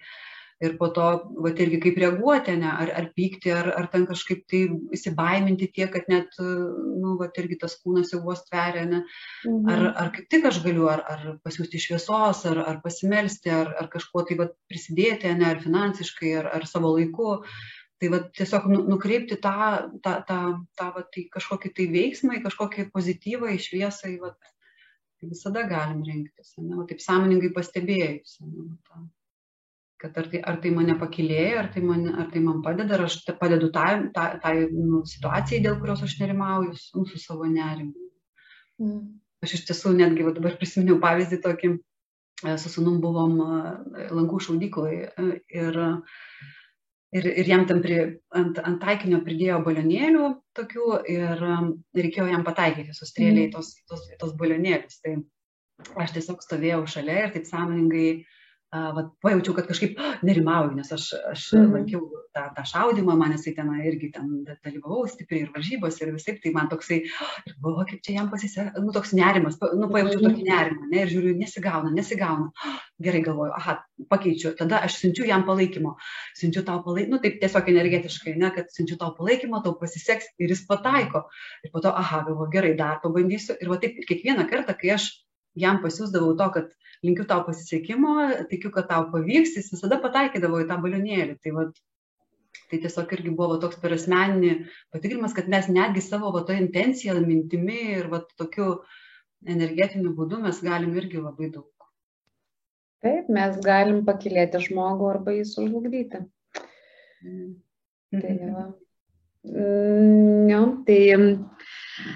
ir 0.63 0.75
po 0.79 0.87
to 0.95 1.05
vat 1.45 1.59
irgi 1.63 1.79
kaip 1.83 1.99
reaguoti 2.01 2.53
ane 2.55 2.69
ar 2.71 2.91
ar 2.99 3.09
pykti 3.17 3.51
ar 3.53 3.69
ar 3.79 3.87
ten 3.91 4.05
kažkaip 4.09 4.43
tai 4.51 4.61
įsibaiminti 4.97 5.69
tiek 5.75 5.91
kad 5.95 6.09
net 6.11 6.37
nu 6.39 7.15
vat 7.19 7.37
irgi 7.41 7.59
tas 7.63 7.75
kūnas 7.81 8.13
jau 8.13 8.21
vos 8.27 8.43
tveria 8.47 8.85
ane. 8.87 9.03
Mhm. 9.45 9.69
ar 9.73 9.83
ar 10.03 10.11
kaip 10.15 10.29
tik 10.29 10.47
aš 10.51 10.61
galiu 10.65 10.89
ar 10.93 11.03
ar 11.13 11.23
pasiųsti 11.45 11.83
šviesos 11.85 12.45
ar 12.51 12.63
ar 12.63 12.81
pasimelsti 12.85 13.53
ar 13.59 13.73
ar 13.81 13.89
kažkuo 13.95 14.25
tai 14.27 14.39
vat 14.41 14.55
prisidėti 14.71 15.31
ane 15.31 15.49
ar 15.51 15.63
finansiškai 15.63 16.35
ar 16.41 16.51
ar 16.59 16.67
savo 16.73 16.95
laiku. 16.97 17.39
Tai 18.01 18.09
vat 18.11 18.31
tiesiog 18.35 18.65
nu 18.71 18.79
nukreipti 18.93 19.39
tą 19.43 19.57
tą 20.03 20.15
tą 20.29 20.39
tą 20.79 20.87
vat 20.95 21.19
į 21.19 21.27
kažkokį 21.35 21.75
tai 21.75 21.85
veiksmą 21.97 22.41
kažkokį 22.47 22.89
pozityvą 22.95 23.51
į 23.55 23.59
šviesą 23.67 24.15
į 24.15 24.17
vat 24.25 24.39
tai 25.19 25.29
visada 25.31 25.67
galim 25.67 26.03
rinktis 26.07 26.55
ane 26.59 26.79
va 26.79 26.87
taip 26.89 27.03
sąmoningai 27.03 27.51
pastebėjus 27.55 28.39
ane 28.43 28.69
va 28.69 28.77
tą 28.89 29.05
kad 30.03 30.17
ar 30.19 30.27
tai, 30.27 30.39
ar 30.43 30.57
tai 30.59 30.71
mane 30.75 30.97
pakilėja, 30.99 31.61
ar 31.61 31.67
tai, 31.71 31.81
mane, 31.87 32.11
ar 32.19 32.27
tai 32.31 32.41
man 32.43 32.59
padeda, 32.65 32.97
ar 32.97 33.05
aš 33.05 33.21
padedu 33.39 33.69
tai, 33.71 33.93
tai, 34.15 34.25
tai 34.43 34.53
nu, 34.67 34.99
situacijai, 35.07 35.61
dėl 35.63 35.77
kurios 35.79 36.03
aš 36.03 36.17
nerimauju, 36.19 36.73
nu, 36.97 37.03
su 37.07 37.21
savo 37.21 37.47
nerimu. 37.47 37.93
Mm. 38.83 38.99
Aš 39.47 39.55
iš 39.57 39.63
tiesų 39.69 39.93
netgi 39.95 40.25
va, 40.27 40.33
dabar 40.35 40.57
prisiminiau 40.59 40.97
pavyzdį 41.03 41.39
tokį, 41.45 41.71
e, 42.43 42.57
su 42.59 42.73
sunum 42.73 42.99
buvom 43.03 43.39
e, 43.45 44.09
langų 44.11 44.41
šaudykloje 44.49 45.07
ir, 45.61 45.79
ir, 47.15 47.31
ir 47.31 47.53
jam 47.53 47.63
tam 47.71 47.79
pri, 47.85 48.01
ant, 48.35 48.59
ant 48.59 48.83
taikinio 48.83 49.23
pridėjo 49.23 49.61
balionėlių 49.63 50.29
tokių 50.59 50.99
ir 51.15 51.47
reikėjo 51.95 52.27
jam 52.33 52.43
pataikyti, 52.43 52.91
sustrėlė 52.99 53.47
mm. 53.47 53.55
tos, 53.55 53.71
tos, 53.87 54.03
tos 54.19 54.35
balionėlius. 54.35 54.99
Tai 54.99 55.15
aš 56.03 56.17
tiesiog 56.19 56.43
stovėjau 56.43 56.83
šalia 56.91 57.21
ir 57.23 57.37
taip 57.37 57.47
sąmoningai 57.47 58.07
vat, 58.73 59.09
pajaučiau, 59.21 59.53
kad 59.57 59.67
kažkaip 59.69 59.99
nerimauju, 60.25 60.73
nes 60.77 60.91
aš, 60.95 61.09
aš 61.29 61.45
mhm. 61.57 61.73
lankiau 61.77 62.03
tą, 62.33 62.47
tą 62.55 62.63
šaudimą, 62.67 63.15
man 63.19 63.35
jisai 63.35 63.53
ten 63.57 63.69
irgi 63.85 64.09
ten 64.15 64.29
dalyvavau 64.65 65.05
stipriai 65.09 65.45
ir 65.45 65.51
varžybos 65.53 65.99
ir 66.01 66.13
visai, 66.15 66.35
tai 66.41 66.53
man 66.55 66.69
toksai, 66.71 66.99
ir 67.47 67.55
buvo, 67.61 67.85
kaip 67.89 68.01
čia 68.05 68.17
jam 68.17 68.31
pasisekė, 68.31 68.81
nu 68.83 68.93
toks 68.95 69.13
nerimas, 69.17 69.59
nu 69.77 69.89
pajaučiau 69.93 70.23
tokį 70.25 70.47
nerimą, 70.49 70.89
ne, 70.89 71.03
ir 71.03 71.13
žiūriu, 71.13 71.35
nesigauna, 71.39 71.93
nesigauna. 71.93 72.49
Gerai 73.03 73.23
galvoju, 73.25 73.51
aha, 73.57 73.77
pakeičiu, 74.09 74.53
tada 74.57 74.79
aš 74.87 74.97
siunčiu 75.01 75.25
jam 75.27 75.43
palaikymo, 75.47 75.95
siunčiu 76.39 76.63
tau 76.65 76.79
palaikymą, 76.85 77.17
nu 77.17 77.21
taip 77.23 77.39
tiesiog 77.41 77.69
energetiškai, 77.73 78.35
ne, 78.39 78.51
kad 78.55 78.71
siunčiu 78.73 78.97
tau 79.01 79.11
palaikymą, 79.17 79.63
tau 79.65 79.75
pasiseks 79.79 80.33
ir 80.39 80.53
jis 80.53 80.63
pataiko. 80.69 81.25
Ir 81.65 81.73
po 81.73 81.83
to, 81.83 81.91
aha, 81.91 82.23
galvoju, 82.29 82.51
gerai, 82.53 82.73
dar 82.79 83.01
pabandysiu. 83.03 83.57
Ir 83.59 83.73
va 83.73 83.79
taip 83.81 83.99
kiekvieną 84.07 84.47
kartą, 84.49 84.77
kai 84.79 84.93
aš 84.95 85.09
jam 85.59 85.79
pasiūsdavau 85.83 86.33
to, 86.39 86.49
kad 86.55 86.69
linkiu 87.05 87.25
tau 87.29 87.43
pasisekimo, 87.47 88.13
tikiu, 88.51 88.71
kad 88.73 88.87
tau 88.89 89.07
pavyks, 89.11 89.57
jis 89.57 89.71
visada 89.73 89.99
pataikydavo 90.03 90.61
į 90.63 90.69
tą 90.69 90.79
balionėlį. 90.83 91.37
Tai, 91.43 91.53
vat, 91.57 91.81
tai 92.71 92.79
tiesiog 92.85 93.11
irgi 93.17 93.33
buvo 93.37 93.59
toks 93.61 93.79
per 93.81 93.95
asmeninį 93.97 94.53
patikrinimas, 94.95 95.35
kad 95.37 95.51
mes 95.51 95.69
netgi 95.71 96.03
savo 96.05 96.31
va, 96.35 96.45
to 96.47 96.55
intenciją, 96.57 97.17
mintimi 97.25 97.79
ir 97.99 98.09
va, 98.13 98.23
tokiu 98.39 98.77
energetiniu 99.43 100.13
būdu 100.17 100.39
mes 100.43 100.61
galim 100.63 100.95
irgi 100.97 101.19
labai 101.21 101.51
daug. 101.51 101.69
Taip, 103.03 103.27
mes 103.35 103.57
galim 103.59 104.05
pakilėti 104.07 104.61
žmogų 104.63 105.09
arba 105.11 105.33
jį 105.35 105.43
sužlugdyti. 105.49 106.23
Mm. 107.23 107.49
Tai, 108.13 108.33
va. 108.53 108.63
mm, 109.49 110.47
jo, 110.51 110.61
tai 110.87 110.99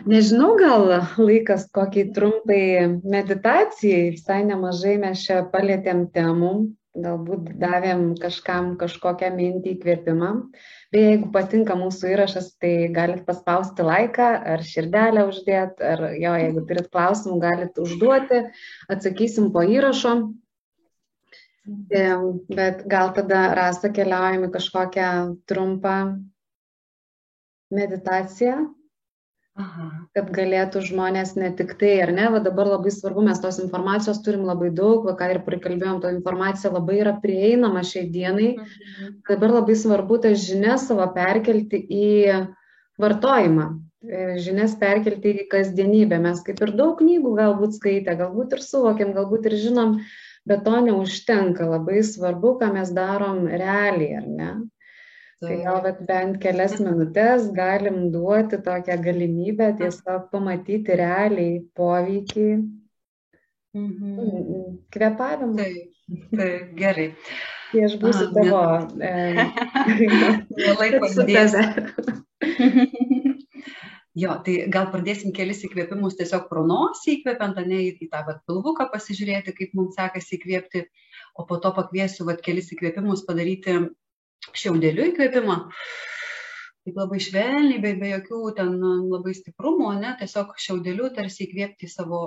Nežinau, 0.10 0.56
gal 0.58 0.88
laikas 1.22 1.68
kokiai 1.74 2.10
trumpai 2.14 2.62
meditacijai, 3.04 4.14
visai 4.16 4.42
nemažai 4.48 4.96
mes 5.02 5.22
čia 5.22 5.44
palėtėm 5.52 6.08
temų, 6.16 6.54
galbūt 6.98 7.52
davėm 7.62 8.04
kažkam 8.18 8.72
kažkokią 8.82 9.30
mintį 9.36 9.76
įkvėpimą. 9.76 10.32
Beje, 10.94 11.12
jeigu 11.12 11.30
patinka 11.36 11.78
mūsų 11.78 12.10
įrašas, 12.16 12.50
tai 12.62 12.72
galit 12.96 13.22
paspausti 13.28 13.86
laiką 13.86 14.30
ar 14.56 14.64
širdelę 14.66 15.28
uždėti, 15.30 15.86
ar 15.86 16.04
jo, 16.16 16.34
jeigu 16.42 16.64
turit 16.70 16.90
klausimų, 16.94 17.38
galit 17.44 17.78
užduoti, 17.84 18.42
atsakysim 18.90 19.52
po 19.54 19.62
įrašo. 19.62 20.16
Bet 21.68 22.86
gal 22.88 23.12
tada 23.14 23.52
rasa 23.58 23.92
keliaujame 23.94 24.50
kažkokią 24.54 25.12
trumpą 25.52 25.98
meditaciją, 27.76 28.62
Aha. 29.58 29.88
kad 30.14 30.28
galėtų 30.34 30.84
žmonės 30.86 31.32
ne 31.34 31.48
tik 31.58 31.72
tai, 31.82 31.96
ar 32.04 32.12
ne, 32.14 32.28
va 32.34 32.42
dabar 32.46 32.68
labai 32.70 32.92
svarbu, 32.94 33.24
mes 33.26 33.40
tos 33.42 33.58
informacijos 33.64 34.20
turim 34.26 34.44
labai 34.46 34.70
daug, 34.80 35.08
va 35.08 35.16
ką 35.18 35.32
ir 35.34 35.40
prikalbėjom, 35.48 35.98
to 36.04 36.12
informacija 36.14 36.70
labai 36.76 37.00
yra 37.02 37.16
prieinama 37.24 37.82
šiai 37.82 38.06
dienai, 38.14 38.52
mhm. 38.54 39.16
dabar 39.30 39.56
labai 39.56 39.78
svarbu 39.82 40.22
tas 40.28 40.46
žinias 40.46 40.86
savo 40.90 41.10
perkelti 41.16 41.82
į 41.90 42.12
vartojimą, 43.02 43.68
e, 44.06 44.24
žinias 44.46 44.78
perkelti 44.78 45.34
į 45.42 45.50
kasdienybę. 45.50 46.22
Mes 46.22 46.46
kaip 46.46 46.62
ir 46.62 46.76
daug 46.78 46.94
knygų 47.02 47.34
galbūt 47.42 47.82
skaitę, 47.82 48.14
galbūt 48.22 48.58
ir 48.60 48.66
suvokiam, 48.66 49.18
galbūt 49.18 49.50
ir 49.50 49.58
žinom, 49.66 49.98
bet 50.48 50.66
to 50.70 50.86
neužtenka, 50.86 51.66
labai 51.74 52.06
svarbu, 52.06 52.60
ką 52.62 52.76
mes 52.78 52.94
darom 52.94 53.48
realiai, 53.50 54.22
ar 54.22 54.34
ne? 54.38 54.52
Tai 55.38 55.58
gal 55.62 55.84
bet 55.86 56.00
bent 56.10 56.40
kelias 56.42 56.80
minutės 56.86 57.52
galim 57.58 58.08
duoti 58.14 58.58
tokią 58.66 58.96
galimybę 59.04 59.68
tiesiog 59.82 60.32
pamatyti 60.32 60.98
realiai 60.98 61.60
poveikį 61.78 62.48
mhm. 63.78 64.80
kvepavimą. 64.96 65.58
Taip, 65.62 66.18
taip, 66.40 66.72
gerai. 66.80 67.08
Tai 67.68 67.84
aš 67.86 67.98
būsiu 68.02 68.32
tavo. 68.34 68.64
Mielai 70.58 70.90
pasidėsiu. 71.04 71.62
Jo, 74.18 74.40
tai 74.42 74.56
gal 74.74 74.88
pradėsim 74.90 75.30
kelis 75.38 75.62
įkvėpimus 75.68 76.18
tiesiog 76.18 76.48
pro 76.50 76.64
nosį 76.66 77.20
įkvepiant, 77.20 77.60
ne 77.70 77.84
į 77.92 78.08
tą 78.10 78.24
vat, 78.26 78.42
pilvuką 78.50 78.88
pasižiūrėti, 78.90 79.54
kaip 79.60 79.78
mums 79.78 79.94
sekasi 80.00 80.40
įkvėpti, 80.40 80.88
o 81.38 81.46
po 81.46 81.60
to 81.62 81.70
pakviesiu 81.78 82.26
vat, 82.26 82.42
kelis 82.42 82.72
įkvėpimus 82.74 83.22
padaryti 83.28 83.78
šiaudeliu 84.56 85.10
įkvėpimą. 85.12 85.58
Taip 86.88 87.00
labai 87.02 87.20
švelniai, 87.20 87.82
be, 87.84 87.94
be 88.00 88.14
jokių 88.14 88.42
ten 88.56 88.78
labai 89.12 89.34
stiprumo, 89.36 89.92
ne, 90.00 90.14
tiesiog 90.22 90.54
šiaudeliu 90.64 91.10
tarsi 91.16 91.44
įkvėpti 91.44 91.90
į 91.90 91.92
savo, 91.92 92.22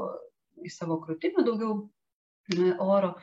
į 0.60 0.72
savo 0.74 0.98
krūtinę 1.00 1.46
daugiau 1.46 1.78
oro. 2.84 3.14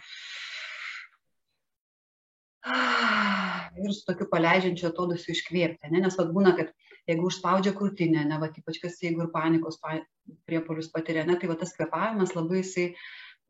Ir 3.77 3.93
su 3.93 4.01
tokiu 4.07 4.25
paleidžiančiu 4.31 4.89
atodusiu 4.89 5.35
iškvėpti, 5.35 5.91
ne? 5.93 6.01
nes 6.01 6.17
vad 6.17 6.33
būna, 6.33 6.55
kad 6.57 6.73
jeigu 7.07 7.29
užspaudžia 7.29 7.75
krūtinę, 7.77 8.25
ne, 8.27 8.39
va, 8.41 8.49
ypač 8.49 8.81
kas 8.81 8.97
jeigu 9.03 9.23
ir 9.23 9.31
panikos 9.31 9.77
pa, 9.83 9.99
priepolius 10.49 10.89
patiria, 10.91 11.23
ne, 11.27 11.37
tai 11.39 11.51
va 11.51 11.55
tas 11.59 11.71
kvepavimas 11.77 12.33
labai 12.35 12.63
jisai 12.63 12.89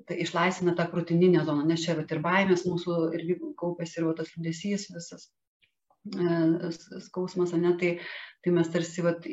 tai 0.06 0.20
išlaisvina 0.24 0.76
tą 0.78 0.86
krūtininę 0.91 1.43
zoną, 1.48 1.66
nes 1.68 1.84
čia 1.84 1.98
vat, 1.98 2.12
ir 2.14 2.22
baimės 2.24 2.66
mūsų 2.70 2.98
irgi 3.18 3.38
kaupėsi 3.60 4.00
ir 4.00 4.08
va, 4.10 4.16
tas 4.20 4.32
liūdėsys 4.36 4.88
visas 4.93 5.28
e, 6.14 6.72
skausmas, 7.08 7.56
ne, 7.58 7.74
tai, 7.82 7.93
tai 8.45 8.54
mes 8.56 8.70
tarsi, 8.74 9.04
vat, 9.06 9.26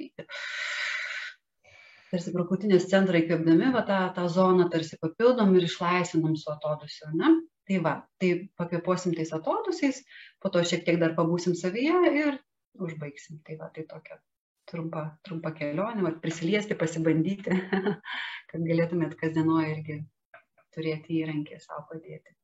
tarsi 2.11 2.35
prokutinės 2.35 2.89
centrą 2.91 3.21
įkvėpdami 3.21 3.73
va, 3.75 3.85
tą, 3.89 4.01
tą 4.17 4.29
zoną 4.33 4.69
tarsi 4.73 4.99
papildom 5.03 5.55
ir 5.59 5.69
išlaisvinam 5.69 6.39
su 6.41 6.51
atodusiu, 6.55 7.11
ne? 7.19 7.37
Tai 7.65 7.79
va, 7.85 7.95
tai 8.21 8.31
pakvėpuosim 8.61 9.15
tais 9.17 9.31
atodusiais, 9.33 10.03
po 10.43 10.51
to 10.53 10.61
šiek 10.69 10.83
tiek 10.85 10.99
dar 11.01 11.15
pabūsim 11.17 11.55
savyje 11.57 12.11
ir 12.12 12.35
užbaigsim. 12.77 13.39
Tai 13.47 13.57
va, 13.62 13.71
tai 13.73 13.87
tokia 13.89 14.19
trumpa, 14.69 15.07
trumpa 15.25 15.55
kelionė, 15.57 16.05
va, 16.05 16.12
prisiliesti, 16.21 16.77
pasibandyti, 16.77 17.57
kad 18.51 18.69
galėtumėt 18.69 19.17
kasdienoje 19.21 19.71
irgi 19.79 19.97
turėti 20.75 21.20
įrankį 21.22 21.61
savo 21.62 21.87
padėti. 21.91 22.35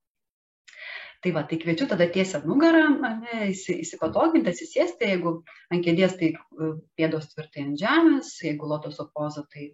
Tai 1.21 1.35
va, 1.37 1.43
tai 1.45 1.59
kviečiu 1.61 1.85
tada 1.89 2.07
tiesią 2.09 2.41
nugarą, 2.49 2.87
ne, 2.97 3.51
įsipatoginti, 3.53 4.55
atsisėsti, 4.55 5.11
jeigu 5.11 5.33
ant 5.75 5.85
kėdės, 5.85 6.15
tai 6.17 6.31
e, 6.33 6.69
pėdos 6.97 7.29
tvirtai 7.35 7.67
ant 7.67 7.77
žemės, 7.83 8.31
jeigu 8.47 8.71
lotoso 8.71 9.05
poza, 9.13 9.45
tai, 9.53 9.67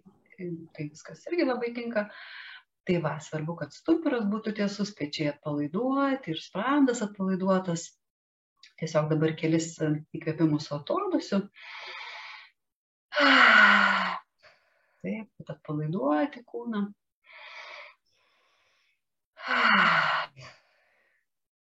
tai 0.75 0.89
viskas 0.89 1.23
irgi 1.31 1.47
labai 1.47 1.71
tinka. 1.77 2.09
Tai 2.87 2.97
va, 3.03 3.13
svarbu, 3.23 3.55
kad 3.61 3.71
stuburas 3.75 4.27
būtų 4.31 4.53
tiesus, 4.59 4.91
pečiai 4.95 5.31
atpalaiduoti 5.33 6.33
ir 6.33 6.43
sprandas 6.43 7.01
atpalaiduotas. 7.03 7.87
Tiesiog 8.79 9.09
dabar 9.11 9.33
kelis 9.39 9.73
įkvėpimus 10.15 10.69
atodusiu. 10.75 11.41
Taip, 13.17 15.27
atpalaiduoti 15.47 16.43
kūną. 16.47 16.87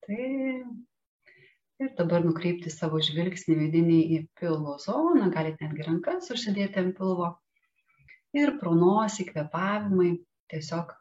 Taip. 0.09 0.69
Ir 1.79 1.91
dabar 1.99 2.25
nukreipti 2.25 2.71
savo 2.75 2.99
žvilgsnį 3.07 3.55
vidinį 3.59 3.99
į 4.15 4.21
pilvo 4.41 4.73
zoną, 4.83 5.29
galite 5.35 5.67
netgi 5.67 5.85
rankas 5.87 6.31
užsidėti 6.35 6.81
ant 6.81 6.97
pilvo. 6.99 7.29
Ir 8.37 8.55
pro 8.63 8.73
nosį 8.79 9.29
kvepavimai, 9.29 10.09
tiesiog 10.53 10.95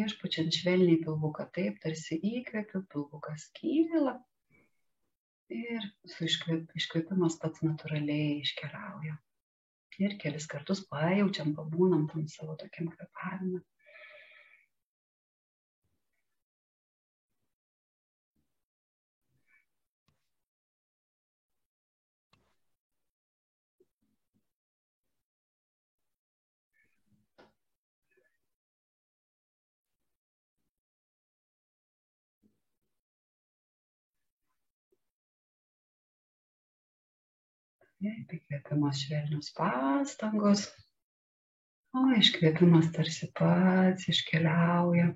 išpučiant 0.00 0.56
švelniai 0.56 0.98
pilvuką, 1.04 1.46
taip 1.54 1.78
tarsi 1.84 2.18
įkvepiu, 2.32 2.82
pilvukas 2.94 3.46
kyla. 3.60 4.16
Ir 5.60 5.86
su 6.08 6.26
iškvėp, 6.30 6.72
iškvėpimas 6.80 7.36
pats 7.42 7.62
natūraliai 7.66 8.40
iškeliauja. 8.40 9.18
Ir 10.00 10.16
kelis 10.22 10.48
kartus 10.48 10.80
pajaučiam, 10.88 11.52
pabūnam 11.58 12.08
tam 12.10 12.24
savo 12.30 12.56
tokiam 12.58 12.88
kvepavimui. 12.94 13.60
Įkvėpimas 38.00 39.00
švelnios 39.04 39.50
pastangos, 39.56 40.62
o 41.92 42.04
iškvėpimas 42.16 42.88
tarsi 42.96 43.28
pats 43.40 44.08
iškeliauja. 44.12 45.10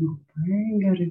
Labai 0.00 0.78
gerai. 0.82 1.10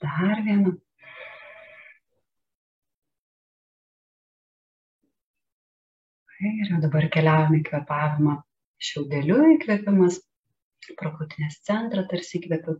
Dar 0.00 0.42
vieną. 0.44 0.72
Ir 6.46 6.68
jau 6.70 6.78
dabar 6.82 7.06
keliaujame 7.14 7.62
į 7.62 7.64
kvepavimą 7.70 8.34
šiaudeliu 8.88 9.38
įkvėpimas, 9.54 10.20
pro 11.00 11.14
krūtinės 11.16 11.62
centrą 11.70 12.04
tarsi 12.12 12.36
įkvėpiu. 12.40 12.76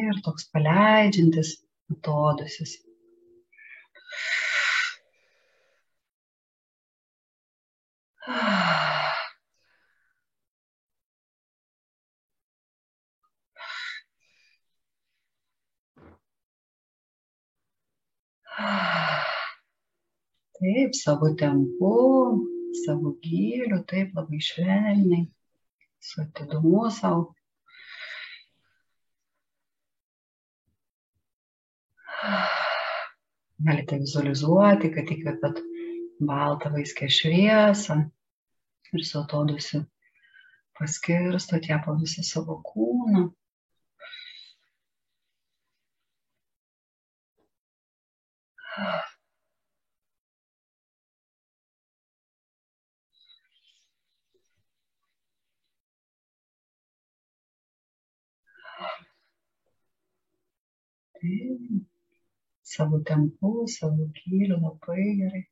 Ir 0.00 0.16
toks 0.24 0.44
paleidžiantis 0.52 1.50
atodusis. 1.92 2.72
Taip, 20.56 20.94
savo 20.94 21.28
tempu, 21.38 21.92
savo 22.84 23.12
gyliu, 23.22 23.78
taip 23.90 24.14
labai 24.16 24.40
švelniai, 24.48 25.24
su 26.00 26.22
atidumu 26.24 26.90
savo. 26.90 27.35
Galite 33.64 33.96
vizualizuoti, 34.02 34.90
kad 34.92 35.08
įkvepiat 35.14 35.60
baltą 36.28 36.70
vaiskę 36.74 37.08
šviesą 37.08 37.96
ir 38.92 39.04
su 39.08 39.18
atodusiu 39.22 39.80
paskirstot 40.76 41.68
ją 41.70 41.80
po 41.86 41.96
visą 42.02 42.24
savo 42.30 42.60
kūną. 42.68 43.26
Taip. 61.16 61.85
Savo 62.72 62.98
tempu, 63.08 63.50
savo 63.76 64.02
gyliu 64.16 64.56
labai 64.64 65.04
gerai. 65.18 65.44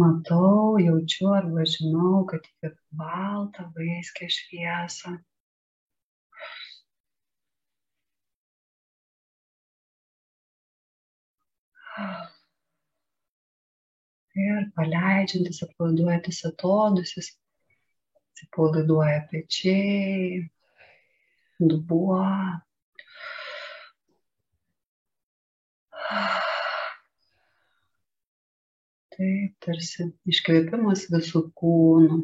Matau, 0.00 0.78
jaučiu 0.86 1.32
arba 1.38 1.64
žinau, 1.72 2.20
kad 2.30 2.46
įkvepiu 2.50 3.00
baltą 3.02 3.66
vaiskę 3.76 4.30
šviesą. 4.36 5.18
Ir 14.40 14.64
paleidžiantis, 14.76 15.60
atpalaiduojantis 15.66 16.40
atodusis, 16.48 17.28
atsipalaiduoja 18.30 19.20
pečiai, 19.30 20.40
dubuo. 21.72 22.20
Taip, 29.16 29.56
tarsi 29.66 30.08
iškvėpimas 30.32 31.08
visų 31.12 31.44
kūnų. 31.60 32.22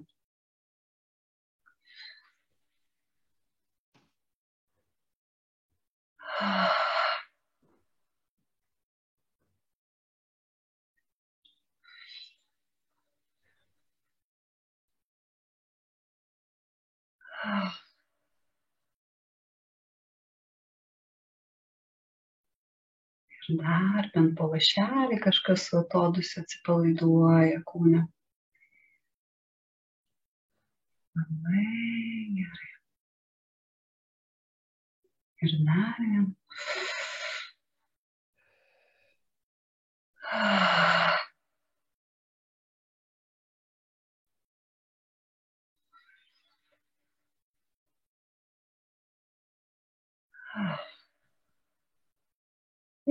Ir 6.46 6.75
dar 23.60 24.10
bent 24.14 24.34
po 24.38 24.48
lašelį 24.52 25.18
kažkas 25.26 25.68
su 25.68 25.78
atodusiu 25.80 26.42
atsipalaiduoja 26.42 27.62
kūne. 27.70 28.02
Labai 31.16 31.64
gerai. 32.38 32.72
Ir 35.46 35.56
dar 35.70 35.96
vien. 36.02 36.28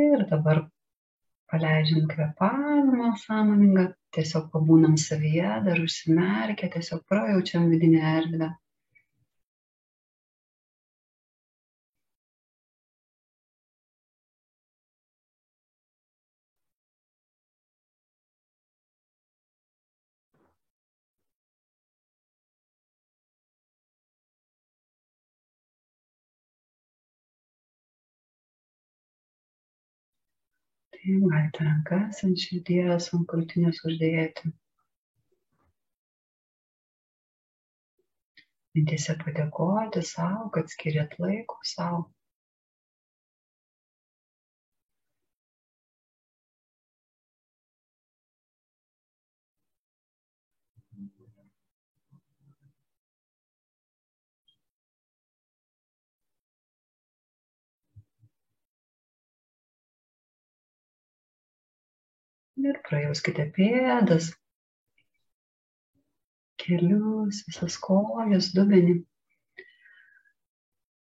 Ir 0.03 0.23
dabar 0.29 0.57
paleidžiam 1.51 2.07
kvėpavimą 2.11 3.11
sąmoningą, 3.21 3.85
tiesiog 4.17 4.49
pabūnam 4.55 4.97
savyje, 5.03 5.51
dar 5.67 5.79
užsimerkę, 5.83 6.67
tiesiog 6.73 7.05
projaučiam 7.11 7.69
vidinę 7.71 8.01
erdvę. 8.17 8.49
Taip, 31.05 31.25
galite 31.31 31.63
rankas 31.63 32.19
ant 32.25 32.39
širdies, 32.43 33.07
ant 33.13 33.25
krūtinės 33.31 33.81
uždėti. 33.85 34.49
Mintise 38.73 39.13
padėkoti 39.19 40.01
savo, 40.13 40.47
kad 40.55 40.73
skiriat 40.73 41.13
laiko 41.21 41.59
savo. 41.73 41.99
Ir 62.65 62.77
prajauskite 62.87 63.43
pėdas, 63.55 64.31
kelius, 66.61 67.43
visas 67.45 67.75
kojas, 67.81 68.47
dubenį, 68.55 68.95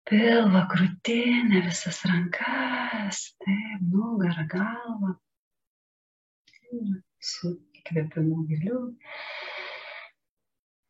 pilvą, 0.08 0.62
krūtinę, 0.72 1.64
visas 1.66 1.98
rankas, 2.06 3.24
taip, 3.42 3.82
nugarą, 3.90 4.46
galvą. 4.54 5.16
Ir 6.68 6.94
su 7.32 7.56
įkvėpimu 7.80 8.44
giliu. 8.48 8.82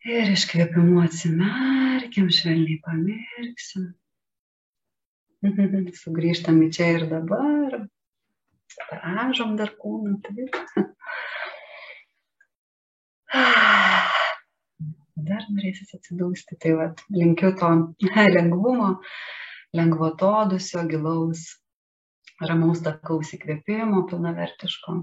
Ir 0.09 0.33
iškvėpimu 0.37 1.01
atsimerkiam, 1.03 2.29
švelniai 2.41 2.81
pamirksim. 2.85 3.93
Sugrįžtam 6.03 6.61
į 6.67 6.73
čia 6.75 6.93
ir 6.99 7.07
dabar, 7.11 7.87
paražom 8.89 9.57
dar 9.59 9.71
kūną. 9.81 10.19
Taip. 10.25 10.51
Dar 15.29 15.43
norėsis 15.51 15.91
atsidūsti, 15.97 16.57
tai 16.63 16.73
vat, 16.79 17.01
linkiu 17.13 17.51
to 17.59 17.69
lengvumo, 18.37 18.91
lengvo 19.77 20.13
atodusio, 20.13 20.85
gilaus, 20.89 21.43
ramaus 22.41 22.81
takaus 22.87 23.35
įkvėpimo, 23.37 24.05
pilnavertiško. 24.11 24.95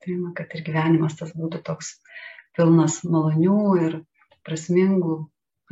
Tai, 0.00 0.12
na, 0.16 0.30
kad 0.38 0.54
ir 0.56 0.62
gyvenimas 0.64 1.18
tas 1.18 1.34
būtų 1.36 1.60
toks 1.66 1.96
pilnas 2.56 3.00
malonių 3.04 3.58
ir 3.84 3.98
prasmingų 4.46 5.16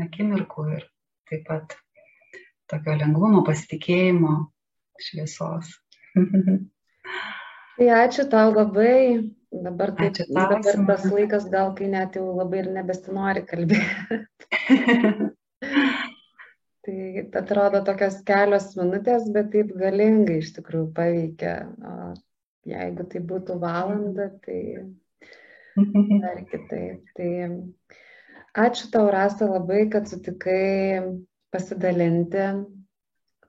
akimirkų 0.04 0.66
ir 0.76 0.88
taip 1.30 1.46
pat 1.48 1.76
tokio 2.68 2.98
lengvumo, 3.00 3.44
pasitikėjimo, 3.46 4.34
šviesos. 5.06 5.70
Tai 7.78 7.88
ačiū 8.02 8.28
tau 8.30 8.54
labai. 8.54 9.32
Dabar, 9.48 9.94
taip, 9.96 10.18
dabar 10.28 10.60
tas 10.60 11.04
laikas 11.08 11.46
gal, 11.48 11.70
kai 11.76 11.86
net 11.88 12.16
jau 12.18 12.26
labai 12.36 12.58
ir 12.60 12.66
nebesinori 12.74 13.42
kalbėti. 13.48 14.18
tai 16.84 16.96
atrodo 17.40 17.80
tokios 17.86 18.18
kelios 18.28 18.66
minutės, 18.76 19.24
bet 19.32 19.48
taip 19.54 19.70
galingai 19.80 20.42
iš 20.42 20.50
tikrųjų 20.58 20.90
paveikia. 20.98 21.54
O 21.80 21.94
jeigu 22.68 23.06
tai 23.12 23.22
būtų 23.30 23.56
valanda, 23.62 24.26
tai 24.44 24.60
dar 26.24 26.42
kitaip. 26.50 27.08
Tai 27.16 27.30
ačiū 28.66 28.90
tau, 28.92 29.06
Rasa, 29.14 29.48
labai, 29.54 29.86
kad 29.94 30.10
sutikai 30.10 31.00
pasidalinti. 31.54 32.50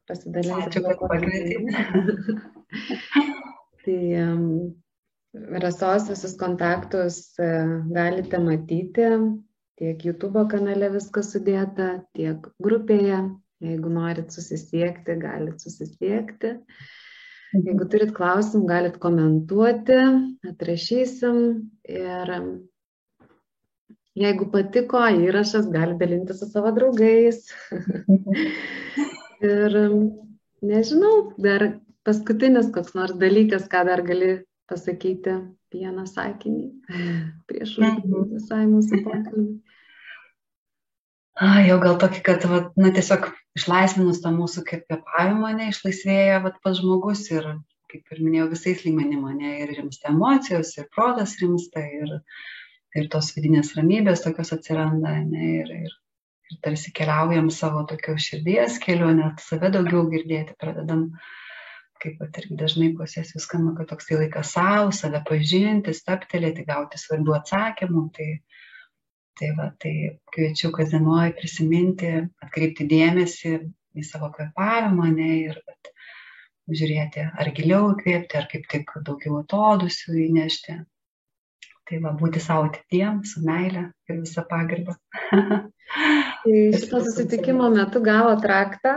Pasidalinti. 0.08 0.70
Ačiū, 0.70 0.86
kad 0.88 0.98
pakvietei. 1.04 1.60
Tai 3.90 5.58
Rasos 5.62 6.08
visus 6.10 6.36
kontaktus 6.38 7.16
e, 7.42 7.48
galite 7.94 8.38
matyti 8.42 9.08
tiek 9.80 10.06
YouTube 10.06 10.44
kanale 10.52 10.90
viskas 10.94 11.32
sudėta, 11.34 12.04
tiek 12.18 12.50
grupėje. 12.62 13.22
Jeigu 13.64 13.92
norit 13.92 14.32
susisiekti, 14.32 15.18
galit 15.20 15.60
susisiekti. 15.64 16.54
Jeigu 17.56 17.88
turit 17.92 18.14
klausimų, 18.16 18.68
galit 18.70 19.00
komentuoti, 19.04 19.98
atrašysim. 20.48 21.42
Ir 21.90 22.32
jeigu 24.20 24.48
patiko 24.54 25.02
įrašas, 25.26 25.68
galite 25.74 26.06
dalinti 26.06 26.38
su 26.38 26.48
savo 26.54 26.72
draugais. 26.78 27.42
ir 29.54 29.78
nežinau, 30.62 31.16
dar 31.42 31.72
paskutinis 32.08 32.70
koks 32.76 32.96
nors 32.98 33.16
dalykas, 33.20 33.68
ką 33.72 33.86
dar 33.88 34.04
gali 34.08 34.38
pasakyti 34.70 35.36
vieną 35.74 36.06
sakinį 36.10 36.68
prieš 37.50 37.76
mhm. 37.82 38.30
visai 38.36 38.66
mūsų 38.70 39.02
pokalbį. 39.08 39.50
Jau 41.40 41.78
gal 41.80 41.96
tokį, 42.02 42.22
kad, 42.26 42.44
va, 42.52 42.58
na, 42.76 42.90
tiesiog 42.92 43.30
išlaisvinus 43.56 44.20
tą 44.20 44.34
mūsų 44.36 44.66
kaip 44.68 44.82
kvepavimą, 44.90 45.54
ne, 45.56 45.70
išlaisvėja, 45.72 46.42
va, 46.44 46.52
pats 46.66 46.82
žmogus 46.82 47.22
ir, 47.32 47.48
kaip 47.92 48.12
ir 48.12 48.20
minėjau, 48.26 48.50
visais 48.52 48.84
lygmenim, 48.84 49.24
ne, 49.38 49.54
ir 49.64 49.72
rimsta 49.78 50.12
emocijos, 50.12 50.74
ir 50.76 50.90
protas 50.92 51.38
rimsta, 51.40 51.86
ir, 52.02 52.12
ir 53.00 53.08
tos 53.14 53.32
vidinės 53.38 53.72
ramybės 53.80 54.26
tokios 54.26 54.52
atsiranda, 54.58 55.16
ne, 55.32 55.54
ir, 55.62 55.72
ir, 55.86 55.96
ir 56.52 56.60
tarsi 56.66 56.92
keliaujam 57.00 57.48
savo 57.56 57.86
tokio 57.88 58.18
širdies 58.20 58.76
keliu, 58.84 59.08
net 59.16 59.40
save 59.40 59.72
daugiau 59.78 60.10
girdėti, 60.12 60.60
pradedam 60.60 61.08
uh, 61.08 61.32
kaip 62.04 62.20
pat 62.22 62.38
irgi 62.42 62.58
dažnai 62.60 62.90
po 62.98 63.08
sesijų 63.10 63.42
skamba, 63.44 63.74
kad 63.78 63.90
toks 63.92 64.10
tai 64.10 64.20
laikas 64.22 64.54
savo, 64.56 64.92
save 64.96 65.22
pažinti, 65.28 65.96
staptelėti, 65.96 66.68
gauti 66.68 67.02
svarbių 67.02 67.36
atsakymų. 67.40 68.06
Tai, 68.16 68.30
tai, 69.40 69.52
va, 69.58 69.70
tai 69.84 69.94
kviečiu 70.34 70.72
kasdienuoju 70.76 71.36
prisiminti, 71.40 72.14
atkreipti 72.46 72.88
dėmesį 72.90 73.56
į 74.00 74.06
savo 74.08 74.32
kvepavimą 74.36 75.10
ne, 75.16 75.32
ir 75.50 75.60
vat, 75.68 75.92
žiūrėti, 76.70 77.26
ar 77.42 77.52
giliau 77.58 77.94
įkvėpti, 77.94 78.38
ar 78.40 78.48
kaip 78.52 78.68
tik 78.72 78.94
daugiau 79.06 79.42
atodusių 79.42 80.18
įnešti. 80.28 80.80
Tai 81.90 81.98
va, 82.04 82.14
būti 82.14 82.42
savo 82.44 82.68
atitiem, 82.70 83.24
su 83.26 83.42
meile 83.42 83.88
ir 84.10 84.22
visą 84.22 84.44
pagarbą. 84.50 84.94
Tai 86.44 86.58
šito 86.78 87.02
susitikimo 87.02 87.70
metu 87.74 88.02
gavo 88.06 88.36
traktą, 88.42 88.94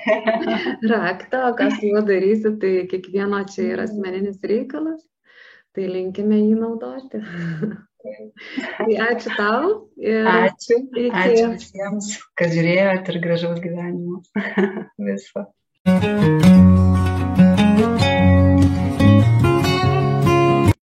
raktą, 0.92 1.40
o 1.48 1.54
kas 1.58 1.80
juo 1.82 2.02
darysi, 2.06 2.52
tai 2.60 2.72
kiekvieno 2.90 3.40
čia 3.50 3.70
yra 3.72 3.86
asmeninis 3.88 4.38
reikalas, 4.46 5.00
tai 5.74 5.88
linkime 5.90 6.38
jį 6.38 6.54
naudoti. 6.60 7.22
tai 8.78 8.98
ačiū 9.08 9.34
tau. 9.40 9.72
Ir 9.98 10.28
ačiū. 10.34 10.82
Iki. 10.84 11.08
Ačiū 11.24 11.48
visiems, 11.56 12.12
kad 12.38 12.54
žiūrėjote 12.54 13.16
ir 13.16 13.22
gražaus 13.24 13.64
gyvenimo. 13.64 14.22
Viso. 15.08 15.48